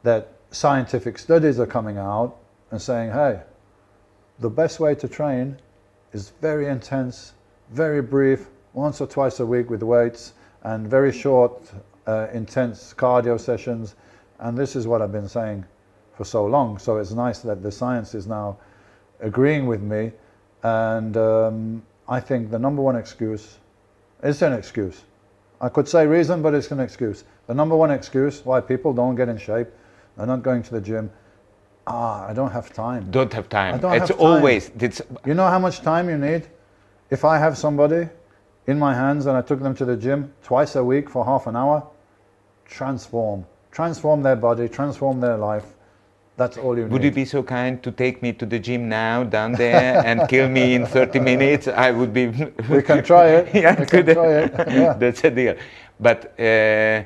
that 0.03 0.33
scientific 0.51 1.19
studies 1.19 1.59
are 1.59 1.67
coming 1.67 1.99
out 1.99 2.37
and 2.71 2.81
saying, 2.81 3.11
hey, 3.11 3.41
the 4.39 4.51
best 4.51 4.81
way 4.81 4.95
to 4.95 5.09
train 5.09 5.59
is 6.13 6.31
very 6.41 6.67
intense, 6.67 7.35
very 7.71 8.03
brief, 8.03 8.49
once 8.73 9.01
or 9.01 9.07
twice 9.07 9.41
a 9.41 9.47
week 9.47 9.71
with 9.71 9.83
weights, 9.83 10.35
and 10.63 10.87
very 10.89 11.13
short, 11.13 11.73
uh, 12.07 12.29
intense 12.33 12.95
cardio 12.97 13.39
sessions. 13.41 13.95
And 14.39 14.57
this 14.57 14.77
is 14.77 14.87
what 14.87 15.03
I've 15.03 15.13
been 15.13 15.29
saying 15.29 15.65
for 16.17 16.25
so 16.25 16.45
long. 16.45 16.79
So 16.79 16.99
it's 16.99 17.13
nice 17.13 17.41
that 17.41 17.63
the 17.63 17.73
science 17.73 18.15
is 18.15 18.27
now 18.27 18.59
agreeing 19.21 19.67
with 19.67 19.83
me. 19.83 20.13
And 20.63 21.17
um, 21.17 21.83
I 22.09 22.21
think 22.21 22.51
the 22.51 22.59
number 22.59 22.83
one 22.83 22.97
excuse 22.97 23.59
is 24.23 24.43
an 24.43 24.53
excuse. 24.53 25.03
I 25.61 25.69
could 25.69 25.89
say 25.89 26.07
reason, 26.07 26.43
but 26.43 26.55
it's 26.55 26.71
an 26.71 26.81
excuse. 26.81 27.25
The 27.47 27.55
number 27.55 27.77
one 27.77 27.91
excuse 27.91 28.45
why 28.45 28.61
people 28.61 28.93
don't 28.93 29.15
get 29.15 29.29
in 29.29 29.39
shape, 29.39 29.69
they're 30.17 30.27
not 30.27 30.43
going 30.43 30.63
to 30.63 30.71
the 30.71 30.81
gym. 30.81 31.11
Ah, 31.87 32.27
I 32.29 32.33
don't 32.33 32.51
have 32.51 32.73
time. 32.73 33.11
Don't 33.11 33.33
have 33.33 33.49
time. 33.49 33.75
I 33.75 33.79
don't 33.79 33.93
it's 33.93 34.09
have 34.09 34.19
time. 34.19 34.27
always 34.27 34.71
it's 34.81 35.01
You 35.25 35.35
know 35.35 35.47
how 35.47 35.59
much 35.59 35.81
time 35.81 36.09
you 36.09 36.19
need? 36.19 36.49
If 37.11 37.25
I 37.25 37.39
have 37.39 37.57
somebody 37.57 38.09
in 38.67 38.79
my 38.79 38.93
hands 38.93 39.27
and 39.27 39.37
I 39.37 39.43
took 39.43 39.61
them 39.63 39.75
to 39.77 39.85
the 39.85 39.97
gym 39.97 40.33
twice 40.43 40.75
a 40.75 40.83
week 40.83 41.09
for 41.09 41.25
half 41.25 41.47
an 41.47 41.55
hour, 41.57 41.87
transform. 42.65 43.47
Transform 43.71 44.23
their 44.23 44.37
body, 44.37 44.69
transform 44.69 45.21
their 45.21 45.37
life. 45.37 45.76
That's 46.37 46.59
all 46.59 46.77
you 46.77 46.87
Would 46.87 47.01
need. 47.03 47.09
you 47.09 47.11
be 47.13 47.25
so 47.25 47.43
kind 47.43 47.83
to 47.83 47.91
take 47.91 48.21
me 48.23 48.33
to 48.35 48.45
the 48.47 48.59
gym 48.59 48.89
now, 48.89 49.25
down 49.25 49.53
there, 49.53 50.03
and 50.05 50.29
kill 50.29 50.49
me 50.49 50.75
in 50.75 50.85
30 50.87 51.19
minutes? 51.21 51.67
I 51.69 51.91
would 51.91 52.13
be. 52.13 52.27
We 52.69 52.83
can 52.83 53.03
try 53.03 53.29
it. 53.29 53.55
yeah, 53.55 53.81
We 53.81 53.87
can 53.87 54.07
try 54.07 54.29
it. 54.45 54.53
Yeah. 54.71 54.93
That's 54.99 55.25
a 55.25 55.31
deal. 55.31 55.57
But 55.99 56.39
uh, 56.39 57.05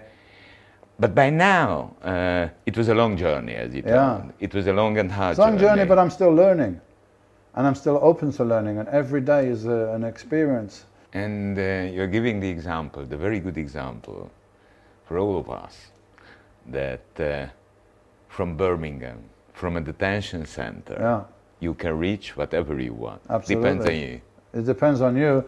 but 0.98 1.14
by 1.14 1.30
now, 1.30 1.94
uh, 2.02 2.48
it 2.66 2.76
was 2.76 2.88
a 2.88 2.94
long 2.94 3.16
journey, 3.16 3.54
as 3.54 3.72
you 3.74 3.82
Yeah. 3.86 4.18
told. 4.18 4.32
It 4.40 4.54
was 4.54 4.66
a 4.66 4.72
long 4.72 4.98
and 4.98 5.10
hard 5.10 5.30
It's 5.30 5.38
a 5.38 5.42
long 5.42 5.58
journey, 5.58 5.84
but 5.84 5.98
I'm 5.98 6.10
still 6.10 6.34
learning. 6.34 6.80
And 7.54 7.66
I'm 7.66 7.74
still 7.74 7.98
open 8.02 8.32
to 8.32 8.44
learning. 8.44 8.78
And 8.78 8.88
every 8.88 9.20
day 9.22 9.46
is 9.48 9.64
a, 9.66 9.92
an 9.94 10.04
experience. 10.04 10.84
And 11.14 11.58
uh, 11.58 11.62
you're 11.94 12.06
giving 12.06 12.40
the 12.40 12.48
example, 12.48 13.04
the 13.06 13.16
very 13.16 13.40
good 13.40 13.56
example 13.56 14.30
for 15.06 15.18
all 15.18 15.38
of 15.38 15.48
us, 15.50 15.90
that 16.66 17.00
uh, 17.18 17.46
from 18.30 18.56
Birmingham, 18.56 19.18
from 19.52 19.76
a 19.76 19.80
detention 19.80 20.46
center, 20.46 20.96
Yeah. 20.98 21.24
you 21.58 21.74
can 21.74 21.98
reach 21.98 22.36
whatever 22.36 22.80
you 22.80 22.94
want. 22.94 23.20
Absolutely. 23.28 23.70
Depends 23.70 23.86
on 23.86 23.94
you. 23.96 24.20
It 24.54 24.64
depends 24.66 25.00
on 25.00 25.16
you. 25.16 25.44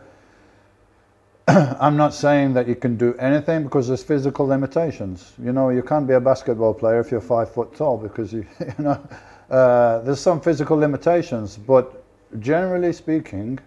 I'm 1.49 1.97
not 1.97 2.13
saying 2.13 2.55
that 2.55 2.67
you 2.67 2.75
can 2.75 2.97
do 2.97 3.15
anything 3.19 3.63
because 3.63 3.87
there's 3.87 4.03
physical 4.03 4.47
limitations. 4.47 5.33
You 5.43 5.53
know, 5.53 5.71
you 5.71 5.83
can't 5.83 6.07
be 6.09 6.15
a 6.15 6.21
basketball 6.21 6.75
player 6.75 7.01
if 7.01 7.11
you're 7.13 7.21
five 7.21 7.51
foot 7.53 7.75
tall 7.75 7.97
because 7.97 8.33
you, 8.33 8.45
you 8.61 8.85
know, 8.85 9.01
uh, 9.49 10.01
there's 10.01 10.21
some 10.21 10.41
physical 10.41 10.77
limitations. 10.77 11.57
But 11.57 12.03
generally 12.41 12.93
speaking, 12.93 13.61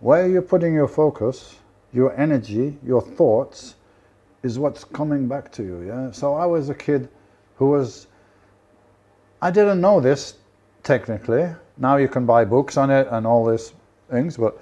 where 0.00 0.28
you're 0.28 0.42
putting 0.42 0.74
your 0.74 0.88
focus, 0.88 1.56
your 1.92 2.18
energy, 2.18 2.76
your 2.84 3.00
thoughts, 3.00 3.76
is 4.42 4.58
what's 4.58 4.82
coming 4.82 5.28
back 5.28 5.52
to 5.52 5.62
you. 5.62 5.82
Yeah. 5.86 6.10
So 6.10 6.34
I 6.34 6.46
was 6.46 6.68
a 6.68 6.74
kid 6.74 7.08
who 7.56 7.70
was. 7.70 8.06
I 9.42 9.50
didn't 9.50 9.80
know 9.80 10.00
this 10.00 10.34
technically. 10.82 11.54
Now 11.78 11.96
you 11.96 12.08
can 12.08 12.24
buy 12.24 12.44
books 12.44 12.76
on 12.76 12.90
it 12.90 13.06
and 13.10 13.26
all 13.26 13.44
these 13.44 13.72
things, 14.10 14.36
but 14.36 14.58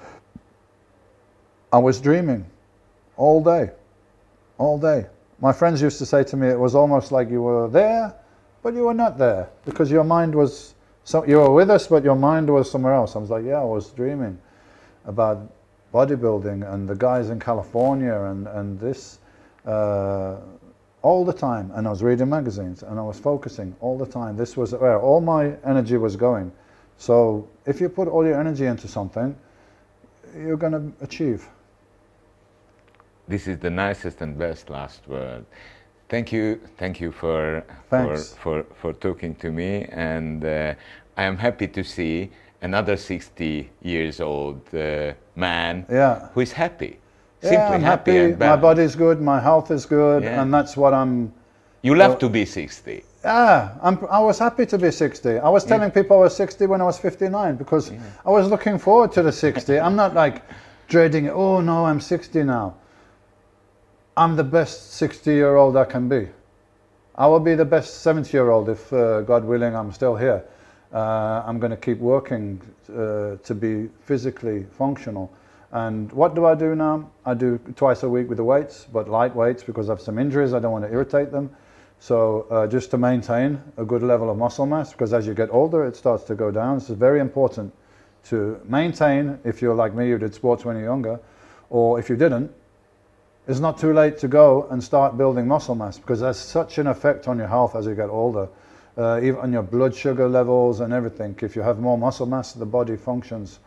I 1.72 1.78
was 1.78 2.00
dreaming 2.00 2.44
all 3.16 3.42
day, 3.42 3.70
all 4.58 4.78
day. 4.78 5.06
My 5.40 5.52
friends 5.52 5.82
used 5.82 5.98
to 5.98 6.06
say 6.06 6.24
to 6.24 6.36
me, 6.36 6.48
it 6.48 6.58
was 6.58 6.74
almost 6.74 7.12
like 7.12 7.30
you 7.30 7.42
were 7.42 7.68
there, 7.68 8.14
but 8.62 8.74
you 8.74 8.84
were 8.84 8.94
not 8.94 9.18
there 9.18 9.48
because 9.64 9.90
your 9.90 10.04
mind 10.04 10.34
was. 10.34 10.74
So 11.04 11.24
you 11.26 11.36
were 11.36 11.50
with 11.50 11.68
us, 11.68 11.86
but 11.86 12.02
your 12.02 12.14
mind 12.16 12.48
was 12.48 12.70
somewhere 12.70 12.94
else. 12.94 13.14
I 13.14 13.18
was 13.18 13.28
like, 13.28 13.44
yeah, 13.44 13.60
I 13.60 13.64
was 13.64 13.90
dreaming 13.90 14.38
about 15.04 15.52
bodybuilding 15.92 16.72
and 16.72 16.88
the 16.88 16.94
guys 16.94 17.28
in 17.28 17.38
California 17.38 18.14
and 18.22 18.48
and 18.48 18.80
this. 18.80 19.18
Uh, 19.66 20.36
all 21.04 21.22
the 21.24 21.32
time 21.32 21.70
and 21.74 21.86
I 21.86 21.90
was 21.90 22.02
reading 22.02 22.30
magazines 22.30 22.82
and 22.82 22.98
I 22.98 23.02
was 23.02 23.20
focusing 23.20 23.76
all 23.80 23.98
the 23.98 24.06
time. 24.06 24.36
This 24.36 24.56
was 24.56 24.72
where 24.72 24.98
all 24.98 25.20
my 25.20 25.52
energy 25.64 25.98
was 25.98 26.16
going. 26.16 26.50
So 26.96 27.46
if 27.66 27.80
you 27.80 27.88
put 27.90 28.08
all 28.08 28.24
your 28.26 28.40
energy 28.40 28.64
into 28.66 28.88
something, 28.88 29.36
you're 30.34 30.56
going 30.56 30.72
to 30.72 31.04
achieve. 31.04 31.46
This 33.28 33.46
is 33.46 33.58
the 33.58 33.70
nicest 33.70 34.22
and 34.22 34.38
best 34.38 34.70
last 34.70 35.06
word. 35.06 35.44
Thank 36.08 36.32
you, 36.32 36.60
thank 36.78 37.00
you 37.00 37.12
for 37.12 37.64
Thanks. 37.90 38.34
for 38.34 38.62
for, 38.62 38.74
for 38.80 38.92
talking 38.92 39.34
to 39.36 39.50
me, 39.50 39.84
and 39.90 40.44
uh, 40.44 40.74
I 41.16 41.22
am 41.24 41.36
happy 41.36 41.66
to 41.68 41.82
see 41.82 42.30
another 42.60 42.96
60 42.96 43.70
years 43.82 44.20
old 44.20 44.60
uh, 44.74 45.12
man 45.34 45.86
Yeah. 45.90 46.28
who 46.34 46.40
is 46.40 46.52
happy, 46.52 46.98
Yeah, 47.44 47.50
simply 47.50 47.76
I'm 47.76 47.82
happy, 47.82 48.12
happy. 48.16 48.30
and 48.32 48.38
My 48.38 48.56
body's 48.56 48.96
good, 48.96 49.20
my 49.20 49.38
health 49.40 49.70
is 49.70 49.86
good, 49.86 50.22
Yeah. 50.22 50.40
and 50.42 50.52
that's 50.52 50.76
what 50.76 50.94
I'm 50.94 51.32
You 51.82 51.94
love 51.94 52.18
to 52.18 52.28
be 52.28 52.44
60. 52.46 53.04
Yeah, 53.24 53.68
I'm, 53.82 53.98
I 54.10 54.18
was 54.20 54.38
happy 54.38 54.66
to 54.66 54.78
be 54.78 54.90
60. 54.90 55.38
I 55.38 55.48
was 55.48 55.64
telling 55.64 55.90
people 55.90 56.16
I 56.18 56.20
was 56.20 56.36
60 56.36 56.66
when 56.66 56.80
I 56.80 56.84
was 56.84 56.98
59 56.98 57.56
because 57.56 57.92
I 58.24 58.30
was 58.30 58.48
looking 58.48 58.78
forward 58.78 59.12
to 59.12 59.22
the 59.22 59.32
60. 59.32 59.78
I'm 59.80 59.96
not 59.96 60.14
like 60.14 60.42
dreading, 60.88 61.28
oh 61.30 61.60
no, 61.60 61.84
I'm 61.86 62.00
60 62.00 62.42
now. 62.44 62.74
I'm 64.16 64.36
the 64.36 64.44
best 64.44 64.92
60 64.94 65.30
year 65.32 65.56
old 65.56 65.76
I 65.76 65.84
can 65.84 66.08
be. 66.08 66.28
I 67.16 67.26
will 67.26 67.40
be 67.40 67.54
the 67.54 67.64
best 67.64 68.02
70 68.02 68.32
year 68.36 68.50
old 68.50 68.68
if, 68.68 68.92
uh, 68.92 69.20
God 69.22 69.44
willing, 69.44 69.74
I'm 69.76 69.92
still 69.92 70.16
here. 70.16 70.44
Uh, 70.92 71.42
I'm 71.46 71.58
going 71.58 71.70
to 71.70 71.76
keep 71.76 71.98
working 71.98 72.60
uh, 72.90 73.36
to 73.42 73.54
be 73.54 73.88
physically 74.04 74.64
functional. 74.78 75.30
And 75.74 76.12
what 76.12 76.36
do 76.36 76.46
I 76.46 76.54
do 76.54 76.76
now? 76.76 77.10
I 77.26 77.34
do 77.34 77.58
twice 77.74 78.04
a 78.04 78.08
week 78.08 78.28
with 78.28 78.38
the 78.38 78.44
weights, 78.44 78.86
but 78.92 79.08
light 79.08 79.34
weights 79.34 79.64
because 79.64 79.90
I 79.90 79.92
have 79.92 80.00
some 80.00 80.20
injuries. 80.20 80.54
I 80.54 80.60
don't 80.60 80.70
want 80.70 80.84
to 80.84 80.92
irritate 80.92 81.32
them. 81.32 81.50
So 81.98 82.46
uh, 82.48 82.68
just 82.68 82.92
to 82.92 82.98
maintain 82.98 83.60
a 83.76 83.84
good 83.84 84.02
level 84.02 84.30
of 84.30 84.38
muscle 84.38 84.66
mass, 84.66 84.92
because 84.92 85.12
as 85.12 85.26
you 85.26 85.34
get 85.34 85.50
older, 85.50 85.84
it 85.84 85.96
starts 85.96 86.22
to 86.24 86.36
go 86.36 86.52
down. 86.52 86.78
This 86.78 86.90
is 86.90 86.96
very 86.96 87.18
important 87.18 87.74
to 88.26 88.60
maintain. 88.64 89.40
If 89.42 89.60
you're 89.60 89.74
like 89.74 89.94
me, 89.94 90.08
you 90.08 90.16
did 90.16 90.32
sports 90.32 90.64
when 90.64 90.76
you're 90.76 90.84
younger, 90.84 91.18
or 91.70 91.98
if 91.98 92.08
you 92.08 92.14
didn't, 92.14 92.52
it's 93.48 93.58
not 93.58 93.76
too 93.76 93.92
late 93.92 94.16
to 94.18 94.28
go 94.28 94.68
and 94.70 94.82
start 94.82 95.18
building 95.18 95.48
muscle 95.48 95.74
mass 95.74 95.98
because 95.98 96.20
there's 96.20 96.38
such 96.38 96.78
an 96.78 96.86
effect 96.86 97.26
on 97.26 97.36
your 97.36 97.48
health 97.48 97.74
as 97.74 97.84
you 97.84 97.96
get 97.96 98.10
older, 98.10 98.48
uh, 98.96 99.18
even 99.20 99.40
on 99.40 99.52
your 99.52 99.62
blood 99.62 99.94
sugar 99.94 100.28
levels 100.28 100.78
and 100.78 100.92
everything. 100.92 101.36
If 101.42 101.56
you 101.56 101.62
have 101.62 101.80
more 101.80 101.98
muscle 101.98 102.26
mass, 102.26 102.52
the 102.52 102.64
body 102.64 102.96
functions 102.96 103.58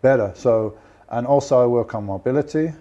better. 0.00 0.32
So, 0.34 0.78
and 1.12 1.26
also 1.26 1.62
I 1.62 1.66
work 1.66 1.94
on 1.94 2.06
mobility. 2.06 2.72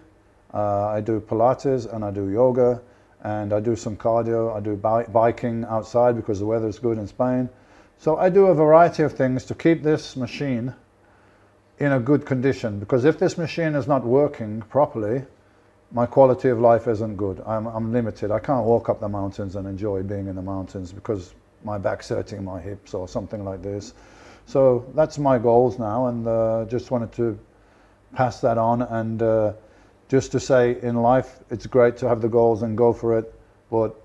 Uh, 0.54 0.88
I 0.88 1.02
do 1.02 1.20
Pilates 1.20 1.94
and 1.94 2.04
I 2.04 2.12
do 2.12 2.30
yoga 2.30 2.82
and 3.24 3.54
I 3.54 3.60
do 3.60 3.76
some 3.76 3.96
cardio. 3.96 4.56
I 4.56 4.60
do 4.62 4.76
bi- 4.76 5.04
biking 5.04 5.66
outside 5.66 6.16
because 6.16 6.40
the 6.40 6.46
weather 6.46 6.68
is 6.68 6.80
good 6.80 6.98
in 6.98 7.08
Spain. 7.08 7.50
So 8.00 8.18
I 8.18 8.30
do 8.30 8.48
a 8.48 8.56
variety 8.56 9.04
of 9.04 9.14
things 9.14 9.46
to 9.46 9.54
keep 9.54 9.84
this 9.84 10.16
machine 10.16 10.74
in 11.80 11.92
a 11.92 12.00
good 12.00 12.26
condition 12.26 12.80
because 12.80 13.06
if 13.06 13.20
this 13.20 13.38
machine 13.38 13.76
is 13.76 13.88
not 13.88 14.04
working 14.04 14.62
properly, 14.64 15.24
my 15.92 16.06
quality 16.06 16.48
of 16.50 16.60
life 16.60 16.88
isn't 16.88 17.18
good. 17.18 17.44
I'm, 17.46 17.68
I'm 17.68 17.92
limited. 17.92 18.32
I 18.32 18.40
can't 18.40 18.66
walk 18.66 18.88
up 18.88 19.02
the 19.02 19.10
mountains 19.10 19.58
and 19.58 19.68
enjoy 19.68 20.04
being 20.04 20.28
in 20.28 20.36
the 20.36 20.42
mountains 20.42 20.94
because 20.94 21.34
my 21.66 21.78
back's 21.78 22.10
hurting 22.10 22.44
my 22.44 22.62
hips 22.62 22.94
or 22.94 23.08
something 23.08 23.44
like 23.44 23.62
this. 23.62 23.94
So 24.46 24.86
that's 24.96 25.20
my 25.20 25.38
goals 25.38 25.78
now, 25.78 26.08
and 26.08 26.28
uh, 26.28 26.66
just 26.68 26.92
wanted 26.92 27.12
to 27.14 27.38
pass 28.14 28.42
that 28.42 28.58
on. 28.58 28.82
And 28.82 29.22
uh, 29.22 29.54
just 30.10 30.32
to 30.34 30.40
say, 30.40 30.78
in 30.82 30.96
life, 30.96 31.40
it's 31.50 31.66
great 31.66 31.98
to 31.98 32.08
have 32.08 32.22
the 32.22 32.30
goals 32.30 32.64
and 32.64 32.78
go 32.78 32.94
for 32.94 33.18
it, 33.18 33.34
but 33.70 33.96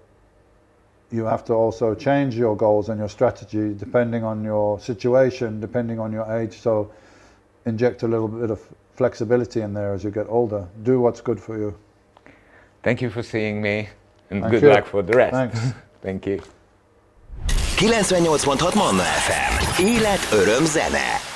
you 1.11 1.25
have 1.25 1.45
to 1.45 1.53
also 1.53 1.95
change 1.95 2.35
your 2.35 2.57
goals 2.57 2.89
and 2.89 2.99
your 2.99 3.09
strategy 3.09 3.75
depending 3.75 4.25
on 4.25 4.43
your 4.45 4.81
situation, 4.81 5.61
depending 5.61 5.99
on 6.01 6.13
your 6.13 6.31
age. 6.37 6.59
So 6.59 6.91
inject 7.65 8.03
a 8.03 8.09
little 8.09 8.29
bit 8.29 8.51
of 8.51 8.61
flexibility 8.93 9.61
in 9.61 9.75
there 9.75 9.93
as 9.95 10.03
you 10.05 10.11
get 10.11 10.27
older. 10.29 10.67
Do 10.83 11.01
what's 11.01 11.21
good 11.21 11.41
for 11.41 11.59
you. 11.59 11.75
Thank 12.83 13.03
you 13.03 13.11
for 13.11 13.23
seeing 13.23 13.61
me, 13.61 13.89
and 14.31 14.43
Thank 14.43 14.53
good 14.53 14.63
you. 14.63 14.69
luck 14.69 14.87
for 14.87 15.03
the 15.03 15.17
rest. 15.17 15.33
Thanks. 15.33 15.61
Thank 16.03 16.27
you. 16.27 16.41
98.6 17.49 18.75
Manna 18.75 19.03
FM. 19.03 19.85
Élet, 19.85 20.21
öröm, 20.33 20.65
zene. 20.65 21.36